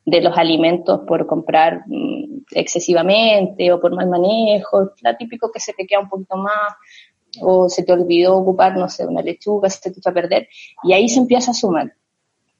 de 0.05 0.21
los 0.21 0.37
alimentos 0.37 1.01
por 1.09 1.27
comprar 1.27 1.85
mm, 1.87 2.43
excesivamente 2.51 3.73
o 3.73 3.81
por 3.81 3.95
mal 3.95 4.11
manejo, 4.11 4.91
la 5.01 5.17
típico 5.17 5.51
que 5.51 5.61
se 5.61 5.73
te 5.73 5.87
queda 5.87 6.01
un 6.01 6.11
poquito 6.11 6.37
más 6.37 6.75
o 7.41 7.71
se 7.71 7.85
te 7.85 7.93
olvidó 7.93 8.37
ocupar, 8.37 8.77
no 8.77 8.91
sé, 8.91 9.07
una 9.07 9.23
lechuga, 9.23 9.71
se 9.71 9.91
te 9.91 9.99
echa 9.99 10.11
a 10.11 10.15
perder, 10.15 10.49
y 10.83 10.93
ahí 10.93 11.09
se 11.09 11.21
empieza 11.21 11.53
a 11.53 11.55
sumar. 11.55 11.95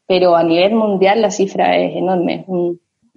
Pero 0.09 0.35
a 0.35 0.43
nivel 0.43 0.75
mundial 0.75 1.23
la 1.23 1.31
cifra 1.31 1.77
es 1.77 1.95
enorme. 1.95 2.45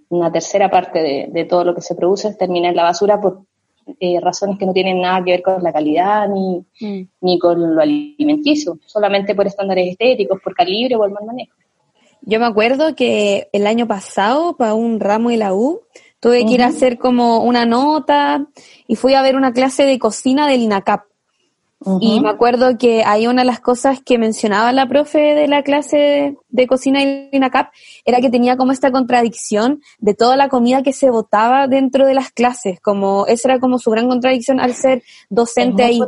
una 0.09 0.31
tercera 0.31 0.69
parte 0.69 0.99
de, 1.01 1.27
de, 1.31 1.45
todo 1.45 1.63
lo 1.63 1.73
que 1.73 1.81
se 1.81 1.95
produce 1.95 2.35
termina 2.35 2.69
en 2.69 2.75
la 2.75 2.83
basura 2.83 3.19
por 3.19 3.45
eh, 3.99 4.19
razones 4.21 4.57
que 4.59 4.65
no 4.65 4.73
tienen 4.73 5.01
nada 5.01 5.23
que 5.23 5.31
ver 5.31 5.41
con 5.41 5.63
la 5.63 5.73
calidad 5.73 6.27
ni, 6.27 6.63
mm. 6.79 7.07
ni 7.21 7.39
con 7.39 7.75
lo 7.75 7.81
alimenticio, 7.81 8.77
solamente 8.85 9.33
por 9.33 9.47
estándares 9.47 9.89
estéticos, 9.89 10.39
por 10.41 10.53
calibre 10.53 10.95
o 10.95 11.05
el 11.05 11.11
mal 11.11 11.25
manejo. 11.25 11.55
Yo 12.21 12.39
me 12.39 12.45
acuerdo 12.45 12.95
que 12.95 13.49
el 13.51 13.65
año 13.65 13.87
pasado, 13.87 14.55
para 14.55 14.75
un 14.75 14.99
ramo 14.99 15.29
de 15.29 15.37
la 15.37 15.53
U, 15.53 15.81
tuve 16.19 16.45
que 16.45 16.53
ir 16.53 16.61
a 16.61 16.67
hacer 16.67 16.99
como 16.99 17.43
una 17.43 17.65
nota 17.65 18.45
y 18.87 18.95
fui 18.95 19.15
a 19.15 19.23
ver 19.23 19.35
una 19.35 19.53
clase 19.53 19.85
de 19.85 19.97
cocina 19.97 20.47
del 20.47 20.61
INACAP. 20.61 21.01
Y 21.99 22.19
me 22.19 22.29
acuerdo 22.29 22.77
que 22.77 23.03
hay 23.03 23.25
una 23.25 23.41
de 23.41 23.47
las 23.47 23.59
cosas 23.59 24.01
que 24.03 24.19
mencionaba 24.19 24.71
la 24.71 24.87
profe 24.87 25.33
de 25.33 25.47
la 25.47 25.63
clase 25.63 26.35
de, 26.49 26.67
cocina 26.67 26.99
del 26.99 27.29
INACAP 27.31 27.71
era 28.05 28.21
que 28.21 28.29
tenía 28.29 28.55
como 28.55 28.71
esta 28.71 28.91
contradicción 28.91 29.81
de 29.97 30.13
toda 30.13 30.37
la 30.37 30.47
comida 30.47 30.83
que 30.83 30.93
se 30.93 31.09
botaba 31.09 31.67
dentro 31.67 32.05
de 32.05 32.13
las 32.13 32.31
clases, 32.31 32.79
como 32.81 33.25
esa 33.25 33.49
era 33.49 33.59
como 33.59 33.79
su 33.79 33.89
gran 33.89 34.07
contradicción 34.07 34.59
al 34.59 34.75
ser 34.75 35.01
docente 35.29 35.83
ahí. 35.83 35.99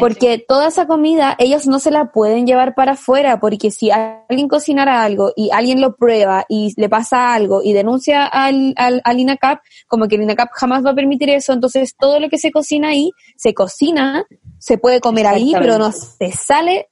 Porque 0.00 0.44
toda 0.46 0.68
esa 0.68 0.86
comida 0.86 1.34
ellos 1.38 1.66
no 1.66 1.78
se 1.78 1.90
la 1.90 2.12
pueden 2.12 2.46
llevar 2.46 2.74
para 2.74 2.92
afuera, 2.92 3.40
porque 3.40 3.70
si 3.70 3.90
alguien 3.90 4.48
cocinara 4.48 5.02
algo 5.02 5.32
y 5.36 5.50
alguien 5.52 5.80
lo 5.80 5.96
prueba 5.96 6.44
y 6.48 6.72
le 6.76 6.88
pasa 6.88 7.34
algo 7.34 7.62
y 7.62 7.72
denuncia 7.72 8.26
al, 8.26 8.74
al, 8.76 9.00
al, 9.04 9.20
INACAP, 9.20 9.60
como 9.86 10.06
que 10.06 10.16
el 10.16 10.22
INACAP 10.22 10.50
jamás 10.52 10.84
va 10.84 10.90
a 10.90 10.94
permitir 10.94 11.30
eso, 11.30 11.52
entonces 11.52 11.94
todo 11.98 12.20
lo 12.20 12.28
que 12.28 12.38
se 12.38 12.52
cocina 12.52 12.90
ahí 12.90 13.10
se 13.36 13.52
cocina 13.52 14.24
se 14.58 14.78
puede 14.78 15.00
comer 15.00 15.26
ahí, 15.26 15.52
pero 15.58 15.78
no 15.78 15.92
se 15.92 16.32
sale 16.32 16.88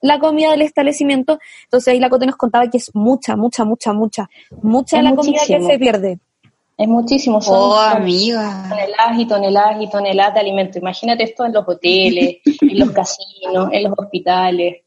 la 0.00 0.18
comida 0.18 0.50
del 0.50 0.62
establecimiento. 0.62 1.38
Entonces 1.64 1.92
ahí 1.92 2.00
la 2.00 2.10
Cote 2.10 2.26
nos 2.26 2.36
contaba 2.36 2.68
que 2.68 2.78
es 2.78 2.90
mucha, 2.94 3.36
mucha, 3.36 3.64
mucha, 3.64 3.92
mucha, 3.92 4.28
mucha 4.62 5.02
la 5.02 5.14
comida 5.14 5.40
que 5.46 5.60
se 5.60 5.78
pierde. 5.78 6.20
Es 6.78 6.88
muchísimo, 6.88 7.40
son, 7.40 7.54
oh, 7.54 7.78
amiga. 7.78 8.66
toneladas 8.68 9.18
y 9.18 9.26
toneladas 9.26 9.82
y 9.82 9.88
toneladas 9.88 10.34
de 10.34 10.40
alimento. 10.40 10.78
Imagínate 10.78 11.24
esto 11.24 11.46
en 11.46 11.54
los 11.54 11.66
hoteles, 11.66 12.38
en 12.60 12.78
los 12.78 12.90
casinos, 12.90 13.68
en 13.72 13.84
los 13.84 13.94
hospitales, 13.96 14.82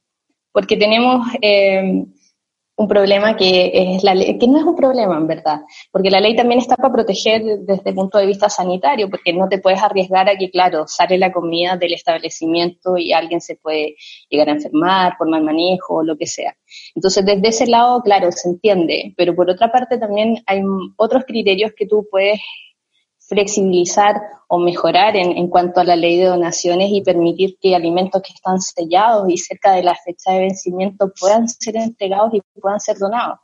porque 0.51 0.77
tenemos 0.77 1.27
eh, 1.41 2.05
un 2.79 2.87
problema 2.87 3.35
que 3.35 3.71
es 3.73 4.03
la 4.05 4.15
ley, 4.15 4.37
que 4.39 4.47
no 4.47 4.57
es 4.57 4.63
un 4.63 4.75
problema 4.77 5.17
en 5.17 5.27
verdad, 5.27 5.59
porque 5.91 6.09
la 6.09 6.21
ley 6.21 6.33
también 6.33 6.61
está 6.61 6.77
para 6.77 6.93
proteger 6.93 7.43
desde 7.59 7.89
el 7.89 7.93
punto 7.93 8.17
de 8.17 8.25
vista 8.25 8.47
sanitario, 8.47 9.09
porque 9.09 9.33
no 9.33 9.49
te 9.49 9.57
puedes 9.57 9.83
arriesgar 9.83 10.29
a 10.29 10.37
que, 10.37 10.49
claro, 10.49 10.87
sale 10.87 11.17
la 11.17 11.33
comida 11.33 11.75
del 11.75 11.91
establecimiento 11.91 12.97
y 12.97 13.11
alguien 13.11 13.41
se 13.41 13.57
puede 13.57 13.97
llegar 14.29 14.47
a 14.47 14.53
enfermar 14.53 15.17
por 15.17 15.29
mal 15.29 15.43
manejo 15.43 15.95
o 15.95 16.03
lo 16.03 16.15
que 16.15 16.25
sea. 16.25 16.55
Entonces, 16.95 17.25
desde 17.25 17.49
ese 17.49 17.67
lado, 17.67 18.01
claro, 18.01 18.31
se 18.31 18.47
entiende, 18.47 19.13
pero 19.17 19.35
por 19.35 19.49
otra 19.49 19.69
parte 19.69 19.97
también 19.97 20.41
hay 20.45 20.61
otros 20.95 21.25
criterios 21.25 21.73
que 21.75 21.85
tú 21.85 22.07
puedes 22.09 22.39
flexibilizar 23.29 24.15
o 24.47 24.57
mejorar 24.57 25.15
en, 25.15 25.37
en, 25.37 25.47
cuanto 25.47 25.79
a 25.79 25.83
la 25.83 25.95
ley 25.95 26.17
de 26.17 26.25
donaciones 26.25 26.89
y 26.91 27.01
permitir 27.01 27.57
que 27.61 27.75
alimentos 27.75 28.21
que 28.23 28.33
están 28.33 28.59
sellados 28.59 29.29
y 29.29 29.37
cerca 29.37 29.73
de 29.73 29.83
la 29.83 29.95
fecha 29.95 30.33
de 30.33 30.39
vencimiento 30.39 31.13
puedan 31.19 31.47
ser 31.47 31.77
entregados 31.77 32.33
y 32.33 32.41
puedan 32.59 32.79
ser 32.79 32.97
donados. 32.97 33.37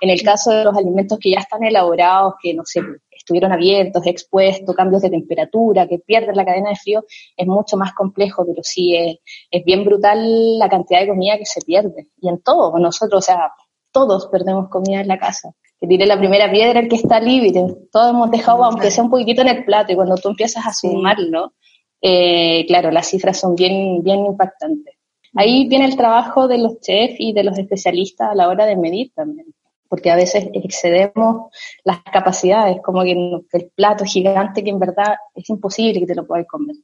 En 0.00 0.10
el 0.10 0.22
caso 0.22 0.52
de 0.52 0.62
los 0.62 0.76
alimentos 0.76 1.18
que 1.18 1.32
ya 1.32 1.40
están 1.40 1.64
elaborados, 1.64 2.34
que 2.40 2.54
no 2.54 2.62
sé, 2.64 2.80
estuvieron 3.10 3.52
abiertos, 3.52 4.06
expuestos, 4.06 4.76
cambios 4.76 5.02
de 5.02 5.10
temperatura, 5.10 5.88
que 5.88 5.98
pierden 5.98 6.36
la 6.36 6.44
cadena 6.44 6.70
de 6.70 6.76
frío, 6.76 7.04
es 7.36 7.46
mucho 7.46 7.76
más 7.76 7.92
complejo, 7.92 8.44
pero 8.46 8.62
sí 8.62 8.94
es, 8.94 9.16
es 9.50 9.64
bien 9.64 9.84
brutal 9.84 10.58
la 10.58 10.68
cantidad 10.68 11.00
de 11.00 11.08
comida 11.08 11.36
que 11.36 11.46
se 11.46 11.60
pierde. 11.62 12.08
Y 12.20 12.28
en 12.28 12.40
todo, 12.40 12.78
nosotros, 12.78 13.18
o 13.18 13.26
sea, 13.26 13.52
todos 13.96 14.26
perdemos 14.26 14.68
comida 14.68 15.00
en 15.00 15.08
la 15.08 15.18
casa 15.18 15.54
que 15.80 15.86
tire 15.86 16.04
la 16.04 16.18
primera 16.18 16.50
piedra 16.50 16.80
el 16.80 16.88
que 16.88 16.96
está 16.96 17.18
libre. 17.18 17.64
Todos 17.90 18.10
hemos 18.10 18.30
dejado, 18.30 18.62
aunque 18.62 18.90
sea 18.90 19.04
un 19.04 19.08
poquitito 19.10 19.40
en 19.40 19.48
el 19.48 19.64
plato, 19.64 19.90
y 19.90 19.96
cuando 19.96 20.16
tú 20.16 20.28
empiezas 20.28 20.66
a 20.66 20.72
sumarlo, 20.74 21.54
eh, 22.02 22.66
claro, 22.66 22.90
las 22.90 23.08
cifras 23.08 23.40
son 23.40 23.54
bien, 23.54 24.02
bien 24.02 24.26
impactantes. 24.26 24.96
Ahí 25.34 25.66
viene 25.66 25.86
el 25.86 25.96
trabajo 25.96 26.46
de 26.46 26.58
los 26.58 26.78
chefs 26.80 27.16
y 27.18 27.32
de 27.32 27.42
los 27.42 27.58
especialistas 27.58 28.30
a 28.30 28.34
la 28.34 28.48
hora 28.48 28.66
de 28.66 28.76
medir 28.76 29.12
también, 29.14 29.46
porque 29.88 30.10
a 30.10 30.16
veces 30.16 30.46
excedemos 30.52 31.50
las 31.82 32.02
capacidades, 32.02 32.82
como 32.82 33.02
que 33.02 33.12
el 33.12 33.72
plato 33.74 34.04
gigante 34.04 34.62
que 34.62 34.70
en 34.70 34.78
verdad 34.78 35.16
es 35.34 35.48
imposible 35.48 36.00
que 36.00 36.06
te 36.06 36.14
lo 36.14 36.26
puedas 36.26 36.46
comer. 36.46 36.76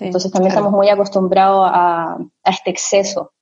Entonces 0.00 0.30
también 0.30 0.50
estamos 0.50 0.72
muy 0.72 0.90
acostumbrados 0.90 1.66
a, 1.70 2.18
a, 2.44 2.50
este 2.50 2.70
exceso. 2.70 3.32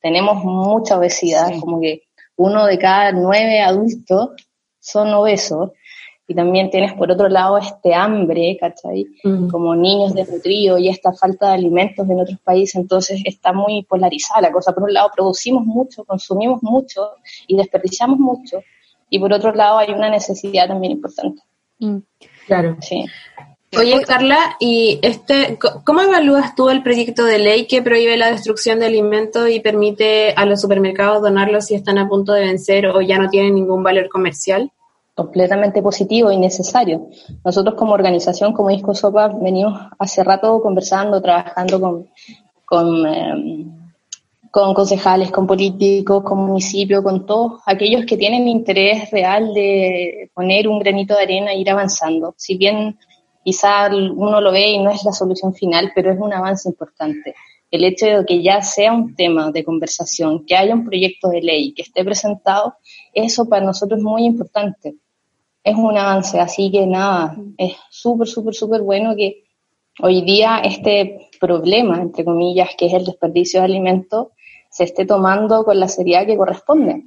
Tenemos 0.00 0.44
mucha 0.44 0.98
obesidad, 0.98 1.50
como 1.58 1.80
que 1.80 2.05
uno 2.36 2.66
de 2.66 2.78
cada 2.78 3.12
nueve 3.12 3.60
adultos 3.60 4.30
son 4.80 5.12
obesos. 5.14 5.70
Y 6.28 6.34
también 6.34 6.70
tienes 6.70 6.92
por 6.94 7.08
otro 7.08 7.28
lado 7.28 7.56
este 7.56 7.94
hambre, 7.94 8.56
¿cachai? 8.58 9.06
Como 9.48 9.76
niños 9.76 10.12
desnutridos 10.12 10.80
y 10.80 10.88
esta 10.88 11.12
falta 11.12 11.48
de 11.48 11.54
alimentos 11.54 12.08
en 12.10 12.18
otros 12.18 12.40
países, 12.40 12.74
entonces 12.74 13.22
está 13.24 13.52
muy 13.52 13.84
polarizada 13.84 14.40
la 14.40 14.50
cosa. 14.50 14.72
Por 14.72 14.82
un 14.84 14.92
lado 14.92 15.08
producimos 15.14 15.64
mucho, 15.64 16.04
consumimos 16.04 16.64
mucho 16.64 17.10
y 17.46 17.56
desperdiciamos 17.56 18.18
mucho, 18.18 18.58
y 19.08 19.20
por 19.20 19.32
otro 19.32 19.52
lado 19.54 19.78
hay 19.78 19.92
una 19.92 20.10
necesidad 20.10 20.66
también 20.66 20.94
importante. 20.94 21.42
Mm. 21.78 21.98
Claro. 22.46 22.76
Sí. 22.80 23.04
Oye, 23.78 24.00
Carla, 24.02 24.56
¿y 24.58 24.98
este, 25.02 25.58
cómo 25.84 26.00
evalúas 26.00 26.54
tú 26.54 26.70
el 26.70 26.82
proyecto 26.82 27.24
de 27.24 27.38
ley 27.38 27.66
que 27.66 27.82
prohíbe 27.82 28.16
la 28.16 28.30
destrucción 28.30 28.78
de 28.78 28.86
alimentos 28.86 29.50
y 29.50 29.60
permite 29.60 30.32
a 30.34 30.46
los 30.46 30.62
supermercados 30.62 31.20
donarlos 31.20 31.66
si 31.66 31.74
están 31.74 31.98
a 31.98 32.08
punto 32.08 32.32
de 32.32 32.40
vencer 32.42 32.86
o 32.86 33.02
ya 33.02 33.18
no 33.18 33.28
tienen 33.28 33.54
ningún 33.54 33.82
valor 33.82 34.08
comercial? 34.08 34.70
Completamente 35.14 35.82
positivo 35.82 36.32
y 36.32 36.38
necesario. 36.38 37.08
Nosotros 37.44 37.74
como 37.74 37.92
organización, 37.92 38.52
como 38.52 38.70
Disco 38.70 38.94
Sopa, 38.94 39.28
venimos 39.28 39.78
hace 39.98 40.24
rato 40.24 40.60
conversando, 40.62 41.20
trabajando 41.20 41.80
con, 41.80 42.06
con, 42.64 43.06
em, 43.06 43.70
con 44.50 44.72
concejales, 44.72 45.30
con 45.30 45.46
políticos, 45.46 46.22
con 46.22 46.38
municipios, 46.38 47.02
con 47.02 47.26
todos 47.26 47.60
aquellos 47.66 48.06
que 48.06 48.16
tienen 48.16 48.48
interés 48.48 49.10
real 49.10 49.52
de 49.52 50.30
poner 50.32 50.66
un 50.66 50.78
granito 50.78 51.14
de 51.14 51.22
arena 51.22 51.52
e 51.52 51.58
ir 51.58 51.70
avanzando. 51.70 52.34
Si 52.38 52.56
bien 52.56 52.96
quizá 53.46 53.88
uno 53.94 54.40
lo 54.40 54.50
ve 54.50 54.70
y 54.70 54.78
no 54.80 54.90
es 54.90 55.04
la 55.04 55.12
solución 55.12 55.54
final, 55.54 55.92
pero 55.94 56.10
es 56.10 56.18
un 56.18 56.32
avance 56.32 56.68
importante. 56.68 57.36
El 57.70 57.84
hecho 57.84 58.06
de 58.06 58.24
que 58.26 58.42
ya 58.42 58.60
sea 58.60 58.92
un 58.92 59.14
tema 59.14 59.52
de 59.52 59.62
conversación, 59.62 60.44
que 60.44 60.56
haya 60.56 60.74
un 60.74 60.84
proyecto 60.84 61.28
de 61.28 61.42
ley 61.42 61.72
que 61.72 61.82
esté 61.82 62.04
presentado, 62.04 62.74
eso 63.14 63.48
para 63.48 63.64
nosotros 63.64 63.98
es 63.98 64.04
muy 64.04 64.24
importante. 64.24 64.96
Es 65.62 65.76
un 65.76 65.96
avance, 65.96 66.40
así 66.40 66.72
que 66.72 66.88
nada, 66.88 67.36
es 67.56 67.76
súper, 67.88 68.26
súper, 68.26 68.52
súper 68.52 68.82
bueno 68.82 69.14
que 69.14 69.44
hoy 70.02 70.22
día 70.22 70.58
este 70.64 71.30
problema, 71.38 72.02
entre 72.02 72.24
comillas, 72.24 72.70
que 72.76 72.86
es 72.86 72.94
el 72.94 73.04
desperdicio 73.04 73.60
de 73.60 73.66
alimentos, 73.66 74.26
se 74.70 74.82
esté 74.82 75.06
tomando 75.06 75.62
con 75.64 75.78
la 75.78 75.86
seriedad 75.86 76.26
que 76.26 76.36
corresponde. 76.36 77.04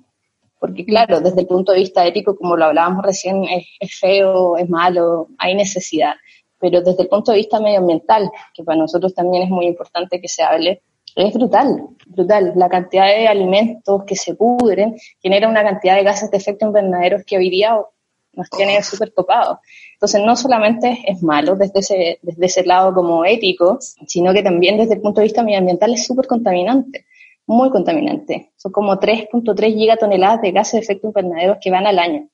Porque 0.58 0.86
claro, 0.86 1.20
desde 1.20 1.42
el 1.42 1.48
punto 1.48 1.74
de 1.74 1.80
vista 1.80 2.08
ético, 2.08 2.38
como 2.38 2.56
lo 2.56 2.64
hablábamos 2.64 3.04
recién, 3.04 3.44
es, 3.44 3.66
es 3.78 4.00
feo, 4.00 4.56
es 4.56 4.70
malo, 4.70 5.28
hay 5.38 5.54
necesidad 5.56 6.14
pero 6.60 6.82
desde 6.82 7.04
el 7.04 7.10
punto 7.10 7.32
de 7.32 7.38
vista 7.38 7.60
medioambiental, 7.60 8.30
que 8.54 8.64
para 8.64 8.78
nosotros 8.78 9.14
también 9.14 9.44
es 9.44 9.50
muy 9.50 9.66
importante 9.66 10.20
que 10.20 10.28
se 10.28 10.44
hable, 10.44 10.82
es 11.16 11.34
brutal, 11.34 11.88
brutal. 12.08 12.54
La 12.56 12.70
cantidad 12.70 13.08
de 13.08 13.28
alimentos 13.28 14.04
que 14.06 14.16
se 14.16 14.36
pudren 14.36 14.96
genera 15.22 15.48
una 15.48 15.64
cantidad 15.64 15.96
de 15.96 16.04
gases 16.04 16.30
de 16.32 16.38
efecto 16.38 16.66
invernadero 16.66 17.18
que 17.26 17.38
hoy 17.38 17.50
día 17.50 17.78
nos 18.34 18.50
tiene 18.50 18.82
súper 18.84 19.14
copados. 19.14 19.58
Entonces, 19.94 20.22
no 20.24 20.36
solamente 20.36 21.00
es 21.06 21.22
malo 21.22 21.56
desde 21.56 21.80
ese, 21.80 22.20
desde 22.22 22.46
ese 22.46 22.66
lado 22.66 22.94
como 22.94 23.26
ético, 23.26 23.80
sino 24.08 24.34
que 24.34 24.44
también 24.44 24.78
desde 24.78 24.96
el 24.96 25.02
punto 25.02 25.20
de 25.20 25.26
vista 25.26 25.44
medioambiental 25.44 25.94
es 25.94 26.06
súper 26.06 26.28
contaminante, 26.28 27.06
muy 27.46 27.70
contaminante. 27.70 28.52
Son 28.56 28.72
como 28.72 28.98
3.3 28.98 29.74
gigatoneladas 29.74 30.42
de 30.42 30.52
gases 30.52 30.74
de 30.74 30.80
efecto 30.80 31.08
invernadero 31.08 31.58
que 31.60 31.72
van 31.72 31.88
al 31.88 32.00
año. 32.00 32.30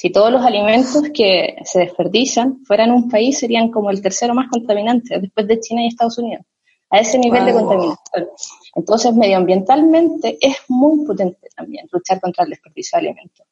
Si 0.00 0.08
todos 0.08 0.32
los 0.32 0.42
alimentos 0.42 1.02
que 1.12 1.56
se 1.62 1.80
desperdician 1.80 2.64
fueran 2.64 2.90
un 2.90 3.10
país, 3.10 3.38
serían 3.38 3.70
como 3.70 3.90
el 3.90 4.00
tercero 4.00 4.32
más 4.32 4.48
contaminante, 4.48 5.20
después 5.20 5.46
de 5.46 5.60
China 5.60 5.82
y 5.82 5.88
Estados 5.88 6.16
Unidos, 6.16 6.42
a 6.88 7.00
ese 7.00 7.18
nivel 7.18 7.44
de 7.44 7.52
contaminación. 7.52 8.30
Entonces, 8.76 9.12
medioambientalmente 9.12 10.38
es 10.40 10.56
muy 10.68 11.04
potente 11.04 11.50
también 11.54 11.86
luchar 11.92 12.18
contra 12.18 12.44
el 12.44 12.50
desperdicio 12.50 12.98
de 12.98 13.08
alimentos. 13.08 13.46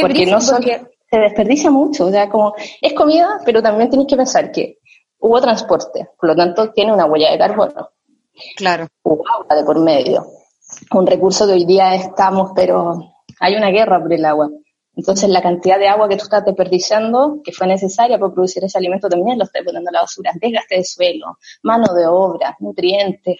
Porque 0.00 0.24
no 0.24 0.40
solo 0.40 0.62
se 0.62 1.18
desperdicia 1.18 1.70
mucho, 1.70 2.06
o 2.06 2.10
sea, 2.10 2.30
como 2.30 2.54
es 2.80 2.94
comida, 2.94 3.38
pero 3.44 3.62
también 3.62 3.90
tienes 3.90 4.06
que 4.06 4.16
pensar 4.16 4.50
que 4.50 4.78
hubo 5.18 5.38
transporte, 5.42 6.08
por 6.18 6.30
lo 6.30 6.34
tanto 6.34 6.72
tiene 6.72 6.90
una 6.90 7.04
huella 7.04 7.32
de 7.32 7.36
carbono. 7.36 7.90
Claro. 8.56 8.88
Hubo 9.02 9.22
agua 9.28 9.56
de 9.56 9.62
por 9.62 9.78
medio. 9.78 10.26
Un 10.90 11.06
recurso 11.06 11.46
que 11.46 11.52
hoy 11.52 11.66
día 11.66 11.94
estamos, 11.96 12.52
pero 12.56 13.12
hay 13.40 13.56
una 13.56 13.68
guerra 13.68 14.00
por 14.00 14.10
el 14.10 14.24
agua 14.24 14.48
Entonces 14.94 15.30
la 15.30 15.40
cantidad 15.40 15.78
de 15.78 15.88
agua 15.88 16.08
que 16.08 16.16
tú 16.16 16.24
estás 16.24 16.44
desperdiciando, 16.44 17.40
que 17.42 17.52
fue 17.52 17.66
necesaria 17.66 18.18
para 18.18 18.32
producir 18.32 18.62
ese 18.64 18.76
alimento, 18.76 19.08
también 19.08 19.38
lo 19.38 19.44
estás 19.44 19.62
poniendo 19.64 19.88
a 19.88 19.92
la 19.92 20.00
basura. 20.02 20.32
Desgaste 20.34 20.76
de 20.76 20.84
suelo, 20.84 21.38
mano 21.62 21.94
de 21.94 22.06
obra, 22.06 22.56
nutrientes, 22.60 23.38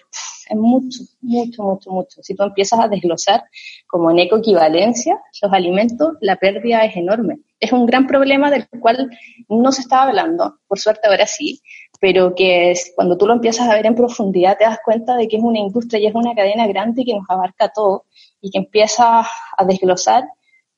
es 0.49 0.57
mucho, 0.57 0.99
mucho, 1.21 1.63
mucho, 1.63 1.91
mucho. 1.91 2.23
Si 2.23 2.35
tú 2.35 2.43
empiezas 2.43 2.79
a 2.79 2.87
desglosar 2.87 3.43
como 3.87 4.11
en 4.11 4.19
ecoequivalencia 4.19 5.21
los 5.41 5.53
alimentos, 5.53 6.13
la 6.21 6.37
pérdida 6.37 6.85
es 6.85 6.95
enorme. 6.95 7.39
Es 7.59 7.71
un 7.71 7.85
gran 7.85 8.07
problema 8.07 8.49
del 8.49 8.67
cual 8.67 9.09
no 9.47 9.71
se 9.71 9.81
estaba 9.81 10.03
hablando, 10.03 10.59
por 10.67 10.79
suerte 10.79 11.07
ahora 11.07 11.27
sí, 11.27 11.61
pero 11.99 12.35
que 12.35 12.73
cuando 12.95 13.17
tú 13.17 13.27
lo 13.27 13.33
empiezas 13.33 13.69
a 13.69 13.75
ver 13.75 13.85
en 13.85 13.95
profundidad 13.95 14.57
te 14.57 14.65
das 14.65 14.79
cuenta 14.83 15.15
de 15.15 15.27
que 15.27 15.37
es 15.37 15.43
una 15.43 15.59
industria 15.59 16.01
y 16.01 16.07
es 16.07 16.15
una 16.15 16.35
cadena 16.35 16.67
grande 16.67 17.05
que 17.05 17.13
nos 17.13 17.29
abarca 17.29 17.69
todo 17.69 18.05
y 18.41 18.49
que 18.49 18.57
empieza 18.57 19.21
a 19.21 19.65
desglosar 19.65 20.25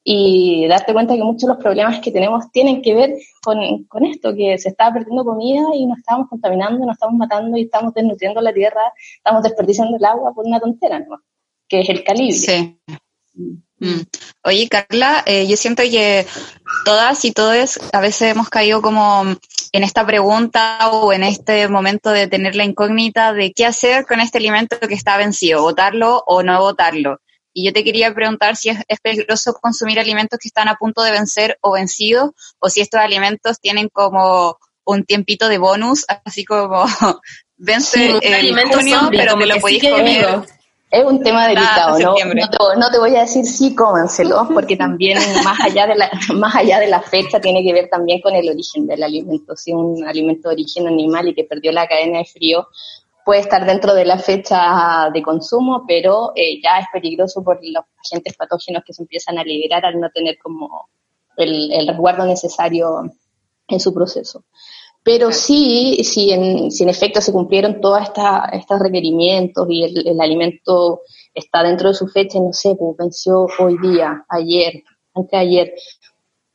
y 0.08 0.68
darte 0.68 0.94
cuenta 0.94 1.16
que 1.16 1.24
muchos 1.24 1.42
de 1.42 1.56
los 1.56 1.58
problemas 1.58 2.00
que 2.00 2.12
tenemos 2.12 2.52
tienen 2.52 2.84
que 2.84 2.94
ver 2.94 3.16
con, 3.44 3.58
con, 3.86 4.06
esto, 4.06 4.36
que 4.36 4.56
se 4.60 4.70
está 4.70 4.94
perdiendo 4.94 5.26
comida 5.26 5.64
y 5.74 5.88
nos 5.88 5.98
estamos 5.98 6.30
contaminando, 6.30 6.86
nos 6.86 6.94
estamos 6.94 7.16
matando 7.16 7.58
y 7.58 7.64
estamos 7.64 7.92
desnutriendo 7.92 8.40
la 8.40 8.54
tierra, 8.54 8.82
estamos 9.18 9.42
desperdiciando 9.42 9.98
el 9.98 10.06
agua 10.06 10.32
por 10.32 10.46
una 10.46 10.60
tontera, 10.60 11.00
¿no? 11.00 11.24
Que 11.68 11.80
es 11.80 11.90
el 11.90 12.04
calibre. 12.04 12.34
Sí. 12.34 12.80
Mm. 13.34 14.02
Oye, 14.44 14.70
Carla, 14.70 15.24
eh, 15.26 15.48
yo 15.48 15.58
siento 15.58 15.82
que 15.82 16.28
todas 16.86 17.26
y 17.26 17.32
todos 17.32 17.80
a 17.92 18.00
veces 18.00 18.32
hemos 18.32 18.50
caído 18.50 18.84
como 18.84 19.24
en 19.72 19.84
esta 19.84 20.06
pregunta 20.06 20.92
o 20.92 21.14
en 21.14 21.24
este 21.24 21.68
momento 21.68 22.12
de 22.12 22.28
tener 22.28 22.56
la 22.56 22.64
incógnita 22.64 23.34
de 23.34 23.54
qué 23.54 23.66
hacer 23.66 24.06
con 24.06 24.20
este 24.20 24.38
alimento 24.38 24.78
que 24.80 24.94
está 24.94 25.18
vencido, 25.18 25.64
votarlo 25.64 26.24
o 26.28 26.44
no 26.44 26.62
votarlo. 26.62 27.22
Y 27.58 27.66
yo 27.66 27.72
te 27.72 27.86
quería 27.86 28.14
preguntar 28.14 28.58
si 28.58 28.68
es, 28.68 29.00
peligroso 29.02 29.54
consumir 29.54 29.98
alimentos 29.98 30.38
que 30.40 30.50
están 30.50 30.68
a 30.68 30.76
punto 30.76 31.02
de 31.04 31.12
vencer 31.12 31.58
o 31.62 31.72
vencidos, 31.72 32.32
o 32.60 32.70
si 32.70 32.82
estos 32.82 33.00
alimentos 33.00 33.62
tienen 33.62 33.88
como 33.88 34.58
un 34.84 35.06
tiempito 35.06 35.48
de 35.48 35.58
bonus, 35.58 36.06
así 36.26 36.44
como 36.44 36.84
vence 37.56 38.20
el 38.22 38.54
junio, 38.68 39.10
pero 39.10 39.38
te 39.38 39.46
lo 39.46 39.56
podéis 39.62 39.84
comer. 39.84 40.44
Es 40.92 41.04
un 41.04 41.24
tema 41.24 41.48
delicado, 41.48 41.98
¿no? 41.98 42.14
No 42.14 42.50
te, 42.50 42.80
no 42.80 42.92
te, 42.92 43.00
voy 43.00 43.16
a 43.16 43.22
decir 43.22 43.46
sí, 43.46 43.74
cómanselo, 43.74 44.48
porque 44.54 44.76
también 44.76 45.18
más 45.44 45.60
allá, 45.62 45.88
de 45.88 45.96
la, 45.96 46.10
más 46.36 46.56
allá 46.56 46.80
de 46.80 46.88
la 46.88 47.02
fecha 47.02 47.40
tiene 47.40 47.64
que 47.64 47.72
ver 47.72 47.90
también 47.90 48.20
con 48.20 48.36
el 48.36 48.50
origen 48.50 48.86
del 48.86 49.02
alimento. 49.02 49.56
Si 49.56 49.72
un 49.72 50.06
alimento 50.06 50.50
de 50.50 50.56
origen 50.56 50.88
animal 50.88 51.30
y 51.30 51.36
que 51.36 51.46
perdió 51.46 51.72
la 51.72 51.88
cadena 51.88 52.20
de 52.20 52.26
frío, 52.26 52.68
puede 53.26 53.42
estar 53.42 53.66
dentro 53.66 53.96
de 53.96 54.06
la 54.06 54.20
fecha 54.20 55.10
de 55.12 55.24
consumo, 55.24 55.84
pero 55.88 56.32
eh, 56.36 56.62
ya 56.62 56.78
es 56.78 56.86
peligroso 56.94 57.44
por 57.44 57.60
los 57.64 57.84
agentes 58.06 58.38
patógenos 58.38 58.84
que 58.86 58.94
se 58.94 59.02
empiezan 59.02 59.40
a 59.40 59.44
liberar 59.44 59.84
al 59.84 60.00
no 60.00 60.12
tener 60.12 60.38
como 60.38 60.90
el, 61.36 61.88
resguardo 61.88 62.24
necesario 62.26 63.02
en 63.68 63.80
su 63.80 63.92
proceso. 63.96 64.46
Pero 65.04 65.32
sí, 65.32 66.04
si 66.04 66.32
en, 66.32 66.70
si 66.72 66.84
en 66.84 66.90
efecto 66.90 67.20
se 67.20 67.34
cumplieron 67.34 67.82
todos 67.82 68.02
estos 68.54 68.80
requerimientos 68.80 69.66
y 69.70 69.84
el, 69.84 70.22
alimento 70.22 71.02
está 71.34 71.64
dentro 71.64 71.90
de 71.90 71.96
su 71.96 72.08
fecha, 72.08 72.40
no 72.40 72.54
sé, 72.54 72.76
pues 72.76 72.96
venció 72.96 73.48
hoy 73.58 73.78
día, 73.80 74.24
ayer, 74.30 74.84
anteayer. 75.16 75.74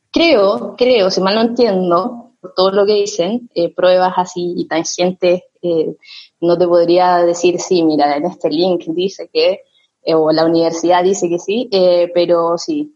Creo, 0.09 0.75
creo, 0.77 1.11
si 1.11 1.19
mal 1.19 1.35
no 1.35 1.41
entiendo, 1.41 2.33
por 2.39 2.53
todo 2.53 2.71
lo 2.71 2.85
que 2.85 2.93
dicen, 2.93 3.49
eh, 3.55 3.73
pruebas 3.73 4.13
así 4.15 4.65
tangentes 4.69 5.41
eh, 5.61 5.95
no 6.39 6.57
te 6.57 6.67
podría 6.67 7.17
decir, 7.19 7.59
sí, 7.59 7.83
mira, 7.83 8.15
en 8.15 8.25
este 8.25 8.49
link 8.49 8.83
dice 8.87 9.29
que, 9.31 9.61
eh, 10.03 10.15
o 10.15 10.31
la 10.31 10.45
universidad 10.45 11.03
dice 11.03 11.29
que 11.29 11.39
sí, 11.39 11.69
eh, 11.71 12.11
pero 12.13 12.57
sí, 12.57 12.95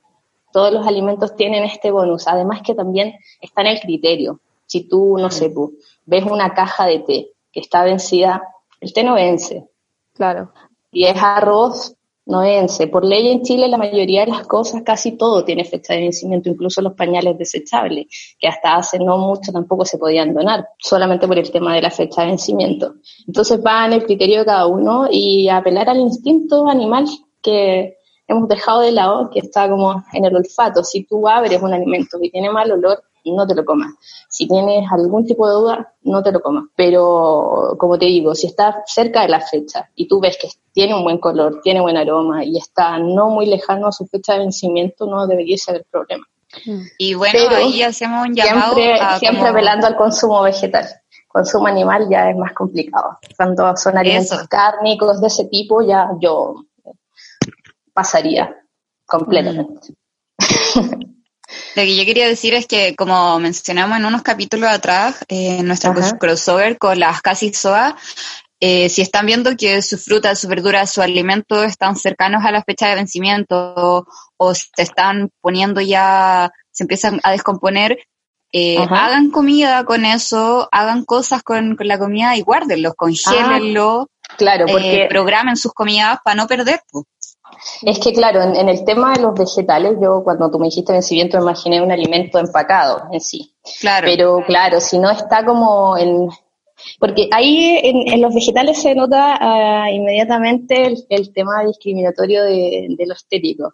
todos 0.52 0.72
los 0.72 0.88
alimentos 0.88 1.36
tienen 1.36 1.64
este 1.64 1.92
bonus. 1.92 2.28
Además 2.28 2.62
que 2.66 2.74
también 2.74 3.16
está 3.42 3.62
en 3.62 3.68
el 3.68 3.80
criterio. 3.80 4.40
Si 4.66 4.88
tú, 4.88 5.18
no 5.18 5.30
sé, 5.30 5.54
ves 6.06 6.24
una 6.24 6.54
caja 6.54 6.86
de 6.86 7.00
té 7.00 7.32
que 7.52 7.60
está 7.60 7.84
vencida, 7.84 8.42
el 8.80 8.94
té 8.94 9.04
no 9.04 9.16
vence. 9.16 9.68
Claro. 10.14 10.52
Y 10.92 11.06
es 11.06 11.18
arroz, 11.22 11.96
no 12.26 12.40
vence. 12.42 12.88
Por 12.88 13.06
ley 13.06 13.28
en 13.30 13.44
Chile 13.44 13.68
la 13.68 13.78
mayoría 13.78 14.22
de 14.22 14.32
las 14.32 14.48
cosas, 14.48 14.82
casi 14.84 15.14
todo 15.18 15.44
tiene 15.44 15.64
fecha 15.64 15.94
de 15.94 16.02
vencimiento, 16.02 16.50
incluso 16.50 16.82
los 16.82 16.94
pañales 16.94 17.38
desechables, 17.38 18.08
que 18.40 18.48
hasta 18.48 18.76
hace 18.76 19.00
no 19.00 19.18
mucho 19.18 19.52
tampoco 19.52 19.86
se 19.86 19.98
podían 19.98 20.34
donar, 20.34 20.68
solamente 20.80 21.28
por 21.28 21.38
el 21.38 21.52
tema 21.52 21.76
de 21.76 21.82
la 21.82 21.92
fecha 21.92 22.22
de 22.22 22.28
vencimiento. 22.28 22.96
Entonces 23.28 23.60
va 23.64 23.86
en 23.86 23.94
el 23.94 24.06
criterio 24.06 24.40
de 24.40 24.46
cada 24.46 24.68
uno 24.68 25.08
y 25.10 25.48
apelar 25.50 25.90
al 25.90 26.00
instinto 26.00 26.68
animal 26.68 27.06
que 27.42 27.98
hemos 28.28 28.48
dejado 28.48 28.82
de 28.82 28.92
lado, 28.92 29.30
que 29.30 29.40
está 29.40 29.70
como 29.70 30.04
en 30.14 30.26
el 30.26 30.36
olfato. 30.36 30.84
Si 30.84 31.04
tú 31.04 31.28
abres 31.28 31.62
un 31.62 31.74
alimento 31.74 32.18
que 32.20 32.30
tiene 32.30 32.50
mal 32.50 32.72
olor, 32.72 33.04
no 33.32 33.48
te 33.48 33.56
lo 33.56 33.66
comas. 33.66 33.94
Si 34.30 34.48
tienes 34.48 34.90
algún 34.92 35.26
tipo 35.26 35.48
de 35.48 35.54
duda, 35.56 35.94
no 36.04 36.22
te 36.22 36.32
lo 36.32 36.42
comas. 36.42 36.66
Pero, 36.76 37.76
como 37.78 37.98
te 37.98 38.06
digo, 38.06 38.36
si 38.36 38.48
está 38.48 38.84
cerca 38.86 39.22
de 39.22 39.30
la 39.30 39.40
fecha 39.40 39.90
y 39.96 40.08
tú 40.08 40.20
ves 40.20 40.38
que 40.40 40.50
tiene 40.74 40.96
un 40.96 41.04
buen 41.04 41.18
color, 41.18 41.62
tiene 41.64 41.82
buen 41.82 41.98
aroma 41.98 42.44
y 42.44 42.58
está 42.58 42.98
no 43.00 43.30
muy 43.30 43.46
lejano 43.46 43.88
a 43.88 43.92
su 43.92 44.06
fecha 44.06 44.34
de 44.34 44.40
vencimiento, 44.40 45.06
no 45.06 45.26
debería 45.28 45.58
ser 45.58 45.76
el 45.76 45.86
problema. 45.86 46.26
Mm. 46.66 46.82
Y 46.98 47.14
bueno, 47.16 47.40
ahí 47.56 47.82
hacemos 47.82 48.28
un 48.28 48.36
llamado 48.36 48.76
siempre, 48.76 49.20
siempre 49.20 49.48
apelando 49.48 49.88
al 49.88 49.96
consumo 49.96 50.42
vegetal. 50.42 50.86
Consumo 51.28 51.68
animal 51.68 52.08
ya 52.10 52.30
es 52.30 52.38
más 52.38 52.54
complicado. 52.54 53.20
Cuando 53.36 53.76
son 53.76 53.98
alimentos 53.98 54.48
cárnicos 54.48 55.20
de 55.20 55.28
ese 55.28 55.46
tipo, 55.46 55.82
ya 55.82 56.10
yo 56.22 56.64
pasaría 57.94 58.56
completamente. 59.06 59.94
Mm. 60.76 61.12
Lo 61.76 61.84
que 61.84 61.96
yo 61.96 62.06
quería 62.06 62.28
decir 62.28 62.54
es 62.54 62.68
que, 62.68 62.96
como 62.96 63.38
mencionamos 63.40 63.98
en 63.98 64.06
unos 64.06 64.22
capítulos 64.22 64.70
atrás, 64.70 65.18
eh, 65.28 65.58
en 65.60 65.68
nuestro 65.68 65.94
crossover 66.18 66.78
con 66.78 67.00
las 67.00 67.22
casi 67.22 67.54
SOA, 67.54 67.98
eh, 68.62 68.88
si 68.88 69.02
están 69.02 69.26
viendo 69.26 69.56
que 69.58 69.82
su 69.82 69.98
fruta, 69.98 70.36
su 70.36 70.48
verdura, 70.48 70.88
su 70.88 71.02
alimento 71.02 71.64
están 71.64 71.98
cercanos 71.98 72.46
a 72.46 72.52
la 72.52 72.64
fecha 72.64 72.88
de 72.88 72.96
vencimiento 72.96 74.08
o 74.38 74.54
se 74.56 74.70
están 74.78 75.30
poniendo 75.42 75.82
ya, 75.82 76.50
se 76.72 76.86
empiezan 76.86 77.20
a 77.24 77.32
descomponer, 77.32 78.00
eh, 78.54 78.78
hagan 78.90 79.32
comida 79.32 79.84
con 79.84 80.06
eso, 80.06 80.70
hagan 80.72 81.04
cosas 81.04 81.44
con, 81.44 81.76
la 81.78 82.00
comida 82.00 82.38
y 82.38 82.42
guárdenlos, 82.42 82.94
congélenlo, 82.96 84.10
ah, 84.30 84.36
claro, 84.38 84.66
porque 84.66 85.08
programen 85.10 85.58
sus 85.58 85.74
comidas 85.74 86.20
para 86.24 86.36
no 86.36 86.48
perder. 86.48 86.80
Es 87.82 88.00
que 88.00 88.14
claro, 88.14 88.42
en, 88.42 88.70
el 88.70 88.84
tema 88.86 89.14
de 89.14 89.22
los 89.22 89.34
vegetales, 89.34 89.98
yo 90.02 90.24
cuando 90.24 90.50
tú 90.50 90.60
me 90.60 90.68
dijiste 90.68 90.94
vencimiento 90.94 91.38
me 91.38 91.44
imaginé 91.44 91.82
un 91.82 91.92
alimento 91.92 92.40
empacado 92.40 93.04
en 93.12 93.20
sí. 93.20 93.56
Claro. 93.82 94.08
Pero 94.10 94.44
claro, 94.46 94.80
si 94.80 95.00
no 95.00 95.10
está 95.10 95.46
como 95.46 95.98
en... 95.98 96.30
Porque 97.00 97.30
ahí 97.32 97.80
en, 97.84 98.22
los 98.22 98.34
vegetales 98.34 98.82
se 98.82 98.94
nota 98.96 99.38
ah, 99.40 99.90
inmediatamente 99.90 100.94
el, 101.10 101.34
tema 101.34 101.64
discriminatorio 101.66 102.44
de, 102.44 102.88
de 102.98 103.06
lo 103.08 103.14
estético. 103.14 103.74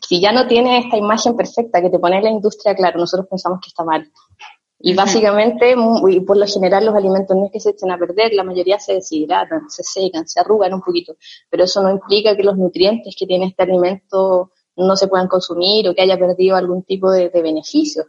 Si 0.00 0.20
ya 0.20 0.32
no 0.32 0.46
tiene 0.46 0.78
esta 0.78 0.96
imagen 0.96 1.36
perfecta 1.36 1.80
que 1.80 1.90
te 1.90 1.98
pone 1.98 2.20
la 2.20 2.30
industria, 2.30 2.74
claro, 2.74 2.98
nosotros 2.98 3.28
pensamos 3.28 3.60
que 3.60 3.68
está 3.68 3.84
mal. 3.84 4.10
Y 4.86 4.92
básicamente, 4.92 5.74
y 6.10 6.20
por 6.20 6.36
lo 6.36 6.46
general, 6.46 6.84
los 6.84 6.94
alimentos 6.94 7.34
no 7.34 7.46
es 7.46 7.52
que 7.52 7.58
se 7.58 7.70
echen 7.70 7.90
a 7.90 7.96
perder, 7.96 8.34
la 8.34 8.44
mayoría 8.44 8.78
se 8.78 8.92
deshidratan, 8.92 9.70
se 9.70 9.82
secan, 9.82 10.28
se 10.28 10.40
arrugan 10.40 10.74
un 10.74 10.82
poquito, 10.82 11.16
pero 11.48 11.64
eso 11.64 11.82
no 11.82 11.90
implica 11.90 12.36
que 12.36 12.42
los 12.42 12.58
nutrientes 12.58 13.16
que 13.18 13.24
tiene 13.24 13.46
este 13.46 13.62
alimento 13.62 14.50
no 14.76 14.94
se 14.94 15.08
puedan 15.08 15.26
consumir 15.26 15.88
o 15.88 15.94
que 15.94 16.02
haya 16.02 16.18
perdido 16.18 16.54
algún 16.54 16.82
tipo 16.82 17.10
de, 17.10 17.30
beneficio. 17.30 18.04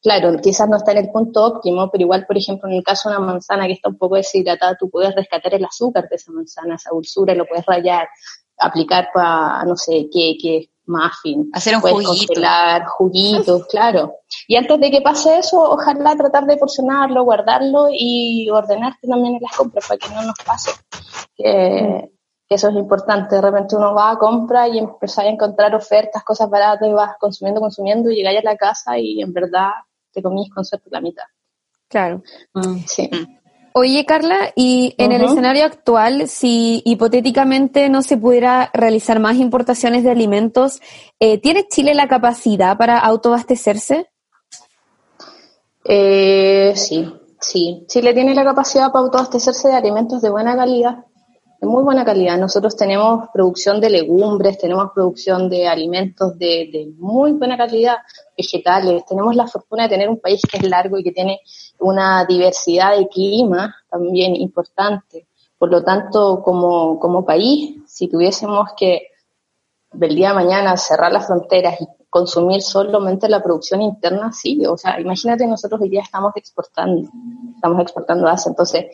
Claro, 0.00 0.40
quizás 0.40 0.66
no 0.66 0.78
está 0.78 0.92
en 0.92 1.04
el 1.04 1.10
punto 1.10 1.44
óptimo, 1.44 1.90
pero 1.90 2.04
igual, 2.04 2.24
por 2.26 2.38
ejemplo, 2.38 2.70
en 2.70 2.76
el 2.76 2.82
caso 2.82 3.10
de 3.10 3.18
una 3.18 3.26
manzana 3.26 3.66
que 3.66 3.74
está 3.74 3.90
un 3.90 3.98
poco 3.98 4.16
deshidratada, 4.16 4.78
tú 4.80 4.88
puedes 4.88 5.14
rescatar 5.14 5.52
el 5.52 5.64
azúcar 5.66 6.08
de 6.08 6.16
esa 6.16 6.32
manzana, 6.32 6.76
esa 6.76 6.88
dulzura, 6.88 7.34
y 7.34 7.36
lo 7.36 7.44
puedes 7.44 7.66
rayar, 7.66 8.08
aplicar 8.56 9.08
para, 9.12 9.62
no 9.66 9.76
sé, 9.76 10.08
qué, 10.10 10.38
qué 10.40 10.70
muffin. 10.86 11.50
Hacer 11.52 11.76
un 11.76 11.82
juguito. 11.82 12.40
juguitos, 12.96 13.66
claro. 13.70 14.16
Y 14.46 14.56
antes 14.56 14.80
de 14.80 14.90
que 14.90 15.00
pase 15.00 15.38
eso, 15.38 15.60
ojalá 15.60 16.16
tratar 16.16 16.46
de 16.46 16.56
porcionarlo, 16.56 17.24
guardarlo 17.24 17.88
y 17.90 18.48
ordenarte 18.50 19.08
también 19.08 19.36
en 19.36 19.42
las 19.42 19.56
compras 19.56 19.86
para 19.86 19.98
que 19.98 20.08
no 20.14 20.22
nos 20.22 20.36
pase. 20.44 20.70
Que, 21.36 22.10
eso 22.48 22.68
es 22.68 22.74
importante. 22.76 23.36
De 23.36 23.42
repente 23.42 23.74
uno 23.74 23.94
va 23.94 24.12
a 24.12 24.18
compra 24.18 24.68
y 24.68 24.78
empieza 24.78 25.22
a 25.22 25.26
encontrar 25.26 25.74
ofertas, 25.74 26.22
cosas 26.22 26.48
baratas 26.48 26.88
y 26.88 26.92
vas 26.92 27.16
consumiendo, 27.18 27.60
consumiendo 27.60 28.10
y 28.10 28.16
llegáis 28.16 28.40
a 28.40 28.44
la 28.44 28.56
casa 28.56 28.98
y 28.98 29.20
en 29.20 29.32
verdad 29.32 29.70
te 30.12 30.22
comís 30.22 30.52
con 30.52 30.64
suerte 30.64 30.88
la 30.90 31.00
mitad. 31.00 31.24
Claro. 31.88 32.22
Sí. 32.86 33.08
Mm. 33.10 33.43
Oye, 33.76 34.06
Carla, 34.06 34.52
y 34.54 34.94
en 34.98 35.10
el 35.10 35.24
escenario 35.24 35.64
actual, 35.64 36.28
si 36.28 36.80
hipotéticamente 36.84 37.88
no 37.88 38.02
se 38.02 38.16
pudiera 38.16 38.70
realizar 38.72 39.18
más 39.18 39.36
importaciones 39.36 40.04
de 40.04 40.12
alimentos, 40.12 40.80
eh, 41.18 41.38
¿tiene 41.38 41.66
Chile 41.66 41.92
la 41.92 42.06
capacidad 42.06 42.78
para 42.78 43.00
autoabastecerse? 43.00 44.06
Eh, 45.84 46.72
sí, 46.76 47.12
sí. 47.40 47.84
Chile 47.88 48.14
tiene 48.14 48.32
la 48.32 48.44
capacidad 48.44 48.92
para 48.92 49.06
autoabastecerse 49.06 49.66
de 49.66 49.74
alimentos 49.74 50.22
de 50.22 50.30
buena 50.30 50.54
calidad. 50.54 51.06
De 51.64 51.70
muy 51.70 51.82
buena 51.82 52.04
calidad. 52.04 52.36
Nosotros 52.38 52.76
tenemos 52.76 53.28
producción 53.32 53.80
de 53.80 53.88
legumbres, 53.88 54.58
tenemos 54.58 54.90
producción 54.94 55.48
de 55.48 55.66
alimentos 55.66 56.38
de, 56.38 56.68
de 56.70 56.92
muy 56.98 57.32
buena 57.32 57.56
calidad, 57.56 57.96
vegetales. 58.36 59.04
Tenemos 59.06 59.34
la 59.34 59.46
fortuna 59.46 59.84
de 59.84 59.88
tener 59.88 60.08
un 60.08 60.20
país 60.20 60.42
que 60.42 60.58
es 60.58 60.68
largo 60.68 60.98
y 60.98 61.02
que 61.02 61.12
tiene 61.12 61.40
una 61.80 62.24
diversidad 62.26 62.96
de 62.96 63.08
clima 63.08 63.74
también 63.90 64.36
importante. 64.36 65.26
Por 65.58 65.70
lo 65.70 65.82
tanto, 65.82 66.42
como, 66.42 66.98
como 66.98 67.24
país, 67.24 67.80
si 67.86 68.08
tuviésemos 68.08 68.70
que 68.76 69.08
del 69.92 70.14
día 70.14 70.28
de 70.28 70.34
mañana 70.34 70.76
cerrar 70.76 71.12
las 71.12 71.26
fronteras 71.26 71.80
y 71.80 71.86
consumir 72.10 72.60
solamente 72.60 73.28
la 73.28 73.42
producción 73.42 73.80
interna, 73.80 74.32
sí, 74.32 74.64
o 74.66 74.76
sea, 74.76 75.00
imagínate 75.00 75.46
nosotros 75.46 75.80
hoy 75.80 75.88
día 75.88 76.02
estamos 76.02 76.32
exportando, 76.36 77.08
estamos 77.54 77.80
exportando 77.80 78.28
Asia, 78.28 78.50
entonces, 78.50 78.86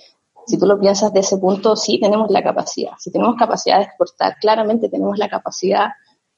si 0.51 0.59
tú 0.59 0.67
lo 0.67 0.79
piensas 0.79 1.13
de 1.13 1.21
ese 1.21 1.39
punto, 1.39 1.77
sí 1.77 2.01
tenemos 2.01 2.31
la 2.31 2.43
capacidad, 2.43 2.93
si 2.99 3.11
tenemos 3.13 3.37
capacidad 3.37 3.79
de 3.79 3.85
exportar, 3.85 4.37
claramente 4.41 4.89
tenemos 4.89 5.17
la 5.17 5.29
capacidad 5.29 5.91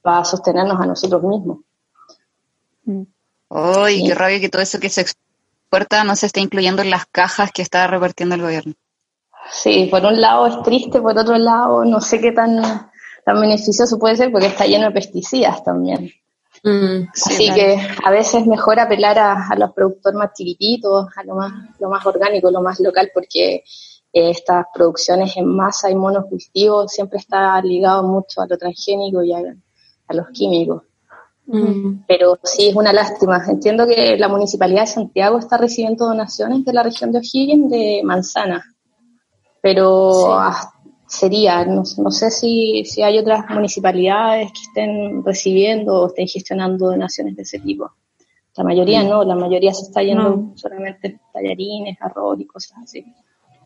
para 0.03 0.25
sostenernos 0.25 0.79
a 0.81 0.87
nosotros 0.87 1.23
mismos. 1.23 1.59
Uy, 2.85 3.99
Sí. 4.01 4.05
qué 4.07 4.15
rabia 4.15 4.41
que 4.41 4.49
todo 4.49 4.63
eso 4.63 4.81
que 4.81 4.89
se 4.89 5.03
exporta 5.03 6.05
no 6.05 6.17
se 6.17 6.27
esté 6.27 6.41
incluyendo 6.41 6.83
en 6.83 6.91
las 6.91 7.07
cajas 7.07 7.51
que 7.53 7.63
está 7.63 7.87
repartiendo 7.87 8.35
el 8.35 8.43
gobierno. 8.43 8.75
Sí, 9.51 9.89
por 9.91 10.05
un 10.05 10.21
lado 10.21 10.47
es 10.47 10.63
triste, 10.63 11.01
por 11.01 11.17
otro 11.19 11.37
lado 11.37 11.85
no 11.85 12.01
sé 12.01 12.21
qué 12.21 12.33
tan, 12.33 12.61
tan 13.25 13.41
beneficioso 13.41 13.99
puede 13.99 14.17
ser 14.17 14.31
porque 14.31 14.47
está 14.47 14.67
lleno 14.67 14.87
de 14.87 14.93
pesticidas 14.93 15.65
también. 15.65 16.11
Así 17.13 17.47
claro. 17.47 17.55
que 17.55 17.89
a 18.05 18.11
veces 18.11 18.43
es 18.43 18.47
mejor 18.47 18.79
apelar 18.79 19.19
a, 19.19 19.49
a 19.49 19.57
los 19.57 19.73
productores 19.73 20.17
más 20.17 20.33
chiquititos, 20.33 21.09
a 21.17 21.25
lo 21.25 21.35
más, 21.35 21.53
lo 21.81 21.89
más 21.89 22.07
orgánico, 22.07 22.51
lo 22.51 22.63
más 22.63 22.79
local, 22.79 23.11
porque 23.13 23.65
estas 24.13 24.67
producciones 24.75 25.37
en 25.37 25.47
masa 25.47 25.91
y 25.91 25.95
monocultivos 25.95 26.93
siempre 26.93 27.19
está 27.19 27.61
ligado 27.63 28.03
mucho 28.03 28.43
a 28.43 28.47
lo 28.47 28.59
transgénico 28.59 29.23
y 29.23 29.33
a, 29.33 29.39
a 30.09 30.15
los 30.15 30.29
químicos. 30.31 30.83
Pero 32.07 32.39
sí 32.45 32.69
es 32.69 32.77
una 32.77 32.93
lástima. 32.93 33.43
Entiendo 33.49 33.87
que 33.87 34.17
la 34.17 34.29
Municipalidad 34.29 34.83
de 34.83 34.87
Santiago 34.87 35.39
está 35.39 35.57
recibiendo 35.59 36.07
donaciones 36.07 36.65
de 36.65 36.73
la 36.73 36.83
región 36.83 37.11
de 37.13 37.19
O'Higgins 37.19 37.71
de 37.71 38.01
manzanas, 38.05 38.63
pero 39.61 40.35
ah, 40.35 40.73
sería, 41.07 41.65
no, 41.65 41.83
no 41.99 42.11
sé 42.11 42.31
si, 42.31 42.85
si 42.85 43.03
hay 43.03 43.19
otras 43.19 43.49
municipalidades 43.51 44.49
que 44.53 44.61
estén 44.63 45.25
recibiendo 45.25 46.03
o 46.03 46.07
estén 46.07 46.27
gestionando 46.29 46.87
donaciones 46.87 47.37
de 47.37 47.43
ese 47.43 47.59
tipo. 47.59 47.91
La 48.57 48.65
mayoría 48.65 49.03
Mm. 49.03 49.09
no, 49.09 49.25
la 49.25 49.35
mayoría 49.35 49.73
se 49.75 49.83
está 49.87 50.03
yendo 50.03 50.23
No. 50.37 50.53
solamente 50.57 51.21
tallarines, 51.33 51.97
arroz 52.01 52.39
y 52.41 52.47
cosas 52.47 52.79
así. 52.85 53.05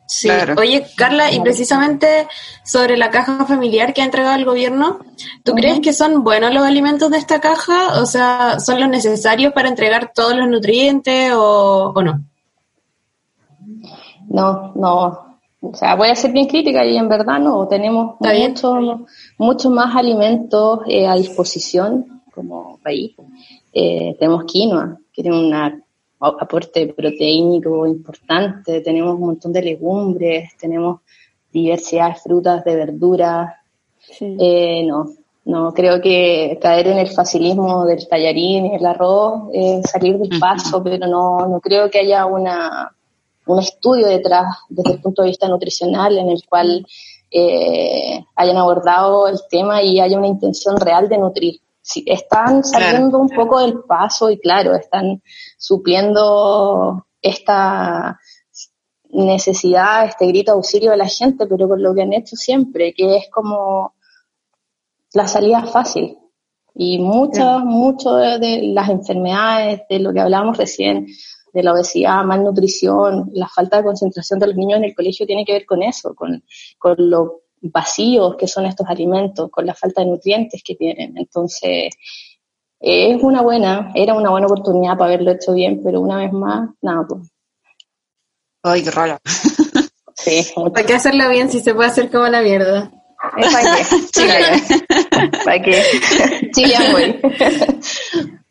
Sí. 0.07 0.29
Oye, 0.57 0.87
Carla, 0.97 1.33
y 1.33 1.41
precisamente 1.41 2.29
sobre 2.65 2.97
la 2.97 3.11
caja 3.11 3.45
familiar 3.45 3.93
que 3.93 4.03
ha 4.03 4.05
entregado 4.05 4.37
el 4.37 4.45
gobierno, 4.45 5.01
¿tú 5.45 5.53
crees 5.53 5.81
que 5.81 5.93
son 5.93 6.23
buenos 6.23 6.55
los 6.55 6.63
alimentos 6.63 7.11
de 7.11 7.19
esta 7.19 7.41
caja? 7.41 8.01
O 8.01 8.07
sea, 8.07 8.61
¿son 8.61 8.79
los 8.79 8.89
necesarios 8.89 9.53
para 9.53 9.69
entregar 9.69 10.13
todos 10.15 10.37
los 10.37 10.49
nutrientes 10.49 11.33
o, 11.33 11.93
o 11.95 12.03
no? 12.03 12.21
No, 14.29 14.73
no. 14.77 15.27
O 15.61 15.75
sea, 15.75 15.95
voy 15.95 16.09
a 16.09 16.15
ser 16.15 16.33
bien 16.33 16.47
crítica 16.47 16.85
y 16.85 16.97
en 16.97 17.09
verdad 17.09 17.41
no. 17.41 17.67
Tenemos 17.67 18.17
muchos 18.21 19.01
mucho 19.39 19.71
más 19.71 19.97
alimentos 19.97 20.81
eh, 20.87 21.07
a 21.07 21.15
disposición 21.15 22.23
como 22.33 22.79
país. 22.83 23.15
Eh, 23.73 24.17
tenemos 24.19 24.45
quinoa, 24.45 24.99
que 25.13 25.23
tiene 25.23 25.39
un 25.39 25.55
aporte 26.21 26.93
proteínico 26.95 27.87
importante. 27.87 28.81
Tenemos 28.81 29.15
un 29.15 29.27
montón 29.27 29.53
de 29.53 29.63
legumbres, 29.63 30.57
tenemos 30.59 31.01
diversidad 31.53 32.15
de 32.15 32.21
frutas, 32.21 32.65
de 32.65 32.77
verduras. 32.77 33.55
Eh, 34.21 34.85
no, 34.87 35.11
no, 35.47 35.73
creo 35.73 36.01
que 36.01 36.59
caer 36.61 36.89
en 36.89 36.99
el 36.99 37.09
facilismo 37.09 37.85
del 37.85 38.07
tallarín 38.09 38.67
y 38.67 38.75
el 38.77 38.87
arroz, 38.87 39.51
eh, 39.53 39.81
salir 39.85 40.19
del 40.19 40.39
paso, 40.39 40.83
pero 40.83 41.07
no, 41.07 41.47
no 41.49 41.61
creo 41.61 41.91
que 41.91 42.01
haya 42.01 42.27
una, 42.27 42.93
un 43.47 43.59
estudio 43.59 44.07
detrás 44.07 44.47
desde 44.69 44.93
el 44.93 45.01
punto 45.01 45.23
de 45.23 45.29
vista 45.29 45.49
nutricional 45.49 46.19
en 46.19 46.31
el 46.31 46.43
cual 46.49 46.87
eh, 47.31 48.25
hayan 48.35 48.57
abordado 48.57 49.29
el 49.29 49.39
tema 49.51 49.83
y 49.83 50.01
haya 50.01 50.19
una 50.19 50.29
intención 50.29 50.77
real 50.79 51.09
de 51.09 51.19
nutrir. 51.19 51.61
Sí, 51.81 52.05
están 52.07 52.65
saliendo 52.65 53.19
un 53.19 53.29
poco 53.29 53.61
del 53.61 53.81
paso 53.85 54.29
y 54.31 54.39
claro, 54.39 54.75
están 54.75 55.23
supliendo 55.57 57.07
esta 57.21 58.19
necesidad, 59.11 60.07
este 60.07 60.27
grito 60.27 60.53
de 60.53 60.57
auxilio 60.57 60.91
de 60.91 60.97
la 60.97 61.09
gente, 61.09 61.47
pero 61.47 61.69
con 61.69 61.83
lo 61.83 61.95
que 61.95 62.03
han 62.03 62.13
hecho 62.13 62.37
siempre, 62.37 62.93
que 62.95 63.17
es 63.17 63.31
como 63.31 63.95
la 65.13 65.27
salida 65.27 65.65
fácil. 65.65 66.19
Y 66.75 66.99
muchas, 66.99 67.65
mucho 67.65 68.17
de, 68.17 68.39
de 68.39 68.63
las 68.75 68.91
enfermedades, 68.91 69.83
de 69.89 69.99
lo 69.99 70.13
que 70.13 70.21
hablábamos 70.21 70.59
recién, 70.59 71.07
de 71.57 71.63
la 71.63 71.73
obesidad, 71.73 72.23
malnutrición, 72.25 73.31
la 73.33 73.49
falta 73.49 73.79
de 73.79 73.85
concentración 73.85 74.39
de 74.39 74.49
los 74.49 74.57
niños 74.57 74.77
en 74.77 74.85
el 74.85 74.95
colegio 74.95 75.27
tiene 75.27 75.47
que 75.47 75.55
ver 75.55 75.65
con 75.65 75.83
eso, 75.83 76.15
con, 76.15 76.45
con 76.79 76.97
lo 76.99 77.45
vacíos 77.63 78.37
que 78.37 78.47
son 78.47 78.67
estos 78.67 78.87
alimentos, 78.87 79.51
con 79.51 79.65
la 79.65 79.75
falta 79.75 80.03
de 80.03 80.09
nutrientes 80.09 80.63
que 80.63 80.75
tienen. 80.75 81.17
Entonces, 81.17 81.95
es 82.81 83.23
una 83.23 83.43
buena, 83.43 83.91
era 83.95 84.15
una 84.15 84.31
buena 84.31 84.47
oportunidad 84.47 84.97
para 84.97 85.13
haberlo 85.13 85.33
hecho 85.33 85.55
bien, 85.55 85.81
pero 85.83 86.01
una 86.01 86.17
vez 86.19 86.33
más, 86.33 86.71
nada, 86.83 87.07
pues. 87.09 87.29
Ay, 88.63 88.83
qué 88.83 88.91
raro. 88.91 89.19
Sí, 90.15 90.47
¿Para 90.73 90.87
qué 90.87 90.95
hacerlo 90.95 91.29
bien 91.29 91.51
si 91.51 91.61
se 91.61 91.75
puede 91.75 91.89
hacer 91.89 92.11
como 92.11 92.27
la 92.29 92.43
mierda? 92.43 92.91
¿Para 93.19 93.77
qué? 93.77 93.85
Chile. 94.13 95.31
¿Para 95.45 95.63
qué? 95.63 96.51
Chile 96.55 96.75
voy. 96.93 97.21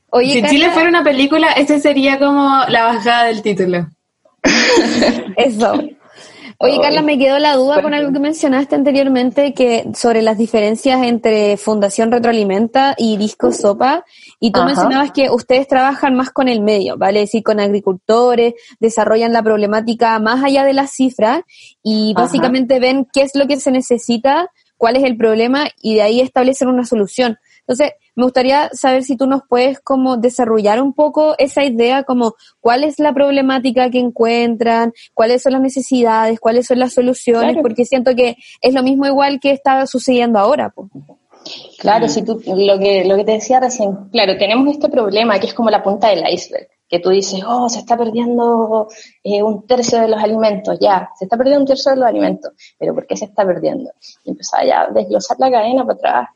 Oye, 0.09 0.41
si 0.41 0.47
Chile 0.47 0.71
fuera 0.71 0.89
una 0.89 1.03
película, 1.03 1.51
ese 1.51 1.79
sería 1.79 2.17
como 2.17 2.63
la 2.69 2.83
bajada 2.83 3.25
del 3.25 3.41
título. 3.41 3.87
Eso. 5.35 5.81
Oye, 6.57 6.79
Carla, 6.81 7.01
me 7.01 7.17
quedó 7.17 7.37
la 7.37 7.55
duda 7.55 7.81
con 7.81 7.93
algo 7.93 8.13
que 8.13 8.19
mencionaste 8.19 8.75
anteriormente, 8.75 9.53
que 9.53 9.85
sobre 9.93 10.21
las 10.21 10.37
diferencias 10.37 11.03
entre 11.03 11.57
Fundación 11.57 12.11
Retroalimenta 12.11 12.95
y 12.97 13.17
Disco 13.17 13.51
Sopa, 13.51 14.05
y 14.39 14.51
tú 14.51 14.59
Ajá. 14.59 14.67
mencionabas 14.67 15.11
que 15.11 15.29
ustedes 15.29 15.67
trabajan 15.67 16.15
más 16.15 16.31
con 16.31 16.47
el 16.47 16.61
medio, 16.61 16.97
¿vale? 16.97 17.21
Es 17.21 17.29
decir, 17.29 17.43
con 17.43 17.59
agricultores, 17.59 18.53
desarrollan 18.79 19.33
la 19.33 19.43
problemática 19.43 20.17
más 20.19 20.43
allá 20.43 20.63
de 20.63 20.73
las 20.73 20.91
cifras 20.91 21.41
y 21.83 22.13
Ajá. 22.15 22.23
básicamente 22.23 22.79
ven 22.79 23.07
qué 23.11 23.23
es 23.23 23.35
lo 23.35 23.47
que 23.47 23.59
se 23.59 23.71
necesita, 23.71 24.49
cuál 24.77 24.95
es 24.97 25.03
el 25.03 25.17
problema 25.17 25.67
y 25.81 25.95
de 25.95 26.01
ahí 26.01 26.21
establecen 26.21 26.67
una 26.67 26.85
solución. 26.85 27.37
Entonces, 27.61 27.93
me 28.15 28.23
gustaría 28.23 28.69
saber 28.73 29.03
si 29.03 29.17
tú 29.17 29.25
nos 29.25 29.41
puedes 29.49 29.79
como 29.79 30.17
desarrollar 30.17 30.81
un 30.81 30.93
poco 30.93 31.35
esa 31.37 31.63
idea, 31.63 32.03
como 32.03 32.35
cuál 32.61 32.83
es 32.83 32.99
la 32.99 33.11
problemática 33.13 33.89
que 33.89 33.99
encuentran, 33.99 34.93
cuáles 35.13 35.41
son 35.41 35.53
las 35.53 35.61
necesidades, 35.61 36.39
cuáles 36.39 36.67
son 36.67 36.79
las 36.79 36.93
soluciones, 36.93 37.53
Claro. 37.53 37.61
porque 37.63 37.85
siento 37.85 38.15
que 38.15 38.37
es 38.61 38.73
lo 38.73 38.83
mismo 38.83 39.05
igual 39.07 39.39
que 39.39 39.51
está 39.51 39.85
sucediendo 39.87 40.37
ahora. 40.39 40.69
Pues. 40.69 40.89
Claro, 41.79 42.07
si 42.07 42.23
tú, 42.23 42.41
lo 42.45 42.79
que, 42.79 43.05
lo 43.05 43.15
que 43.17 43.23
te 43.23 43.33
decía 43.33 43.59
recién, 43.59 43.95
claro, 44.11 44.37
tenemos 44.37 44.67
este 44.69 44.89
problema 44.89 45.39
que 45.39 45.47
es 45.47 45.53
como 45.53 45.69
la 45.69 45.83
punta 45.83 46.09
del 46.09 46.23
iceberg, 46.31 46.67
que 46.87 46.99
tú 46.99 47.09
dices, 47.09 47.41
oh, 47.47 47.67
se 47.69 47.79
está 47.79 47.97
perdiendo 47.97 48.87
eh, 49.23 49.41
un 49.41 49.65
tercio 49.65 49.99
de 49.99 50.07
los 50.07 50.21
alimentos, 50.21 50.77
ya, 50.79 51.09
se 51.17 51.25
está 51.25 51.37
perdiendo 51.37 51.61
un 51.61 51.67
tercio 51.67 51.91
de 51.91 51.97
los 51.97 52.07
alimentos, 52.07 52.53
pero 52.77 52.93
¿por 52.93 53.07
qué 53.07 53.17
se 53.17 53.25
está 53.25 53.45
perdiendo? 53.45 53.91
Y 54.23 54.31
empezaba 54.31 54.65
ya 54.65 54.81
a 54.81 54.91
desglosar 54.91 55.37
la 55.39 55.51
cadena 55.51 55.85
para 55.85 55.95
atrás, 55.95 56.29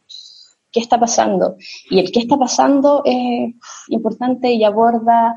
¿qué 0.71 0.79
está 0.79 0.99
pasando? 0.99 1.55
Y 1.89 1.99
el 1.99 2.11
qué 2.11 2.19
está 2.19 2.37
pasando 2.37 3.01
es 3.05 3.53
importante 3.89 4.51
y 4.51 4.63
aborda 4.63 5.35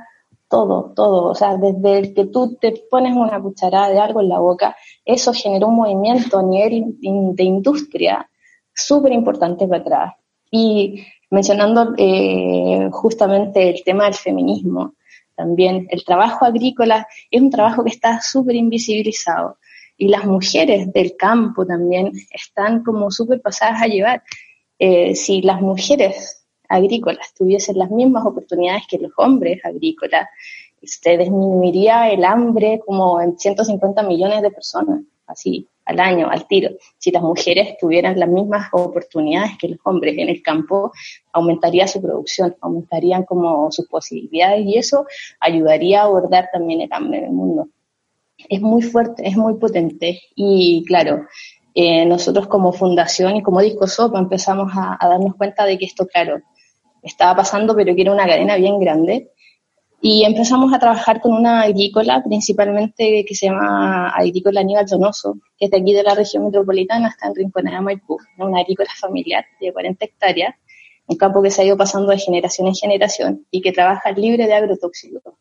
todo, 0.48 0.92
todo, 0.94 1.30
o 1.30 1.34
sea, 1.34 1.56
desde 1.56 1.98
el 1.98 2.14
que 2.14 2.26
tú 2.26 2.56
te 2.60 2.84
pones 2.90 3.16
una 3.16 3.40
cucharada 3.40 3.88
de 3.88 3.98
algo 3.98 4.20
en 4.20 4.28
la 4.28 4.38
boca, 4.38 4.76
eso 5.04 5.32
generó 5.32 5.68
un 5.68 5.76
movimiento 5.76 6.38
a 6.38 6.42
nivel 6.42 6.96
de 7.00 7.44
industria 7.44 8.28
súper 8.74 9.12
importante 9.12 9.66
para 9.66 9.80
atrás. 9.80 10.14
Y 10.50 11.02
mencionando 11.30 11.94
eh, 11.96 12.90
justamente 12.92 13.70
el 13.70 13.82
tema 13.82 14.04
del 14.04 14.14
feminismo, 14.14 14.94
también 15.34 15.86
el 15.90 16.04
trabajo 16.04 16.44
agrícola 16.44 17.06
es 17.30 17.40
un 17.40 17.50
trabajo 17.50 17.84
que 17.84 17.90
está 17.90 18.20
súper 18.20 18.56
invisibilizado. 18.56 19.58
Y 19.96 20.08
las 20.08 20.24
mujeres 20.24 20.92
del 20.92 21.16
campo 21.16 21.66
también 21.66 22.12
están 22.30 22.82
como 22.82 23.10
súper 23.10 23.40
pasadas 23.40 23.82
a 23.82 23.86
llevar. 23.86 24.22
Eh, 24.78 25.14
si 25.14 25.42
las 25.42 25.60
mujeres 25.60 26.44
agrícolas 26.68 27.34
tuviesen 27.34 27.78
las 27.78 27.90
mismas 27.90 28.24
oportunidades 28.24 28.84
que 28.88 28.98
los 28.98 29.12
hombres 29.16 29.64
agrícolas, 29.64 30.28
se 30.82 31.16
disminuiría 31.16 32.10
el 32.10 32.24
hambre 32.24 32.80
como 32.84 33.20
en 33.20 33.38
150 33.38 34.02
millones 34.02 34.42
de 34.42 34.50
personas, 34.50 35.02
así, 35.26 35.68
al 35.84 36.00
año, 36.00 36.28
al 36.30 36.46
tiro. 36.46 36.70
Si 36.98 37.10
las 37.10 37.22
mujeres 37.22 37.76
tuvieran 37.78 38.18
las 38.18 38.28
mismas 38.28 38.68
oportunidades 38.72 39.52
que 39.58 39.68
los 39.68 39.78
hombres 39.84 40.16
en 40.18 40.28
el 40.28 40.42
campo, 40.42 40.92
aumentaría 41.32 41.86
su 41.88 42.00
producción, 42.00 42.56
aumentarían 42.60 43.24
como 43.24 43.70
sus 43.70 43.86
posibilidades 43.88 44.64
y 44.66 44.78
eso 44.78 45.06
ayudaría 45.40 46.00
a 46.00 46.04
abordar 46.04 46.48
también 46.52 46.82
el 46.82 46.92
hambre 46.92 47.18
en 47.18 47.24
el 47.24 47.32
mundo. 47.32 47.68
Es 48.48 48.60
muy 48.60 48.82
fuerte, 48.82 49.26
es 49.26 49.36
muy 49.36 49.54
potente 49.54 50.20
y 50.34 50.84
claro, 50.86 51.26
eh, 51.74 52.04
nosotros 52.04 52.48
como 52.48 52.72
fundación 52.72 53.36
y 53.36 53.42
como 53.42 53.60
Disco 53.60 53.86
Sopa 53.86 54.18
empezamos 54.18 54.72
a, 54.74 54.96
a, 55.00 55.08
darnos 55.08 55.36
cuenta 55.36 55.64
de 55.64 55.78
que 55.78 55.86
esto, 55.86 56.06
claro, 56.06 56.40
estaba 57.02 57.36
pasando, 57.36 57.74
pero 57.74 57.94
que 57.94 58.02
era 58.02 58.12
una 58.12 58.26
cadena 58.26 58.56
bien 58.56 58.78
grande. 58.78 59.30
Y 60.04 60.24
empezamos 60.24 60.74
a 60.74 60.80
trabajar 60.80 61.20
con 61.20 61.32
una 61.32 61.62
agrícola, 61.62 62.20
principalmente 62.24 63.24
que 63.24 63.36
se 63.36 63.46
llama 63.46 64.08
Agrícola 64.08 64.58
Aníbal 64.58 64.84
Donoso, 64.84 65.36
que 65.56 65.66
es 65.66 65.70
de 65.70 65.76
aquí 65.76 65.94
de 65.94 66.02
la 66.02 66.16
región 66.16 66.44
metropolitana, 66.44 67.06
está 67.06 67.28
en 67.28 67.36
Rinconada, 67.36 67.80
Maipú, 67.80 68.18
una 68.36 68.58
agrícola 68.58 68.90
familiar 68.98 69.44
de 69.60 69.72
40 69.72 70.04
hectáreas, 70.04 70.56
un 71.06 71.16
campo 71.16 71.40
que 71.40 71.52
se 71.52 71.62
ha 71.62 71.64
ido 71.66 71.76
pasando 71.76 72.10
de 72.10 72.18
generación 72.18 72.66
en 72.66 72.74
generación 72.74 73.46
y 73.52 73.60
que 73.60 73.70
trabaja 73.70 74.10
libre 74.10 74.48
de 74.48 74.54
agrotóxicos. 74.54 75.34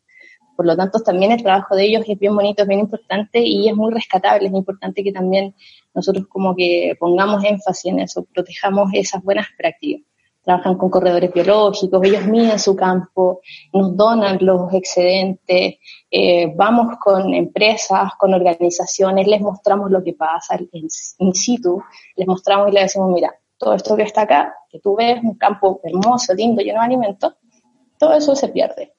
Por 0.56 0.64
lo 0.64 0.76
tanto, 0.76 1.00
también 1.00 1.32
el 1.32 1.42
trabajo 1.42 1.74
de 1.74 1.84
ellos 1.84 2.04
es 2.06 2.16
bien 2.16 2.36
bonito, 2.36 2.62
es 2.62 2.68
bien 2.68 2.78
importante 2.78 3.40
y 3.40 3.68
es 3.68 3.74
muy 3.74 3.92
rescatable. 3.92 4.46
Es 4.46 4.54
importante 4.54 5.02
que 5.02 5.10
también 5.10 5.56
nosotros 5.92 6.28
como 6.28 6.54
que 6.54 6.94
pongamos 7.00 7.42
énfasis 7.42 7.90
en 7.92 7.98
eso, 7.98 8.24
protejamos 8.32 8.92
esas 8.94 9.24
buenas 9.24 9.48
prácticas. 9.58 10.06
Trabajan 10.42 10.76
con 10.76 10.90
corredores 10.90 11.32
biológicos, 11.32 12.04
ellos 12.04 12.26
miden 12.26 12.58
su 12.58 12.74
campo, 12.74 13.40
nos 13.72 13.96
donan 13.96 14.38
los 14.40 14.72
excedentes, 14.74 15.76
eh, 16.10 16.52
vamos 16.56 16.96
con 16.98 17.32
empresas, 17.32 18.12
con 18.18 18.34
organizaciones, 18.34 19.28
les 19.28 19.40
mostramos 19.40 19.90
lo 19.90 20.02
que 20.02 20.14
pasa 20.14 20.58
in, 20.72 21.34
situ, 21.34 21.80
les 22.16 22.26
mostramos 22.26 22.68
y 22.70 22.72
les 22.72 22.84
decimos, 22.84 23.12
mira, 23.12 23.32
todo 23.56 23.74
esto 23.74 23.94
que 23.94 24.02
está 24.02 24.22
acá, 24.22 24.54
que 24.68 24.80
tú 24.80 24.96
ves, 24.96 25.22
un 25.22 25.36
campo 25.36 25.80
hermoso, 25.84 26.34
lindo, 26.34 26.60
lleno 26.60 26.80
de 26.80 26.86
alimentos, 26.86 27.34
todo 27.96 28.14
eso 28.14 28.34
se 28.34 28.48
pierde 28.48 28.94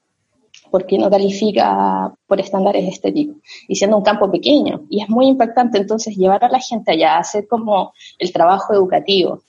porque 0.74 0.98
no 0.98 1.08
califica 1.08 2.12
por 2.26 2.40
estándares 2.40 2.88
estéticos, 2.88 3.36
y 3.68 3.76
siendo 3.76 3.96
un 3.96 4.04
campo 4.04 4.32
pequeño. 4.32 4.88
Y 4.90 5.04
es 5.04 5.10
muy 5.10 5.28
impactante 5.28 5.78
entonces 5.78 6.16
llevar 6.16 6.44
a 6.44 6.50
la 6.50 6.60
gente 6.60 6.94
allá 6.94 7.20
hacer 7.20 7.48
como 7.48 7.94
el 8.18 8.34
trabajo 8.34 8.74
educativo 8.74 9.44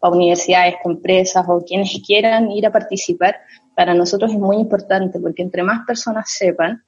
para 0.00 0.14
universidades, 0.14 0.74
para 0.82 0.94
empresas 0.94 1.44
o 1.48 1.64
quienes 1.64 2.00
quieran 2.06 2.50
ir 2.50 2.66
a 2.66 2.72
participar. 2.72 3.36
Para 3.74 3.94
nosotros 3.94 4.32
es 4.32 4.38
muy 4.38 4.56
importante 4.56 5.20
porque 5.20 5.42
entre 5.42 5.62
más 5.62 5.86
personas 5.86 6.30
sepan, 6.30 6.82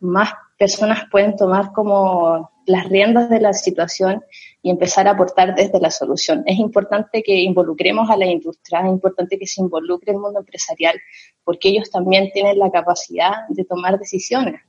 más 0.00 0.32
personas 0.58 1.04
pueden 1.10 1.36
tomar 1.36 1.72
como 1.72 2.50
las 2.66 2.88
riendas 2.88 3.28
de 3.28 3.40
la 3.40 3.52
situación 3.52 4.22
y 4.62 4.70
empezar 4.70 5.06
a 5.08 5.12
aportar 5.12 5.54
desde 5.54 5.80
la 5.80 5.90
solución. 5.90 6.42
Es 6.46 6.58
importante 6.58 7.22
que 7.22 7.34
involucremos 7.40 8.08
a 8.08 8.16
la 8.16 8.26
industria, 8.26 8.80
es 8.80 8.88
importante 8.88 9.38
que 9.38 9.46
se 9.46 9.60
involucre 9.60 10.12
el 10.12 10.18
mundo 10.18 10.40
empresarial, 10.40 10.98
porque 11.44 11.68
ellos 11.68 11.90
también 11.90 12.30
tienen 12.32 12.58
la 12.58 12.70
capacidad 12.70 13.46
de 13.48 13.64
tomar 13.64 13.98
decisiones. 13.98 14.60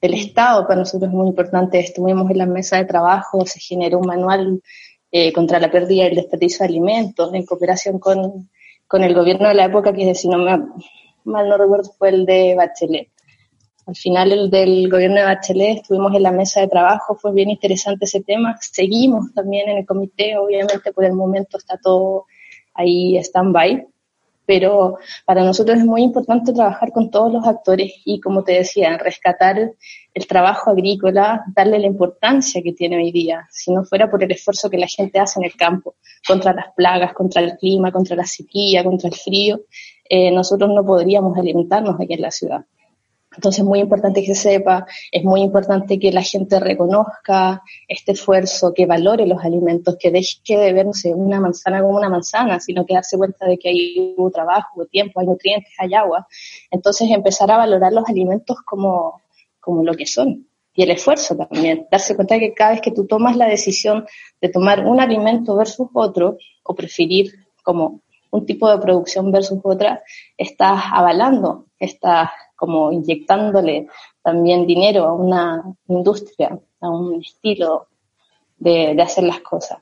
El 0.00 0.14
Estado 0.14 0.62
para 0.66 0.78
nosotros 0.78 1.10
es 1.10 1.14
muy 1.14 1.28
importante. 1.28 1.80
Estuvimos 1.80 2.30
en 2.30 2.38
la 2.38 2.46
mesa 2.46 2.76
de 2.76 2.84
trabajo, 2.84 3.44
se 3.44 3.58
generó 3.58 3.98
un 3.98 4.06
manual 4.06 4.62
eh, 5.10 5.32
contra 5.32 5.58
la 5.58 5.70
pérdida 5.70 6.04
y 6.04 6.06
el 6.08 6.16
desperdicio 6.16 6.58
de 6.58 6.68
alimentos 6.70 7.32
en 7.32 7.46
cooperación 7.46 7.98
con, 7.98 8.48
con 8.86 9.02
el 9.04 9.14
gobierno 9.14 9.48
de 9.48 9.54
la 9.54 9.64
época, 9.64 9.92
que 9.92 10.14
si 10.14 10.28
no 10.28 10.38
me 10.38 10.58
mal 11.24 11.48
no 11.48 11.56
recuerdo 11.56 11.90
fue 11.96 12.08
el 12.10 12.26
de 12.26 12.54
Bachelet. 12.56 13.08
Al 13.86 13.96
final 13.96 14.32
el 14.32 14.50
del 14.50 14.90
gobierno 14.90 15.16
de 15.16 15.24
Bachelet 15.24 15.78
estuvimos 15.78 16.14
en 16.14 16.22
la 16.22 16.32
mesa 16.32 16.60
de 16.60 16.68
trabajo, 16.68 17.14
fue 17.14 17.32
bien 17.32 17.50
interesante 17.50 18.04
ese 18.04 18.22
tema. 18.22 18.56
Seguimos 18.60 19.32
también 19.34 19.68
en 19.68 19.78
el 19.78 19.86
comité, 19.86 20.36
obviamente 20.36 20.92
por 20.92 21.04
el 21.04 21.12
momento 21.12 21.56
está 21.58 21.78
todo 21.78 22.26
ahí 22.74 23.16
stand-by, 23.18 23.86
pero 24.44 24.98
para 25.26 25.44
nosotros 25.44 25.78
es 25.78 25.84
muy 25.84 26.02
importante 26.02 26.52
trabajar 26.52 26.92
con 26.92 27.10
todos 27.10 27.32
los 27.32 27.46
actores 27.46 27.92
y, 28.04 28.20
como 28.20 28.44
te 28.44 28.52
decía, 28.52 28.96
rescatar 28.96 29.72
el 30.18 30.26
trabajo 30.26 30.70
agrícola, 30.70 31.44
darle 31.54 31.78
la 31.78 31.86
importancia 31.86 32.60
que 32.62 32.72
tiene 32.72 32.96
hoy 32.96 33.12
día. 33.12 33.46
Si 33.50 33.72
no 33.72 33.84
fuera 33.84 34.10
por 34.10 34.22
el 34.22 34.32
esfuerzo 34.32 34.68
que 34.68 34.76
la 34.76 34.88
gente 34.88 35.20
hace 35.20 35.38
en 35.38 35.46
el 35.46 35.54
campo 35.54 35.94
contra 36.26 36.52
las 36.52 36.74
plagas, 36.74 37.12
contra 37.14 37.40
el 37.40 37.56
clima, 37.56 37.92
contra 37.92 38.16
la 38.16 38.24
sequía, 38.24 38.82
contra 38.82 39.08
el 39.08 39.14
frío, 39.14 39.60
eh, 40.08 40.32
nosotros 40.32 40.70
no 40.74 40.84
podríamos 40.84 41.38
alimentarnos 41.38 42.00
aquí 42.00 42.14
en 42.14 42.22
la 42.22 42.32
ciudad. 42.32 42.64
Entonces 43.36 43.60
es 43.60 43.64
muy 43.64 43.78
importante 43.78 44.22
que 44.22 44.34
se 44.34 44.50
sepa, 44.54 44.86
es 45.12 45.22
muy 45.22 45.42
importante 45.42 46.00
que 46.00 46.10
la 46.10 46.22
gente 46.22 46.58
reconozca 46.58 47.62
este 47.86 48.12
esfuerzo, 48.12 48.72
que 48.74 48.86
valore 48.86 49.26
los 49.26 49.44
alimentos, 49.44 49.96
que 50.00 50.10
deje 50.10 50.56
de 50.56 50.72
ver, 50.72 50.86
una 51.14 51.40
manzana 51.40 51.80
como 51.80 51.96
una 51.96 52.08
manzana, 52.08 52.58
sino 52.58 52.84
que 52.84 52.94
darse 52.94 53.16
cuenta 53.16 53.46
de 53.46 53.56
que 53.56 53.68
hay 53.68 54.16
trabajo, 54.32 54.84
tiempo, 54.86 55.20
hay 55.20 55.26
nutrientes, 55.26 55.72
hay 55.78 55.94
agua. 55.94 56.26
Entonces 56.72 57.08
empezar 57.12 57.48
a 57.52 57.58
valorar 57.58 57.92
los 57.92 58.08
alimentos 58.08 58.56
como, 58.64 59.22
como 59.68 59.84
lo 59.84 59.92
que 59.92 60.06
son. 60.06 60.46
Y 60.72 60.82
el 60.82 60.92
esfuerzo 60.92 61.36
también, 61.36 61.86
darse 61.90 62.16
cuenta 62.16 62.36
de 62.36 62.40
que 62.40 62.54
cada 62.54 62.70
vez 62.70 62.80
que 62.80 62.90
tú 62.90 63.06
tomas 63.06 63.36
la 63.36 63.46
decisión 63.46 64.06
de 64.40 64.48
tomar 64.48 64.86
un 64.86 64.98
alimento 64.98 65.54
versus 65.56 65.88
otro, 65.92 66.38
o 66.62 66.74
preferir 66.74 67.34
como 67.62 68.00
un 68.30 68.46
tipo 68.46 68.70
de 68.70 68.78
producción 68.78 69.30
versus 69.30 69.58
otra, 69.62 70.02
estás 70.38 70.84
avalando, 70.90 71.66
estás 71.78 72.30
como 72.56 72.90
inyectándole 72.92 73.88
también 74.22 74.66
dinero 74.66 75.04
a 75.04 75.12
una 75.12 75.62
industria, 75.86 76.58
a 76.80 76.88
un 76.88 77.20
estilo 77.20 77.88
de, 78.56 78.94
de 78.94 79.02
hacer 79.02 79.24
las 79.24 79.40
cosas. 79.40 79.80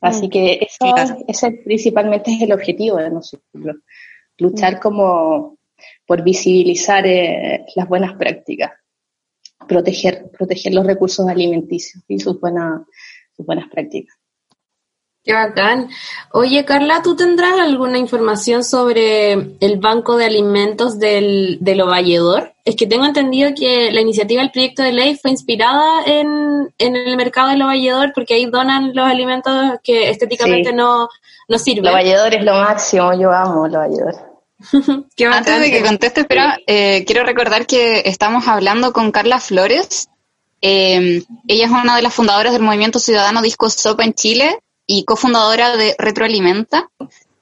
Así 0.00 0.28
mm. 0.28 0.30
que 0.30 0.60
eso, 0.60 1.16
ese 1.26 1.50
principalmente 1.64 2.30
es 2.30 2.40
el 2.40 2.52
objetivo 2.52 2.98
de 2.98 3.10
nosotros, 3.10 3.78
luchar 4.38 4.76
mm. 4.76 4.80
como 4.80 5.56
por 6.06 6.22
visibilizar 6.22 7.04
eh, 7.04 7.66
las 7.74 7.88
buenas 7.88 8.14
prácticas, 8.14 8.70
proteger, 9.66 10.30
proteger 10.36 10.74
los 10.74 10.86
recursos 10.86 11.26
alimenticios 11.28 12.02
y 12.08 12.18
sus 12.20 12.40
buenas, 12.40 12.82
sus 13.36 13.46
buenas 13.46 13.68
prácticas. 13.70 14.16
Qué 15.24 15.32
bacán. 15.32 15.88
Oye, 16.32 16.66
Carla, 16.66 17.00
¿tú 17.02 17.16
tendrás 17.16 17.58
alguna 17.58 17.96
información 17.96 18.62
sobre 18.62 19.32
el 19.32 19.78
banco 19.80 20.18
de 20.18 20.26
alimentos 20.26 20.98
del, 20.98 21.56
del 21.62 21.80
Ovalledor? 21.80 22.52
Es 22.66 22.76
que 22.76 22.86
tengo 22.86 23.06
entendido 23.06 23.52
que 23.56 23.90
la 23.90 24.02
iniciativa 24.02 24.42
del 24.42 24.50
proyecto 24.50 24.82
de 24.82 24.92
ley 24.92 25.16
fue 25.16 25.30
inspirada 25.30 26.04
en, 26.04 26.74
en 26.76 26.96
el 26.96 27.16
mercado 27.16 27.48
del 27.48 27.62
Ovalledor 27.62 28.12
porque 28.14 28.34
ahí 28.34 28.44
donan 28.44 28.94
los 28.94 29.06
alimentos 29.06 29.78
que 29.82 30.10
estéticamente 30.10 30.74
no, 30.74 31.08
no 31.48 31.58
sirven. 31.58 31.86
El 31.86 31.92
Ovalledor 31.92 32.34
es 32.34 32.44
lo 32.44 32.52
máximo, 32.56 33.18
yo 33.18 33.32
amo 33.32 33.64
el 33.64 33.76
Ovalledor. 33.76 34.33
Antes 35.32 35.60
de 35.60 35.70
que 35.70 35.82
conteste, 35.82 36.22
espera, 36.22 36.58
eh, 36.66 37.04
quiero 37.06 37.24
recordar 37.24 37.66
que 37.66 38.02
estamos 38.06 38.46
hablando 38.48 38.92
con 38.92 39.10
Carla 39.12 39.40
Flores. 39.40 40.08
Eh, 40.60 41.22
ella 41.46 41.66
es 41.66 41.70
una 41.70 41.96
de 41.96 42.02
las 42.02 42.14
fundadoras 42.14 42.52
del 42.52 42.62
Movimiento 42.62 42.98
Ciudadano 42.98 43.42
Disco 43.42 43.68
Sopa 43.68 44.04
en 44.04 44.14
Chile 44.14 44.58
y 44.86 45.04
cofundadora 45.04 45.76
de 45.76 45.94
Retroalimenta. 45.98 46.88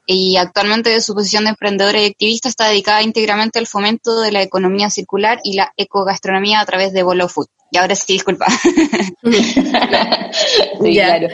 Y 0.05 0.35
actualmente 0.35 0.89
de 0.89 0.99
su 0.99 1.13
posición 1.13 1.45
de 1.45 1.51
emprendedora 1.51 2.01
y 2.01 2.07
activista 2.07 2.49
está 2.49 2.67
dedicada 2.67 3.01
íntegramente 3.03 3.57
al 3.57 3.67
fomento 3.67 4.19
de 4.19 4.33
la 4.33 4.41
economía 4.41 4.89
circular 4.89 5.39
y 5.45 5.53
la 5.53 5.71
ecogastronomía 5.77 6.59
a 6.59 6.65
través 6.65 6.91
de 6.91 7.03
Bolo 7.03 7.29
Food. 7.29 7.47
Y 7.71 7.77
ahora 7.77 7.95
sí, 7.95 8.13
disculpa. 8.13 8.47
sí, 9.23 10.93
claro. 10.93 11.29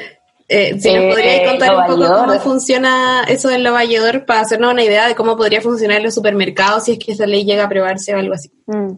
Eh, 0.52 0.80
si 0.80 0.91
nos 0.91 1.04
eh, 1.04 1.10
podrías 1.10 1.50
contar 1.52 1.76
un 1.76 1.86
poco 1.86 2.26
cómo 2.26 2.39
funciona 2.39 3.24
eso 3.28 3.50
del 3.50 3.64
lavador 3.64 4.26
para 4.26 4.41
hacernos 4.41 4.74
una 4.74 4.84
idea 4.84 5.08
de 5.08 5.14
cómo 5.14 5.38
podría 5.38 5.62
funcionar 5.62 5.97
en 5.97 6.06
los 6.06 6.16
supermercados 6.16 6.86
si 6.86 6.93
es 6.93 7.00
que 7.00 7.12
esa 7.12 7.28
ley 7.28 7.45
llega 7.45 7.64
a 7.64 7.66
aprobarse 7.68 8.16
o 8.16 8.18
algo 8.18 8.34
así. 8.34 8.52
Mm. 8.66 8.95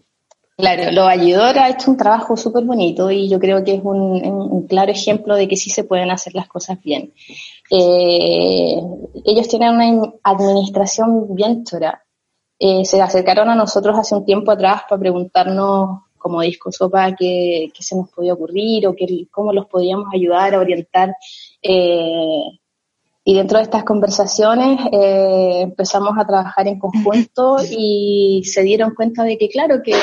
Claro, 0.55 0.91
lo 0.91 1.05
Valledor 1.05 1.57
ha 1.57 1.69
hecho 1.69 1.91
un 1.91 1.97
trabajo 1.97 2.37
súper 2.37 2.63
bonito 2.63 3.11
y 3.11 3.27
yo 3.27 3.39
creo 3.39 3.63
que 3.63 3.73
es 3.73 3.81
un, 3.83 4.65
claro 4.69 4.91
ejemplo 4.91 5.35
de 5.35 5.47
que 5.47 5.57
sí 5.57 5.69
se 5.69 5.83
pueden 5.83 6.09
hacer 6.09 6.35
las 6.35 6.47
cosas 6.47 6.79
bien. 6.81 7.13
Eh, 7.69 8.79
ellos 9.25 9.47
tienen 9.47 9.71
una 9.71 10.13
administración 10.23 11.35
bien 11.35 11.65
chora. 11.65 12.03
Eh, 12.59 12.85
se 12.85 13.01
acercaron 13.01 13.49
a 13.49 13.55
nosotros 13.55 13.97
hace 13.97 14.15
un 14.15 14.23
tiempo 14.23 14.51
atrás 14.51 14.83
para 14.87 14.99
preguntarnos 14.99 16.01
como 16.21 16.41
disco 16.41 16.71
sopa 16.71 17.15
qué, 17.15 17.71
se 17.79 17.95
nos 17.95 18.09
podía 18.09 18.33
ocurrir 18.33 18.87
o 18.87 18.95
qué, 18.95 19.27
cómo 19.31 19.51
los 19.51 19.65
podíamos 19.65 20.07
ayudar 20.13 20.53
a 20.53 20.59
orientar. 20.59 21.15
Eh, 21.61 22.43
y 23.23 23.35
dentro 23.35 23.57
de 23.57 23.63
estas 23.63 23.83
conversaciones 23.83 24.79
empezamos 24.91 26.17
a 26.17 26.25
trabajar 26.25 26.67
en 26.67 26.79
conjunto 26.79 27.57
y 27.71 28.43
se 28.45 28.63
dieron 28.63 28.95
cuenta 28.95 29.23
de 29.23 29.37
que, 29.37 29.49
claro, 29.49 29.81
que 29.83 29.93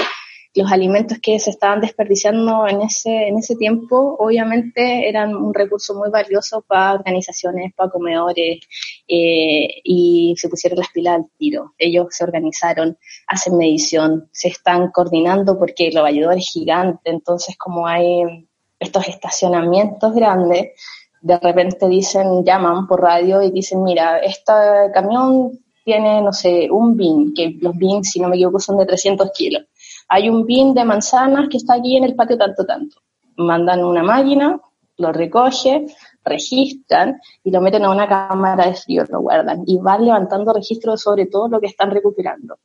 los 0.55 0.73
alimentos 0.73 1.19
que 1.21 1.39
se 1.39 1.51
estaban 1.51 1.81
desperdiciando 1.81 2.67
en 2.67 2.81
ese, 2.83 3.29
en 3.29 3.39
ese 3.39 3.57
tiempo, 3.57 4.17
obviamente 4.19 5.09
eran 5.09 5.37
un 5.37 5.53
recurso 5.53 5.95
muy 5.95 6.11
valioso 6.11 6.63
para 6.67 6.95
organizaciones, 6.95 7.73
para 7.75 7.91
comedores, 7.91 8.61
eh, 9.07 9.69
y 9.85 10.35
se 10.37 10.49
pusieron 10.49 10.79
las 10.79 10.89
pilas 10.91 11.17
al 11.17 11.27
tiro. 11.39 11.75
Ellos 11.79 12.07
se 12.11 12.25
organizaron, 12.25 12.99
hacen 13.27 13.57
medición, 13.57 14.29
se 14.33 14.49
están 14.49 14.91
coordinando 14.91 15.59
porque 15.59 15.89
el 15.89 16.01
valledor 16.01 16.39
es 16.39 16.49
gigante, 16.51 17.11
entonces 17.11 17.57
como 17.57 17.87
hay 17.87 18.49
estos 18.81 19.07
estacionamientos 19.09 20.15
grandes, 20.15 20.73
de 21.21 21.39
repente 21.39 21.89
dicen, 21.89 22.45
llaman 22.45 22.87
por 22.87 23.03
radio 23.03 23.43
y 23.43 23.51
dicen, 23.51 23.83
mira, 23.83 24.19
este 24.21 24.53
camión 24.95 25.59
tiene, 25.85 26.23
no 26.23 26.33
sé, 26.33 26.71
un 26.71 26.97
bin, 26.97 27.35
que 27.35 27.57
los 27.61 27.77
bins, 27.77 28.11
si 28.11 28.21
no 28.21 28.29
me 28.29 28.37
equivoco, 28.37 28.61
son 28.61 28.79
de 28.79 28.87
300 28.87 29.31
kilos 29.33 29.65
hay 30.09 30.29
un 30.29 30.47
bin 30.47 30.75
de 30.75 30.85
manzanas 30.85 31.49
que 31.49 31.59
está 31.59 31.75
aquí 31.75 31.97
en 31.97 32.05
el 32.05 32.15
patio 32.15 32.37
tanto, 32.39 32.65
tanto. 32.65 33.01
Mandan 33.37 33.85
una 33.85 34.03
máquina, 34.03 34.61
lo 34.97 35.13
recoge, 35.13 35.87
registran 36.25 37.21
y 37.45 37.51
lo 37.51 37.61
meten 37.61 37.85
a 37.85 37.91
una 37.91 38.09
cámara 38.09 38.67
de 38.67 38.75
frío, 38.75 39.05
lo 39.09 39.21
guardan 39.21 39.63
y 39.67 39.79
van 39.79 40.05
levantando 40.05 40.53
registros 40.53 41.01
sobre 41.03 41.27
todo 41.27 41.49
lo 41.49 41.61
que 41.61 41.67
están 41.67 41.91
recuperando. 41.91 42.59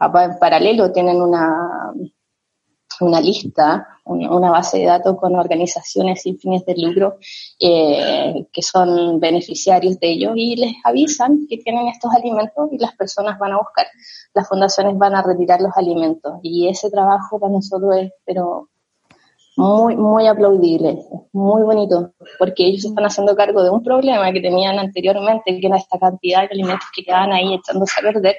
En 0.00 0.38
paralelo 0.38 0.92
tienen 0.92 1.20
una, 1.20 1.92
una 3.00 3.20
lista, 3.20 3.86
una 4.04 4.50
base 4.50 4.78
de 4.78 4.86
datos 4.86 5.16
con 5.16 5.36
organizaciones 5.36 6.22
sin 6.22 6.38
fines 6.38 6.64
de 6.66 6.74
lucro 6.76 7.18
eh, 7.60 8.46
que 8.52 8.62
son 8.62 9.20
beneficiarios 9.20 9.98
de 10.00 10.10
ellos 10.10 10.32
y 10.34 10.56
les 10.56 10.74
avisan 10.84 11.46
que 11.48 11.58
tienen 11.58 11.88
estos 11.88 12.12
alimentos 12.12 12.68
y 12.72 12.78
las 12.78 12.94
personas 12.96 13.38
van 13.38 13.52
a 13.52 13.58
buscar, 13.58 13.86
las 14.34 14.48
fundaciones 14.48 14.98
van 14.98 15.14
a 15.14 15.22
retirar 15.22 15.60
los 15.60 15.76
alimentos. 15.76 16.34
Y 16.42 16.68
ese 16.68 16.90
trabajo 16.90 17.38
para 17.38 17.52
nosotros 17.52 17.96
es 17.96 18.12
pero 18.24 18.68
muy, 19.56 19.96
muy 19.96 20.26
aplaudible, 20.26 20.98
muy 21.32 21.62
bonito, 21.62 22.12
porque 22.38 22.64
ellos 22.64 22.86
están 22.86 23.04
haciendo 23.04 23.36
cargo 23.36 23.62
de 23.62 23.70
un 23.70 23.82
problema 23.82 24.32
que 24.32 24.40
tenían 24.40 24.78
anteriormente, 24.78 25.60
que 25.60 25.66
era 25.66 25.76
esta 25.76 25.98
cantidad 25.98 26.40
de 26.40 26.48
alimentos 26.52 26.88
que 26.94 27.04
quedaban 27.04 27.32
ahí 27.32 27.54
echándose 27.54 28.00
a 28.00 28.12
perder, 28.12 28.36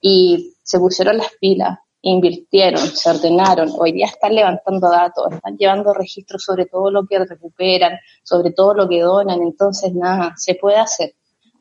y 0.00 0.54
se 0.62 0.78
pusieron 0.78 1.16
las 1.16 1.30
pilas, 1.40 1.78
invirtieron, 2.04 2.80
se 2.80 3.10
ordenaron, 3.10 3.70
hoy 3.78 3.92
día 3.92 4.06
están 4.06 4.34
levantando 4.34 4.90
datos, 4.90 5.32
están 5.32 5.56
llevando 5.56 5.92
registros 5.92 6.42
sobre 6.42 6.66
todo 6.66 6.90
lo 6.90 7.06
que 7.06 7.18
recuperan, 7.18 7.98
sobre 8.22 8.52
todo 8.52 8.74
lo 8.74 8.88
que 8.88 9.00
donan, 9.00 9.42
entonces 9.42 9.94
nada, 9.94 10.34
se 10.36 10.54
puede 10.54 10.76
hacer, 10.76 11.14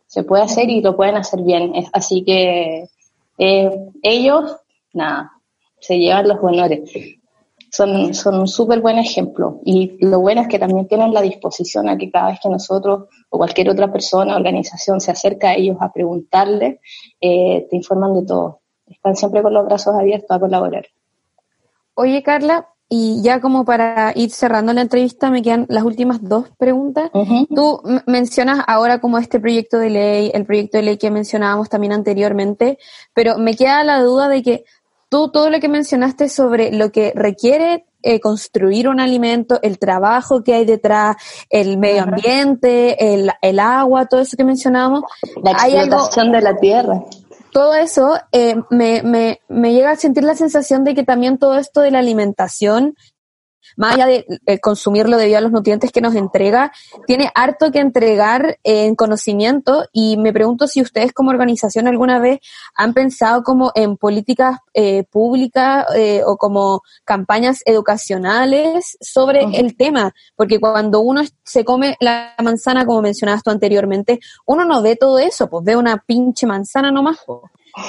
se 0.06 0.24
puede 0.24 0.44
hacer 0.44 0.70
y 0.70 0.82
lo 0.82 0.96
pueden 0.96 1.16
hacer 1.16 1.42
bien, 1.42 1.74
así 1.94 2.24
que 2.24 2.90
eh, 3.38 3.72
ellos, 4.02 4.58
nada, 4.94 5.32
se 5.80 5.98
llevan 5.98 6.28
los 6.28 6.38
honores 6.42 6.82
son, 7.74 8.14
son 8.14 8.40
un 8.40 8.48
súper 8.48 8.82
buen 8.82 9.00
ejemplo. 9.00 9.60
Y 9.66 9.98
lo 10.06 10.20
bueno 10.20 10.42
es 10.42 10.48
que 10.48 10.60
también 10.60 10.88
tienen 10.88 11.12
la 11.12 11.24
disposición 11.24 11.90
a 11.90 11.98
que 11.98 12.12
cada 12.12 12.30
vez 12.30 12.40
que 12.40 12.50
nosotros 12.50 13.10
o 13.30 13.38
cualquier 13.40 13.68
otra 13.72 13.92
persona, 13.92 14.36
organización 14.36 15.02
se 15.02 15.10
acerca 15.10 15.50
a 15.50 15.56
ellos 15.56 15.78
a 15.80 15.92
preguntarle, 15.92 16.80
eh, 17.20 17.66
te 17.68 17.76
informan 17.76 18.14
de 18.14 18.26
todo. 18.28 18.60
Están 18.96 19.16
siempre 19.16 19.42
con 19.42 19.54
los 19.54 19.66
brazos 19.66 19.96
abiertos 19.96 20.32
a 20.32 20.40
colaborar. 20.40 20.86
Oye, 21.96 22.24
Carla, 22.24 22.70
y 22.90 23.22
ya 23.24 23.42
como 23.42 23.66
para 23.66 24.12
ir 24.16 24.30
cerrando 24.32 24.72
la 24.72 24.82
entrevista, 24.82 25.32
me 25.32 25.42
quedan 25.42 25.66
las 25.70 25.84
últimas 25.84 26.20
dos 26.22 26.50
preguntas. 26.58 27.10
Tú 27.56 27.82
mencionas 28.06 28.64
ahora 28.68 29.02
como 29.02 29.18
este 29.18 29.40
proyecto 29.40 29.80
de 29.80 29.90
ley, 29.90 30.32
el 30.34 30.46
proyecto 30.46 30.78
de 30.78 30.84
ley 30.84 30.98
que 30.98 31.10
mencionábamos 31.10 31.70
también 31.70 31.94
anteriormente, 31.94 32.78
pero 33.14 33.38
me 33.38 33.56
queda 33.56 33.84
la 33.84 34.02
duda 34.02 34.28
de 34.28 34.44
que 34.44 34.66
tú 35.10 35.30
todo 35.30 35.50
lo 35.50 35.60
que 35.60 35.70
mencionaste 35.70 36.30
sobre 36.30 36.72
lo 36.72 36.92
que 36.92 37.14
requiere 37.16 37.86
eh, 38.04 38.20
construir 38.20 38.90
un 38.90 39.00
alimento, 39.00 39.60
el 39.62 39.80
trabajo 39.80 40.44
que 40.44 40.54
hay 40.54 40.66
detrás, 40.66 41.16
el 41.50 41.78
medio 41.78 42.04
ambiente, 42.04 43.14
el, 43.14 43.32
el 43.42 43.60
agua, 43.60 44.08
todo 44.08 44.20
eso 44.20 44.36
que 44.36 44.44
mencionábamos. 44.44 45.04
La 45.42 45.52
explotación 45.52 46.32
de 46.32 46.42
la 46.42 46.58
tierra. 46.58 47.02
Todo 47.54 47.76
eso 47.76 48.20
eh, 48.32 48.56
me, 48.70 49.04
me, 49.04 49.40
me 49.48 49.74
llega 49.74 49.92
a 49.92 49.96
sentir 49.96 50.24
la 50.24 50.36
sensación 50.36 50.84
de 50.84 50.96
que 50.96 51.04
también 51.04 51.38
todo 51.38 51.56
esto 51.58 51.82
de 51.82 51.92
la 51.92 52.00
alimentación 52.00 52.96
más 53.78 53.96
allá 53.96 54.06
de 54.06 54.26
eh, 54.46 54.60
consumirlo 54.60 55.18
debido 55.18 55.38
a 55.38 55.42
los 55.42 55.52
nutrientes 55.52 55.92
que 55.92 56.02
nos 56.02 56.16
entrega, 56.16 56.72
tiene 57.08 57.32
harto 57.36 57.72
que 57.72 57.80
entregar 57.80 58.58
en 58.64 58.96
conocimiento 58.96 59.86
y 59.92 60.18
me 60.18 60.34
pregunto 60.34 60.68
si 60.68 60.82
ustedes 60.82 61.14
como 61.14 61.32
organización 61.32 61.88
alguna 61.88 62.20
vez 62.20 62.40
han 62.76 62.94
pensado 62.94 63.44
como 63.44 63.72
en 63.76 63.98
políticas 63.98 64.60
eh, 64.74 65.04
públicas 65.04 65.86
eh, 65.96 66.22
o 66.26 66.38
como 66.38 66.82
campañas 67.06 67.62
educacionales 67.66 68.98
sobre 69.02 69.44
el 69.54 69.76
tema, 69.78 70.14
porque 70.36 70.60
cuando 70.60 71.02
uno 71.02 71.22
se 71.44 71.64
come 71.64 71.98
la 72.00 72.34
manzana, 72.44 72.86
como 72.86 73.02
mencionabas 73.02 73.44
tú 73.44 73.52
anteriormente, 73.52 74.20
uno 74.46 74.66
no 74.66 74.82
ve 74.82 74.96
todo 74.96 75.20
eso, 75.20 75.50
pues 75.50 75.64
ve 75.64 75.76
una 75.76 75.98
pinche 75.98 76.46
manzana 76.46 76.92
nomás. 76.92 77.20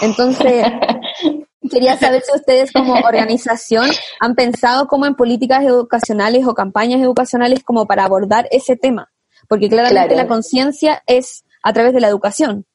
Entonces, 0.03 0.67
Quería 1.71 1.97
saber 1.99 2.23
si 2.23 2.37
ustedes 2.37 2.73
como 2.73 2.95
organización 3.05 3.91
han 4.21 4.35
pensado 4.35 4.87
como 4.87 5.07
en 5.07 5.15
políticas 5.15 5.65
educacionales 5.65 6.47
o 6.47 6.55
campañas 6.55 7.01
educacionales 7.01 7.63
como 7.65 7.87
para 7.87 8.05
abordar 8.05 8.47
ese 8.51 8.77
tema, 8.77 9.11
porque 9.49 9.69
claramente 9.69 10.17
la 10.17 10.27
conciencia 10.27 11.03
es 11.07 11.45
a 11.63 11.73
través 11.73 11.95
de 11.95 12.01
la 12.01 12.09
educación. 12.09 12.67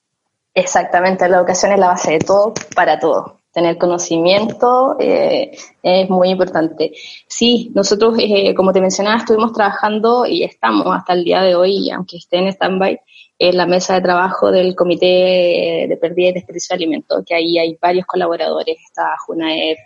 Exactamente, 0.53 1.29
la 1.29 1.37
educación 1.37 1.71
es 1.71 1.79
la 1.79 1.87
base 1.87 2.11
de 2.11 2.19
todo 2.19 2.53
para 2.75 2.99
todo. 2.99 3.39
Tener 3.51 3.77
conocimiento 3.77 4.95
eh, 4.99 5.51
es 5.81 6.09
muy 6.09 6.29
importante. 6.29 6.91
Sí, 7.27 7.71
nosotros, 7.73 8.15
eh, 8.19 8.53
como 8.53 8.71
te 8.71 8.81
mencionaba, 8.81 9.17
estuvimos 9.17 9.53
trabajando 9.53 10.25
y 10.25 10.43
estamos 10.43 10.87
hasta 10.95 11.13
el 11.13 11.23
día 11.23 11.41
de 11.41 11.55
hoy, 11.55 11.89
aunque 11.89 12.17
esté 12.17 12.37
en 12.37 12.47
stand-by, 12.47 12.99
en 13.39 13.55
la 13.55 13.65
mesa 13.65 13.93
de 13.93 14.01
trabajo 14.01 14.51
del 14.51 14.75
Comité 14.75 15.85
de 15.87 15.97
Pérdida 15.99 16.29
y 16.29 16.33
Desperdicio 16.33 16.73
de 16.75 16.83
Alimentos, 16.83 17.23
que 17.25 17.33
ahí 17.33 17.57
hay 17.57 17.77
varios 17.81 18.05
colaboradores, 18.05 18.77
está 18.85 19.15
Junaed, 19.25 19.77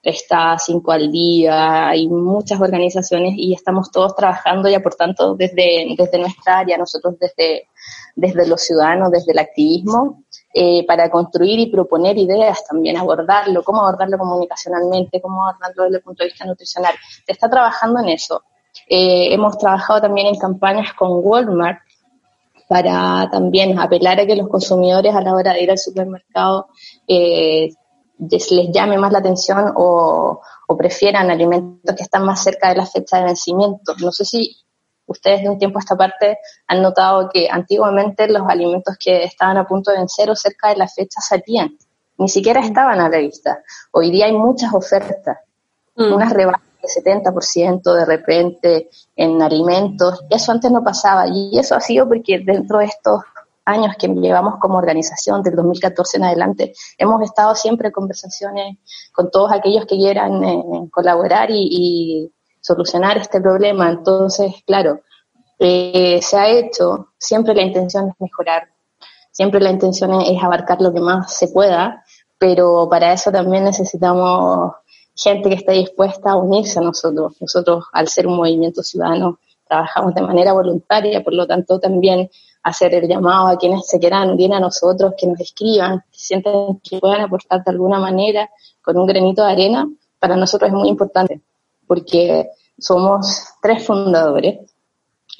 está 0.00 0.56
Cinco 0.58 0.92
al 0.92 1.10
Día, 1.10 1.88
hay 1.88 2.08
muchas 2.08 2.60
organizaciones 2.60 3.34
y 3.36 3.52
estamos 3.52 3.90
todos 3.90 4.14
trabajando 4.14 4.68
y 4.68 4.74
aportando 4.74 5.34
desde, 5.34 5.94
desde 5.98 6.18
nuestra 6.18 6.60
área, 6.60 6.78
nosotros 6.78 7.16
desde, 7.18 7.68
desde 8.14 8.46
los 8.46 8.62
ciudadanos, 8.62 9.10
desde 9.10 9.32
el 9.32 9.40
activismo, 9.40 10.22
eh, 10.54 10.86
para 10.86 11.10
construir 11.10 11.58
y 11.58 11.66
proponer 11.66 12.16
ideas 12.16 12.64
también, 12.64 12.96
abordarlo, 12.96 13.64
cómo 13.64 13.80
abordarlo 13.80 14.18
comunicacionalmente, 14.18 15.20
cómo 15.20 15.44
abordarlo 15.44 15.84
desde 15.84 15.96
el 15.96 16.02
punto 16.02 16.22
de 16.22 16.30
vista 16.30 16.44
nutricional. 16.44 16.94
Se 17.26 17.32
está 17.32 17.50
trabajando 17.50 18.00
en 18.00 18.10
eso. 18.10 18.44
Eh, 18.88 19.34
hemos 19.34 19.58
trabajado 19.58 20.00
también 20.00 20.28
en 20.28 20.38
campañas 20.38 20.92
con 20.94 21.10
Walmart, 21.24 21.80
para 22.70 23.28
también 23.32 23.80
apelar 23.80 24.20
a 24.20 24.26
que 24.26 24.36
los 24.36 24.46
consumidores 24.46 25.12
a 25.12 25.20
la 25.20 25.34
hora 25.34 25.54
de 25.54 25.62
ir 25.64 25.72
al 25.72 25.78
supermercado 25.78 26.68
eh, 27.08 27.70
les, 28.16 28.48
llame 28.72 28.96
más 28.96 29.10
la 29.10 29.18
atención 29.18 29.72
o, 29.74 30.40
prefieran 30.78 31.28
alimentos 31.32 31.96
que 31.96 32.04
están 32.04 32.24
más 32.24 32.44
cerca 32.44 32.68
de 32.68 32.76
la 32.76 32.86
fecha 32.86 33.18
de 33.18 33.24
vencimiento. 33.24 33.92
No 34.00 34.12
sé 34.12 34.24
si 34.24 34.56
ustedes 35.04 35.42
de 35.42 35.48
un 35.48 35.58
tiempo 35.58 35.78
a 35.78 35.80
esta 35.80 35.96
parte 35.96 36.38
han 36.68 36.80
notado 36.80 37.28
que 37.28 37.48
antiguamente 37.50 38.28
los 38.28 38.48
alimentos 38.48 38.96
que 39.04 39.24
estaban 39.24 39.56
a 39.56 39.66
punto 39.66 39.90
de 39.90 39.98
vencer 39.98 40.30
o 40.30 40.36
cerca 40.36 40.68
de 40.68 40.76
la 40.76 40.86
fecha 40.86 41.20
salían, 41.20 41.76
ni 42.18 42.28
siquiera 42.28 42.60
estaban 42.60 43.00
a 43.00 43.08
la 43.08 43.18
vista. 43.18 43.64
Hoy 43.90 44.12
día 44.12 44.26
hay 44.26 44.32
muchas 44.32 44.72
ofertas, 44.72 45.38
mm. 45.96 46.12
unas 46.12 46.32
rebajas 46.32 46.69
de 46.82 46.88
70% 46.88 47.94
de 47.94 48.04
repente 48.04 48.90
en 49.16 49.42
alimentos. 49.42 50.24
Eso 50.30 50.52
antes 50.52 50.70
no 50.70 50.82
pasaba 50.82 51.26
y 51.28 51.58
eso 51.58 51.74
ha 51.74 51.80
sido 51.80 52.08
porque 52.08 52.38
dentro 52.38 52.78
de 52.78 52.86
estos 52.86 53.20
años 53.64 53.94
que 53.98 54.08
llevamos 54.08 54.58
como 54.60 54.78
organización, 54.78 55.42
del 55.42 55.56
2014 55.56 56.16
en 56.16 56.24
adelante, 56.24 56.72
hemos 56.98 57.22
estado 57.22 57.54
siempre 57.54 57.88
en 57.88 57.92
conversaciones 57.92 58.78
con 59.12 59.30
todos 59.30 59.52
aquellos 59.52 59.86
que 59.86 59.96
quieran 59.96 60.44
eh, 60.44 60.88
colaborar 60.90 61.48
y, 61.50 62.30
solucionar 62.62 63.16
este 63.16 63.40
problema. 63.40 63.88
Entonces, 63.88 64.52
claro, 64.66 65.00
eh, 65.58 66.20
se 66.20 66.36
ha 66.36 66.46
hecho, 66.46 67.08
siempre 67.16 67.54
la 67.54 67.62
intención 67.62 68.08
es 68.08 68.14
mejorar, 68.18 68.68
siempre 69.30 69.60
la 69.60 69.70
intención 69.70 70.20
es 70.20 70.42
abarcar 70.44 70.78
lo 70.82 70.92
que 70.92 71.00
más 71.00 71.32
se 71.34 71.48
pueda, 71.48 72.04
pero 72.38 72.86
para 72.90 73.14
eso 73.14 73.32
también 73.32 73.64
necesitamos 73.64 74.72
gente 75.22 75.48
que 75.48 75.56
esté 75.56 75.72
dispuesta 75.72 76.30
a 76.30 76.36
unirse 76.36 76.78
a 76.78 76.82
nosotros. 76.82 77.34
Nosotros, 77.40 77.84
al 77.92 78.08
ser 78.08 78.26
un 78.26 78.36
movimiento 78.36 78.82
ciudadano, 78.82 79.38
trabajamos 79.66 80.14
de 80.14 80.22
manera 80.22 80.52
voluntaria, 80.52 81.22
por 81.22 81.34
lo 81.34 81.46
tanto 81.46 81.78
también 81.78 82.28
hacer 82.62 82.94
el 82.94 83.08
llamado 83.08 83.48
a 83.48 83.56
quienes 83.56 83.86
se 83.86 83.98
quieran 83.98 84.30
unir 84.30 84.52
a 84.52 84.60
nosotros, 84.60 85.14
que 85.16 85.26
nos 85.26 85.40
escriban, 85.40 86.04
que 86.10 86.18
sienten 86.18 86.80
que 86.82 86.98
puedan 86.98 87.22
aportar 87.22 87.62
de 87.64 87.70
alguna 87.70 87.98
manera 87.98 88.50
con 88.82 88.98
un 88.98 89.06
granito 89.06 89.44
de 89.44 89.52
arena, 89.52 89.88
para 90.18 90.36
nosotros 90.36 90.68
es 90.68 90.74
muy 90.74 90.88
importante, 90.88 91.40
porque 91.86 92.50
somos 92.78 93.44
tres 93.62 93.86
fundadores, 93.86 94.58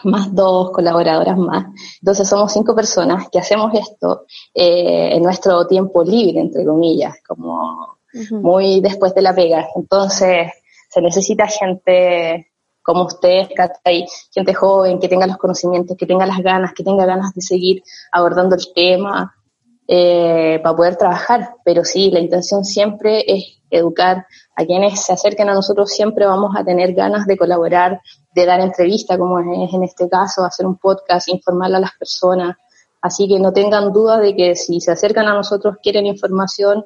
más 0.04 0.34
dos 0.34 0.70
colaboradoras 0.70 1.36
más. 1.36 1.66
Entonces 2.00 2.26
somos 2.26 2.52
cinco 2.52 2.74
personas 2.74 3.28
que 3.30 3.38
hacemos 3.38 3.74
esto 3.74 4.24
eh, 4.54 5.10
en 5.14 5.22
nuestro 5.22 5.66
tiempo 5.66 6.02
libre, 6.02 6.40
entre 6.40 6.64
comillas, 6.64 7.16
como 7.26 7.99
muy 8.30 8.80
después 8.80 9.14
de 9.14 9.22
la 9.22 9.34
pega. 9.34 9.68
Entonces, 9.74 10.52
se 10.88 11.00
necesita 11.00 11.46
gente 11.46 12.50
como 12.82 13.04
ustedes, 13.04 13.48
gente 14.32 14.54
joven, 14.54 14.98
que 14.98 15.08
tenga 15.08 15.26
los 15.26 15.36
conocimientos, 15.36 15.96
que 15.96 16.06
tenga 16.06 16.26
las 16.26 16.38
ganas, 16.38 16.72
que 16.74 16.82
tenga 16.82 17.06
ganas 17.06 17.32
de 17.34 17.42
seguir 17.42 17.82
abordando 18.10 18.56
el 18.56 18.72
tema 18.74 19.34
eh, 19.86 20.60
para 20.62 20.76
poder 20.76 20.96
trabajar. 20.96 21.54
Pero 21.64 21.84
sí, 21.84 22.10
la 22.10 22.20
intención 22.20 22.64
siempre 22.64 23.24
es 23.26 23.60
educar 23.70 24.26
a 24.56 24.64
quienes 24.64 25.04
se 25.04 25.12
acerquen 25.12 25.48
a 25.48 25.54
nosotros, 25.54 25.90
siempre 25.90 26.26
vamos 26.26 26.54
a 26.56 26.64
tener 26.64 26.92
ganas 26.92 27.26
de 27.26 27.36
colaborar, 27.36 28.00
de 28.34 28.46
dar 28.46 28.60
entrevista, 28.60 29.16
como 29.16 29.38
es 29.38 29.72
en 29.72 29.84
este 29.84 30.08
caso, 30.08 30.44
hacer 30.44 30.66
un 30.66 30.76
podcast, 30.76 31.28
informar 31.28 31.74
a 31.74 31.80
las 31.80 31.92
personas. 31.92 32.56
Así 33.00 33.28
que 33.28 33.38
no 33.38 33.52
tengan 33.52 33.92
duda 33.92 34.18
de 34.18 34.34
que 34.34 34.56
si 34.56 34.80
se 34.80 34.90
acercan 34.90 35.26
a 35.26 35.34
nosotros, 35.34 35.76
quieren 35.82 36.06
información, 36.06 36.84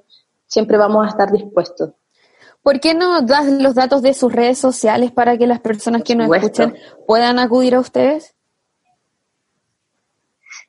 siempre 0.54 0.78
vamos 0.78 1.04
a 1.04 1.08
estar 1.08 1.32
dispuestos. 1.32 1.90
¿Por 2.62 2.80
qué 2.80 2.94
no 2.94 3.20
das 3.22 3.46
los 3.46 3.74
datos 3.74 4.00
de 4.02 4.14
sus 4.14 4.32
redes 4.32 4.56
sociales 4.56 5.10
para 5.10 5.36
que 5.36 5.46
las 5.46 5.60
personas 5.60 6.02
que 6.02 6.14
nos 6.14 6.34
escuchen 6.34 6.74
puedan 7.06 7.38
acudir 7.38 7.74
a 7.74 7.80
ustedes? 7.80 8.34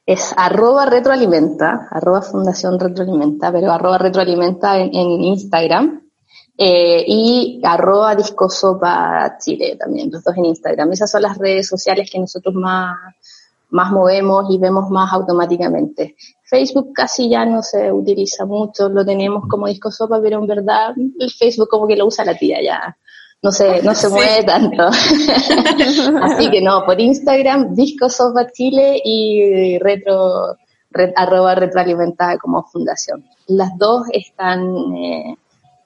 Es 0.06 0.34
arroba 0.36 0.86
retroalimenta, 0.88 1.88
arroba 1.92 2.22
fundación 2.22 2.80
retroalimenta, 2.80 3.52
pero 3.52 3.72
arroba 3.72 3.98
retroalimenta 3.98 4.78
en, 4.78 4.94
en 4.94 5.24
Instagram. 5.24 6.02
Eh, 6.58 7.04
y 7.06 7.62
arroba 7.64 8.16
discosopa 8.16 9.38
chile 9.40 9.76
también, 9.78 10.10
los 10.10 10.24
dos 10.24 10.36
en 10.38 10.46
Instagram. 10.46 10.92
Esas 10.94 11.12
son 11.12 11.22
las 11.22 11.38
redes 11.38 11.68
sociales 11.68 12.10
que 12.10 12.18
nosotros 12.18 12.56
más, 12.56 12.96
más 13.70 13.92
movemos 13.92 14.46
y 14.50 14.58
vemos 14.58 14.90
más 14.90 15.12
automáticamente. 15.12 16.16
Facebook 16.46 16.94
casi 16.94 17.30
ya 17.30 17.46
no 17.46 17.64
se 17.64 17.92
utiliza 17.92 18.46
mucho, 18.46 18.88
lo 18.90 19.04
tenemos 19.04 19.46
como 19.50 19.68
discosopa, 19.68 20.22
pero 20.22 20.40
en 20.40 20.48
verdad 20.48 20.94
el 21.20 21.32
Facebook 21.32 21.68
como 21.70 21.88
que 21.88 21.96
lo 21.96 22.06
usa 22.06 22.24
la 22.24 22.38
tía 22.38 22.62
ya. 22.64 22.98
No 23.42 23.52
se, 23.52 23.82
no 23.84 23.94
se 23.94 24.10
mueve 24.10 24.44
tanto. 24.44 24.84
Así 26.24 26.50
que 26.50 26.62
no, 26.62 26.84
por 26.86 27.00
Instagram, 27.00 27.76
discosopa 27.76 28.52
chile 28.52 29.02
y 29.04 29.78
retro, 29.80 30.56
red, 30.90 31.12
arroba 31.16 31.56
retroalimentada 31.56 32.38
como 32.38 32.64
fundación. 32.64 33.26
Las 33.48 33.78
dos 33.78 34.08
están, 34.12 34.96
eh, 34.96 35.36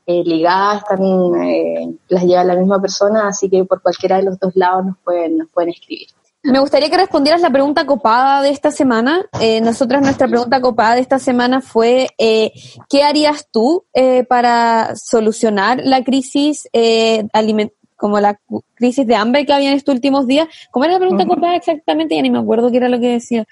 eh, 0.05 0.23
ligadas, 0.23 0.83
están, 0.83 1.01
eh, 1.41 1.97
las 2.07 2.23
lleva 2.23 2.43
la 2.43 2.55
misma 2.55 2.81
persona, 2.81 3.27
así 3.27 3.49
que 3.49 3.65
por 3.65 3.81
cualquiera 3.81 4.17
de 4.17 4.23
los 4.23 4.39
dos 4.39 4.55
lados 4.55 4.85
nos 4.85 4.97
pueden, 4.99 5.37
nos 5.37 5.49
pueden 5.49 5.71
escribir. 5.71 6.07
Me 6.41 6.59
gustaría 6.59 6.89
que 6.89 6.97
respondieras 6.97 7.41
la 7.41 7.49
pregunta 7.49 7.85
copada 7.85 8.41
de 8.41 8.49
esta 8.49 8.71
semana. 8.71 9.25
Eh, 9.41 9.59
nosotras, 9.59 10.01
nuestra 10.01 10.27
pregunta 10.27 10.61
copada 10.61 10.95
de 10.95 11.01
esta 11.01 11.19
semana 11.19 11.59
fue, 11.59 12.07
eh, 12.17 12.53
¿qué 12.89 13.03
harías 13.03 13.47
tú 13.51 13.83
eh, 13.93 14.23
para 14.23 14.95
solucionar 14.95 15.81
la 15.83 16.01
crisis 16.03 16.69
eh, 16.71 17.25
aliment 17.33 17.73
como 17.97 18.21
la 18.21 18.39
crisis 18.75 19.05
de 19.05 19.15
hambre 19.15 19.45
que 19.45 19.51
había 19.51 19.71
en 19.71 19.75
estos 19.75 19.93
últimos 19.93 20.27
días? 20.27 20.47
¿Cómo 20.71 20.85
era 20.85 20.93
la 20.93 20.99
pregunta 20.99 21.25
copada 21.25 21.57
exactamente? 21.57 22.15
Ya 22.15 22.21
ni 22.21 22.31
me 22.31 22.39
acuerdo 22.39 22.71
qué 22.71 22.77
era 22.77 22.87
lo 22.87 23.01
que 23.01 23.09
decía. 23.09 23.45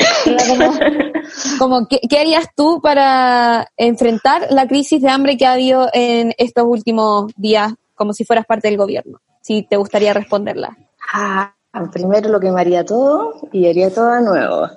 Como, 0.47 0.71
como 1.59 1.87
¿qué, 1.89 1.99
¿qué 2.09 2.19
harías 2.19 2.47
tú 2.55 2.79
para 2.81 3.67
enfrentar 3.75 4.47
la 4.49 4.65
crisis 4.65 5.01
de 5.01 5.09
hambre 5.09 5.35
que 5.35 5.45
ha 5.45 5.53
habido 5.53 5.89
en 5.91 6.33
estos 6.37 6.63
últimos 6.65 7.33
días, 7.35 7.73
como 7.95 8.13
si 8.13 8.23
fueras 8.23 8.45
parte 8.45 8.69
del 8.69 8.77
gobierno? 8.77 9.19
Si 9.41 9.63
te 9.63 9.75
gustaría 9.75 10.13
responderla. 10.13 10.77
Ah, 11.11 11.53
primero 11.91 12.29
lo 12.29 12.39
quemaría 12.39 12.83
todo 12.85 13.33
y 13.51 13.67
haría 13.67 13.93
todo 13.93 14.11
de 14.11 14.21
nuevo. 14.21 14.69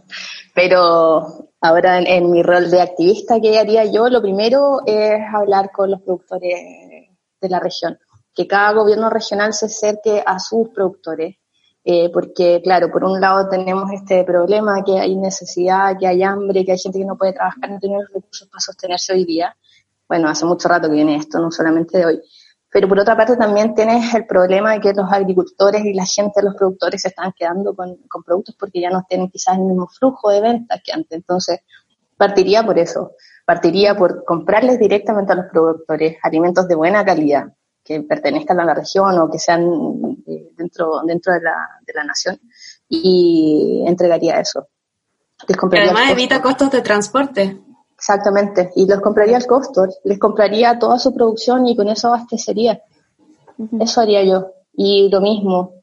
Pero 0.55 1.49
ahora 1.61 2.01
en, 2.01 2.31
mi 2.31 2.43
rol 2.43 2.71
de 2.71 2.81
activista, 2.81 3.41
¿qué 3.41 3.59
haría 3.59 3.85
yo? 3.85 4.09
Lo 4.09 4.21
primero 4.21 4.81
es 4.87 5.21
hablar 5.33 5.71
con 5.73 5.91
los 5.91 6.01
productores 6.03 6.61
de 7.41 7.49
la 7.49 7.61
región. 7.61 7.99
Que 8.35 8.47
cada 8.47 8.73
gobierno 8.73 9.11
regional 9.11 9.53
se 9.53 9.67
acerque 9.67 10.23
a 10.25 10.39
sus 10.39 10.69
productores. 10.71 11.37
Eh, 11.83 12.11
porque, 12.13 12.61
claro, 12.63 12.91
por 12.91 13.05
un 13.05 13.21
lado 13.21 13.49
tenemos 13.49 13.91
este 13.93 14.23
problema 14.25 14.85
que 14.85 14.99
hay 14.99 15.17
necesidad, 15.17 15.97
que 15.99 16.07
hay 16.07 16.23
hambre, 16.23 16.65
que 16.65 16.73
hay 16.73 16.79
gente 16.79 16.99
que 16.99 17.07
no 17.07 17.17
puede 17.17 17.33
trabajar, 17.33 17.71
no 17.71 17.79
tiene 17.79 18.01
los 18.01 18.13
recursos 18.13 18.49
para 18.49 18.61
sostenerse 18.61 19.15
hoy 19.15 19.25
día. 19.25 19.57
Bueno, 20.07 20.29
hace 20.29 20.45
mucho 20.45 20.69
rato 20.69 20.89
que 20.89 20.95
viene 20.95 21.17
esto, 21.17 21.39
no 21.39 21.51
solamente 21.51 21.99
de 21.99 22.07
hoy. 22.07 22.21
Pero 22.73 22.89
por 22.89 23.01
otra 23.01 23.17
parte 23.17 23.37
también 23.37 23.75
tienes 23.75 24.15
el 24.15 24.27
problema 24.27 24.73
de 24.73 24.81
que 24.81 24.93
los 24.93 25.11
agricultores 25.13 25.85
y 25.85 25.93
la 25.93 26.07
gente, 26.07 26.41
los 26.43 26.55
productores, 26.55 27.03
se 27.03 27.09
están 27.09 27.33
quedando 27.37 27.75
con, 27.75 27.97
con, 28.09 28.23
productos 28.23 28.55
porque 28.59 28.81
ya 28.81 28.91
no 28.91 29.05
tienen 29.09 29.29
quizás 29.29 29.57
el 29.57 29.65
mismo 29.65 29.89
flujo 29.89 30.31
de 30.31 30.41
ventas 30.41 30.81
que 30.85 30.93
antes. 30.93 31.11
Entonces, 31.11 31.61
partiría 32.17 32.63
por 32.63 32.79
eso. 32.79 33.17
Partiría 33.45 33.97
por 33.97 34.25
comprarles 34.25 34.79
directamente 34.79 35.33
a 35.33 35.37
los 35.37 35.47
productores 35.51 36.19
alimentos 36.23 36.69
de 36.69 36.77
buena 36.77 37.05
calidad, 37.05 37.53
que 37.83 38.03
pertenezcan 38.03 38.61
a 38.61 38.65
la 38.65 38.75
región 38.75 39.19
o 39.19 39.29
que 39.29 39.39
sean 39.39 39.65
dentro, 40.57 41.01
dentro 41.05 41.33
de, 41.33 41.41
la, 41.41 41.57
de 41.85 41.93
la 41.93 42.05
nación, 42.05 42.39
y 42.89 43.83
entregaría 43.87 44.39
eso. 44.39 44.69
Además 45.49 46.11
evita 46.11 46.41
costos 46.43 46.71
de 46.71 46.83
transporte. 46.83 47.61
Exactamente, 48.01 48.71
y 48.77 48.87
los 48.87 49.03
compraría 49.03 49.37
al 49.37 49.47
costo, 49.47 49.87
les 50.05 50.19
compraría 50.19 50.79
toda 50.79 50.99
su 50.99 51.13
producción 51.13 51.67
y 51.67 51.77
con 51.77 51.87
eso 51.91 52.09
abastecería. 52.09 52.81
Uh 53.59 53.65
-huh. 53.67 53.83
Eso 53.83 54.01
haría 54.01 54.25
yo. 54.25 54.53
Y 54.73 55.11
lo 55.11 55.21
mismo, 55.21 55.75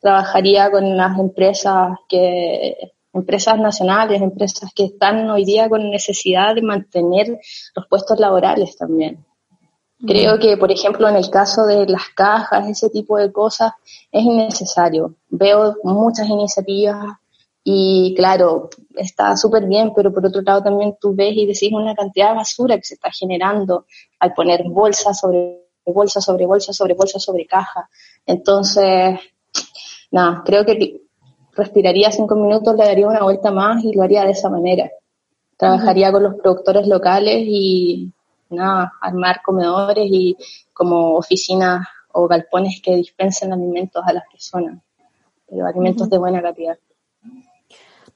trabajaría 0.00 0.72
con 0.72 0.96
las 0.96 1.16
empresas 1.20 1.96
que 2.08 2.90
empresas 3.12 3.60
nacionales, 3.60 4.20
empresas 4.20 4.70
que 4.74 4.86
están 4.86 5.30
hoy 5.30 5.44
día 5.44 5.68
con 5.68 5.88
necesidad 5.88 6.56
de 6.56 6.62
mantener 6.62 7.38
los 7.76 7.86
puestos 7.86 8.18
laborales 8.18 8.76
también. 8.76 9.24
Creo 10.04 10.40
que, 10.40 10.56
por 10.56 10.72
ejemplo, 10.72 11.08
en 11.08 11.14
el 11.14 11.30
caso 11.30 11.64
de 11.64 11.86
las 11.86 12.08
cajas, 12.16 12.68
ese 12.68 12.90
tipo 12.90 13.18
de 13.18 13.30
cosas, 13.30 13.70
es 14.10 14.24
innecesario. 14.24 15.14
Veo 15.28 15.76
muchas 15.84 16.28
iniciativas 16.28 17.21
y 17.64 18.14
claro, 18.16 18.70
está 18.96 19.36
súper 19.36 19.66
bien, 19.66 19.92
pero 19.94 20.12
por 20.12 20.26
otro 20.26 20.42
lado 20.42 20.62
también 20.62 20.96
tú 21.00 21.14
ves 21.14 21.34
y 21.36 21.46
decís 21.46 21.72
una 21.72 21.94
cantidad 21.94 22.30
de 22.30 22.36
basura 22.36 22.76
que 22.76 22.82
se 22.82 22.94
está 22.94 23.10
generando 23.12 23.86
al 24.18 24.34
poner 24.34 24.64
bolsa 24.68 25.14
sobre 25.14 25.62
bolsa 25.84 26.20
sobre 26.20 26.46
bolsa 26.46 26.72
sobre 26.72 26.94
bolsa 26.94 27.18
sobre 27.18 27.46
caja. 27.46 27.88
Entonces, 28.26 29.18
nada, 30.10 30.42
creo 30.44 30.64
que 30.64 31.02
respiraría 31.52 32.10
cinco 32.10 32.34
minutos, 32.34 32.74
le 32.76 32.84
daría 32.84 33.06
una 33.06 33.22
vuelta 33.22 33.50
más 33.50 33.84
y 33.84 33.92
lo 33.92 34.02
haría 34.02 34.24
de 34.24 34.32
esa 34.32 34.48
manera. 34.48 34.90
Trabajaría 35.56 36.08
uh 36.08 36.10
-huh. 36.10 36.14
con 36.14 36.22
los 36.22 36.34
productores 36.36 36.86
locales 36.88 37.44
y 37.46 38.12
nada, 38.50 38.92
armar 39.00 39.40
comedores 39.42 40.08
y 40.10 40.36
como 40.72 41.16
oficinas 41.16 41.86
o 42.12 42.26
galpones 42.26 42.80
que 42.82 42.96
dispensen 42.96 43.52
alimentos 43.52 44.02
a 44.04 44.12
las 44.12 44.24
personas, 44.30 44.82
pero 45.48 45.66
alimentos 45.66 46.06
uh 46.06 46.06
-huh. 46.06 46.12
de 46.12 46.18
buena 46.18 46.42
calidad. 46.42 46.78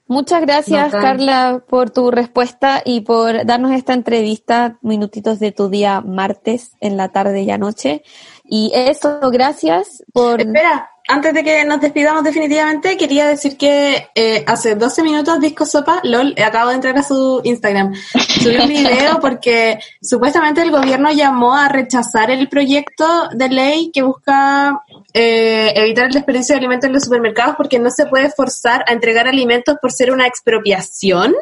Muchas 0.08 0.40
gracias, 0.42 0.92
Bacán. 0.92 1.02
Carla, 1.02 1.64
por 1.68 1.90
tu 1.90 2.10
respuesta 2.12 2.80
y 2.84 3.00
por 3.00 3.44
darnos 3.44 3.72
esta 3.72 3.92
entrevista, 3.92 4.78
minutitos 4.80 5.40
de 5.40 5.50
tu 5.50 5.68
día 5.68 6.00
martes, 6.00 6.76
en 6.80 6.96
la 6.96 7.08
tarde 7.08 7.42
y 7.42 7.50
anoche. 7.50 8.02
Y 8.44 8.70
eso, 8.72 9.18
gracias 9.32 10.04
por... 10.12 10.40
Espera, 10.40 10.90
antes 11.08 11.34
de 11.34 11.44
que 11.44 11.64
nos 11.64 11.80
despidamos 11.80 12.24
definitivamente, 12.24 12.96
quería 12.96 13.26
decir 13.26 13.56
que 13.56 14.08
eh, 14.14 14.44
hace 14.46 14.74
12 14.74 15.02
minutos 15.02 15.40
Disco 15.40 15.64
Sopa, 15.64 16.00
LOL, 16.02 16.34
acabo 16.44 16.70
de 16.70 16.76
entrar 16.76 16.98
a 16.98 17.02
su 17.02 17.40
Instagram, 17.44 17.94
subió 17.94 18.62
un 18.62 18.68
video 18.68 19.18
porque 19.20 19.78
supuestamente 20.02 20.62
el 20.62 20.70
gobierno 20.70 21.12
llamó 21.12 21.54
a 21.54 21.68
rechazar 21.68 22.30
el 22.30 22.48
proyecto 22.48 23.28
de 23.32 23.48
ley 23.48 23.90
que 23.92 24.02
busca 24.02 24.82
eh, 25.12 25.72
evitar 25.76 26.06
el 26.06 26.12
desperdicio 26.12 26.54
de 26.54 26.58
alimentos 26.58 26.88
en 26.88 26.94
los 26.94 27.04
supermercados 27.04 27.54
porque 27.56 27.78
no 27.78 27.90
se 27.90 28.06
puede 28.06 28.30
forzar 28.30 28.84
a 28.88 28.92
entregar 28.92 29.28
alimentos 29.28 29.76
por 29.80 29.92
ser 29.92 30.10
una 30.10 30.26
expropiación. 30.26 31.34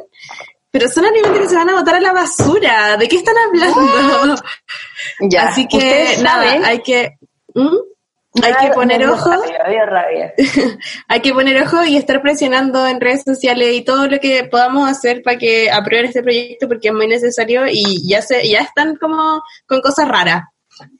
Pero 0.71 0.89
son 0.89 1.05
alimentos 1.05 1.41
que 1.41 1.49
se 1.49 1.55
van 1.55 1.71
a 1.71 1.75
botar 1.75 1.95
a 1.95 2.01
la 2.01 2.12
basura. 2.12 2.97
¿De 2.97 3.07
qué 3.07 3.17
están 3.17 3.37
hablando? 3.39 4.35
Ya. 5.21 5.47
Así 5.47 5.69
que, 5.69 6.19
nada, 6.21 6.67
hay 6.67 6.83
que... 6.83 7.17
¿Mm? 7.55 7.93
Hay 8.43 8.66
que 8.66 8.72
poner 8.72 9.07
ojo. 9.07 9.30
Hay 11.09 11.20
que 11.20 11.32
poner 11.32 11.62
ojo 11.62 11.85
y 11.85 11.97
estar 11.97 12.20
presionando 12.20 12.87
en 12.87 13.01
redes 13.01 13.22
sociales 13.22 13.74
y 13.74 13.85
todo 13.85 14.09
lo 14.09 14.18
que 14.18 14.45
podamos 14.45 14.89
hacer 14.89 15.22
para 15.22 15.39
que 15.39 15.70
aprueben 15.70 16.07
este 16.07 16.22
proyecto 16.22 16.66
porque 16.68 16.89
es 16.89 16.95
muy 16.95 17.07
necesario 17.07 17.62
y 17.70 18.09
ya 18.09 18.23
se, 18.23 18.48
ya 18.48 18.61
están 18.61 18.97
como 18.97 19.43
con 19.66 19.81
cosas 19.81 20.09
raras. 20.09 20.44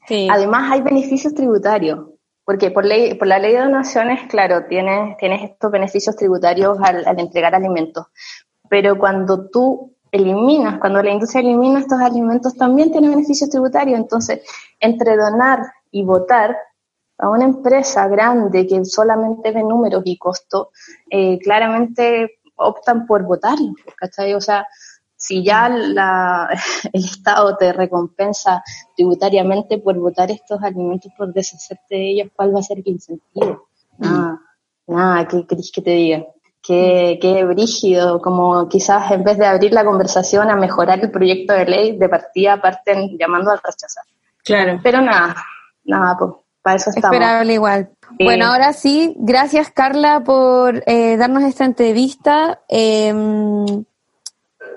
Sí. 0.07 0.27
Además 0.31 0.71
hay 0.71 0.81
beneficios 0.81 1.33
tributarios. 1.33 1.99
Porque 2.45 2.69
por 2.69 2.85
ley, 2.85 3.15
por 3.15 3.27
la 3.27 3.39
ley 3.39 3.53
de 3.53 3.61
donaciones, 3.61 4.27
claro, 4.29 4.65
tienes, 4.69 5.17
tienes 5.17 5.49
estos 5.49 5.71
beneficios 5.71 6.15
tributarios 6.15 6.77
al, 6.79 7.03
al 7.05 7.19
entregar 7.19 7.55
alimentos. 7.55 8.05
Pero 8.69 8.99
cuando 8.99 9.49
tú 9.49 9.95
eliminas, 10.11 10.77
cuando 10.79 11.01
la 11.01 11.11
industria 11.11 11.41
elimina 11.41 11.79
estos 11.79 11.99
alimentos, 11.99 12.55
también 12.55 12.91
tiene 12.91 13.09
beneficios 13.09 13.49
tributarios. 13.49 13.99
Entonces, 13.99 14.41
entre 14.79 15.17
donar 15.17 15.59
y 15.89 16.03
votar, 16.03 16.55
a 17.17 17.29
una 17.29 17.45
empresa 17.45 18.07
grande 18.07 18.67
que 18.67 18.83
solamente 18.85 19.51
ve 19.51 19.63
números 19.63 20.03
y 20.05 20.17
costo, 20.17 20.71
eh, 21.09 21.39
claramente 21.39 22.39
optan 22.55 23.05
por 23.05 23.23
votarlo, 23.23 23.73
¿cachai? 23.97 24.33
O 24.33 24.41
sea, 24.41 24.67
si 25.15 25.43
ya 25.43 25.69
la, 25.69 26.49
el 26.93 27.05
Estado 27.05 27.55
te 27.57 27.71
recompensa 27.73 28.63
tributariamente 28.95 29.77
por 29.77 29.97
votar 29.97 30.31
estos 30.31 30.61
alimentos, 30.61 31.11
por 31.17 31.33
deshacerte 31.33 31.95
de 31.95 32.11
ellos, 32.11 32.31
¿cuál 32.35 32.55
va 32.55 32.59
a 32.59 32.63
ser 32.63 32.79
el 32.79 32.87
incentivo? 32.87 33.69
Nada, 33.97 34.41
nada, 34.87 35.27
¿qué 35.27 35.45
querés 35.47 35.71
que 35.71 35.81
te 35.81 35.91
diga? 35.91 36.25
Qué, 36.61 37.19
qué 37.21 37.45
brígido, 37.45 38.19
como 38.21 38.67
quizás 38.67 39.11
en 39.11 39.23
vez 39.23 39.37
de 39.37 39.45
abrir 39.45 39.71
la 39.71 39.85
conversación 39.85 40.49
a 40.49 40.55
mejorar 40.55 40.99
el 40.99 41.11
proyecto 41.11 41.53
de 41.53 41.65
ley, 41.65 41.97
de 41.97 42.09
partida 42.09 42.59
parten 42.59 43.17
llamando 43.19 43.51
a 43.51 43.55
rechazar. 43.55 44.03
Claro. 44.43 44.79
Pero 44.83 44.99
nada, 45.01 45.35
nada, 45.83 46.17
pues 46.17 46.31
para 46.65 46.77
eso 46.77 46.89
estamos. 46.89 47.15
Esperable 47.15 47.53
igual. 47.53 47.89
Sí. 48.17 48.23
Bueno, 48.23 48.47
ahora 48.47 48.73
sí, 48.73 49.13
gracias 49.19 49.71
Carla 49.71 50.23
por 50.23 50.83
eh, 50.87 51.15
darnos 51.15 51.43
esta 51.43 51.63
entrevista. 51.63 52.61
Eh, 52.67 53.13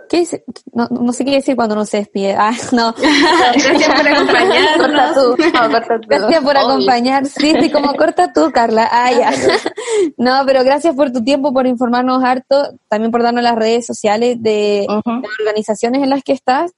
¿Qué 0.09 0.21
dice? 0.21 0.45
No, 0.73 0.87
no 0.89 1.13
sé 1.13 1.25
qué 1.25 1.33
decir 1.33 1.55
cuando 1.55 1.75
uno 1.75 1.85
se 1.85 1.99
despide. 1.99 2.35
Ah, 2.35 2.53
no. 2.73 2.95
Gracias 2.95 3.95
por 3.95 4.09
acompañarnos. 4.09 4.77
Corta 4.79 5.15
tú. 5.15 5.37
No, 5.53 5.71
corta 5.71 6.01
tú. 6.01 6.09
Gracias 6.09 6.43
por 6.43 6.57
Obvio. 6.57 6.69
acompañar. 6.69 7.27
Sí, 7.27 7.53
sí, 7.61 7.71
como 7.71 7.95
corta 7.95 8.33
tú, 8.33 8.51
Carla. 8.53 8.89
Ah, 8.91 9.13
ya. 9.13 9.33
No, 10.17 10.43
pero 10.47 10.63
gracias 10.65 10.95
por 10.95 11.11
tu 11.11 11.25
tiempo, 11.25 11.53
por 11.53 11.67
informarnos 11.67 12.23
harto, 12.23 12.79
también 12.89 13.11
por 13.11 13.23
darnos 13.23 13.43
las 13.43 13.57
redes 13.57 13.85
sociales 13.85 14.41
de, 14.41 14.87
Ujú. 14.89 15.03
de 15.21 15.29
las 15.29 15.39
organizaciones 15.41 16.03
en 16.03 16.11
las 16.11 16.23
que 16.23 16.33
estás. 16.33 16.71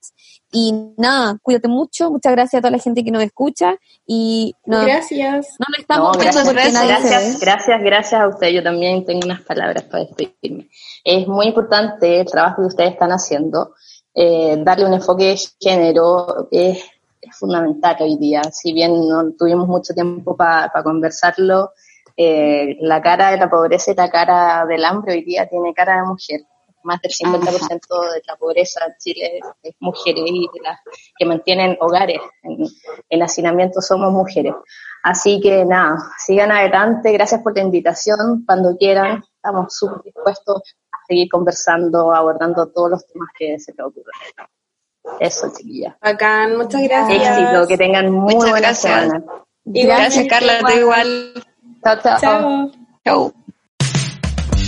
Y 0.53 0.73
nada, 0.97 1.39
cuídate 1.43 1.69
mucho. 1.69 2.11
Muchas 2.11 2.33
gracias 2.33 2.59
a 2.59 2.63
toda 2.63 2.73
la 2.73 2.83
gente 2.83 3.05
que 3.05 3.11
nos 3.13 3.23
escucha. 3.23 3.77
Y 4.07 4.55
no, 4.67 4.83
Gracias. 4.85 5.49
no 5.59 5.67
lo 5.69 5.81
estamos 5.81 6.17
No, 6.17 6.21
viendo 6.21 6.41
gracias, 6.43 6.47
porque 6.55 6.73
nadie 6.73 6.97
se 6.97 7.03
ve. 7.05 7.09
gracias, 7.11 7.41
gracias, 7.41 7.83
gracias 7.83 8.21
a 8.21 8.29
usted. 8.29 8.49
Yo 8.49 8.63
también 8.63 9.05
tengo 9.05 9.21
unas 9.25 9.43
palabras 9.43 9.85
para 9.85 10.05
despedirme. 10.05 10.69
Es 11.05 11.29
muy 11.29 11.47
importante 11.47 12.21
el 12.21 12.27
trabajo 12.27 12.63
que 12.63 12.69
ustedes 12.69 12.93
están 12.93 13.11
haciendo. 13.13 13.75
Eh, 14.13 14.57
darle 14.65 14.87
un 14.87 14.95
enfoque 14.95 15.25
de 15.25 15.41
género 15.61 16.49
es, 16.51 16.79
es 17.23 17.37
fundamental 17.39 17.97
hoy 18.01 18.17
día. 18.17 18.43
Si 18.53 18.73
bien 18.73 19.07
no 19.09 19.31
tuvimos 19.39 19.69
mucho 19.69 19.95
tiempo 19.95 20.37
para 20.37 20.71
conversarlo, 20.83 21.71
eh, 22.17 22.77
la 22.81 23.01
cara 23.01 23.31
de 23.31 23.37
la 23.37 23.49
pobreza 23.49 23.93
y 23.93 23.95
la 23.95 24.11
cara 24.11 24.67
del 24.67 24.85
hambre 24.85 25.13
hoy 25.15 25.25
día 25.25 25.47
tiene 25.49 25.73
cara 25.73 25.97
de 26.01 26.09
mujer. 26.09 26.41
Más 26.83 27.01
del 27.03 27.13
50% 27.13 28.13
de 28.13 28.23
la 28.27 28.37
pobreza 28.37 28.81
en 28.87 28.95
Chile 28.99 29.39
es, 29.39 29.47
es 29.63 29.75
mujeres 29.81 30.25
y 30.27 30.49
de 30.53 30.61
las 30.63 30.81
que 31.19 31.27
mantienen 31.27 31.77
hogares 31.81 32.21
en, 32.43 32.59
en 33.09 33.23
hacinamiento 33.23 33.81
somos 33.81 34.13
mujeres. 34.13 34.55
Así 35.03 35.41
que 35.41 35.65
nada, 35.65 35.97
sigan 36.19 36.53
adelante, 36.53 37.13
gracias 37.13 37.43
por 37.43 37.57
la 37.57 37.63
invitación, 37.63 38.45
cuando 38.47 38.77
quieran, 38.77 39.25
estamos 39.35 39.75
súper 39.75 40.03
dispuestos 40.03 40.63
a 40.93 40.97
seguir 41.07 41.29
conversando, 41.31 42.13
abordando 42.13 42.69
todos 42.69 42.91
los 42.91 43.07
temas 43.07 43.29
que 43.39 43.59
se 43.59 43.73
les 43.73 43.81
ocurran. 43.87 44.15
Eso, 45.19 45.51
chiquilla. 45.57 45.97
Bacán, 46.03 46.57
muchas 46.57 46.83
gracias. 46.83 47.39
Éxito, 47.39 47.67
que 47.67 47.79
tengan 47.79 48.11
muy 48.11 48.35
Muchas 48.35 48.51
buena 48.51 48.67
gracias. 48.69 49.03
semana. 49.03 49.25
Gracias, 49.65 50.27
Carla, 50.29 50.61
tú 50.61 50.79
igual. 50.79 51.33
Chao, 51.83 51.97
chao. 52.03 52.19
Chao. 52.21 52.71
Chau. 53.05 53.35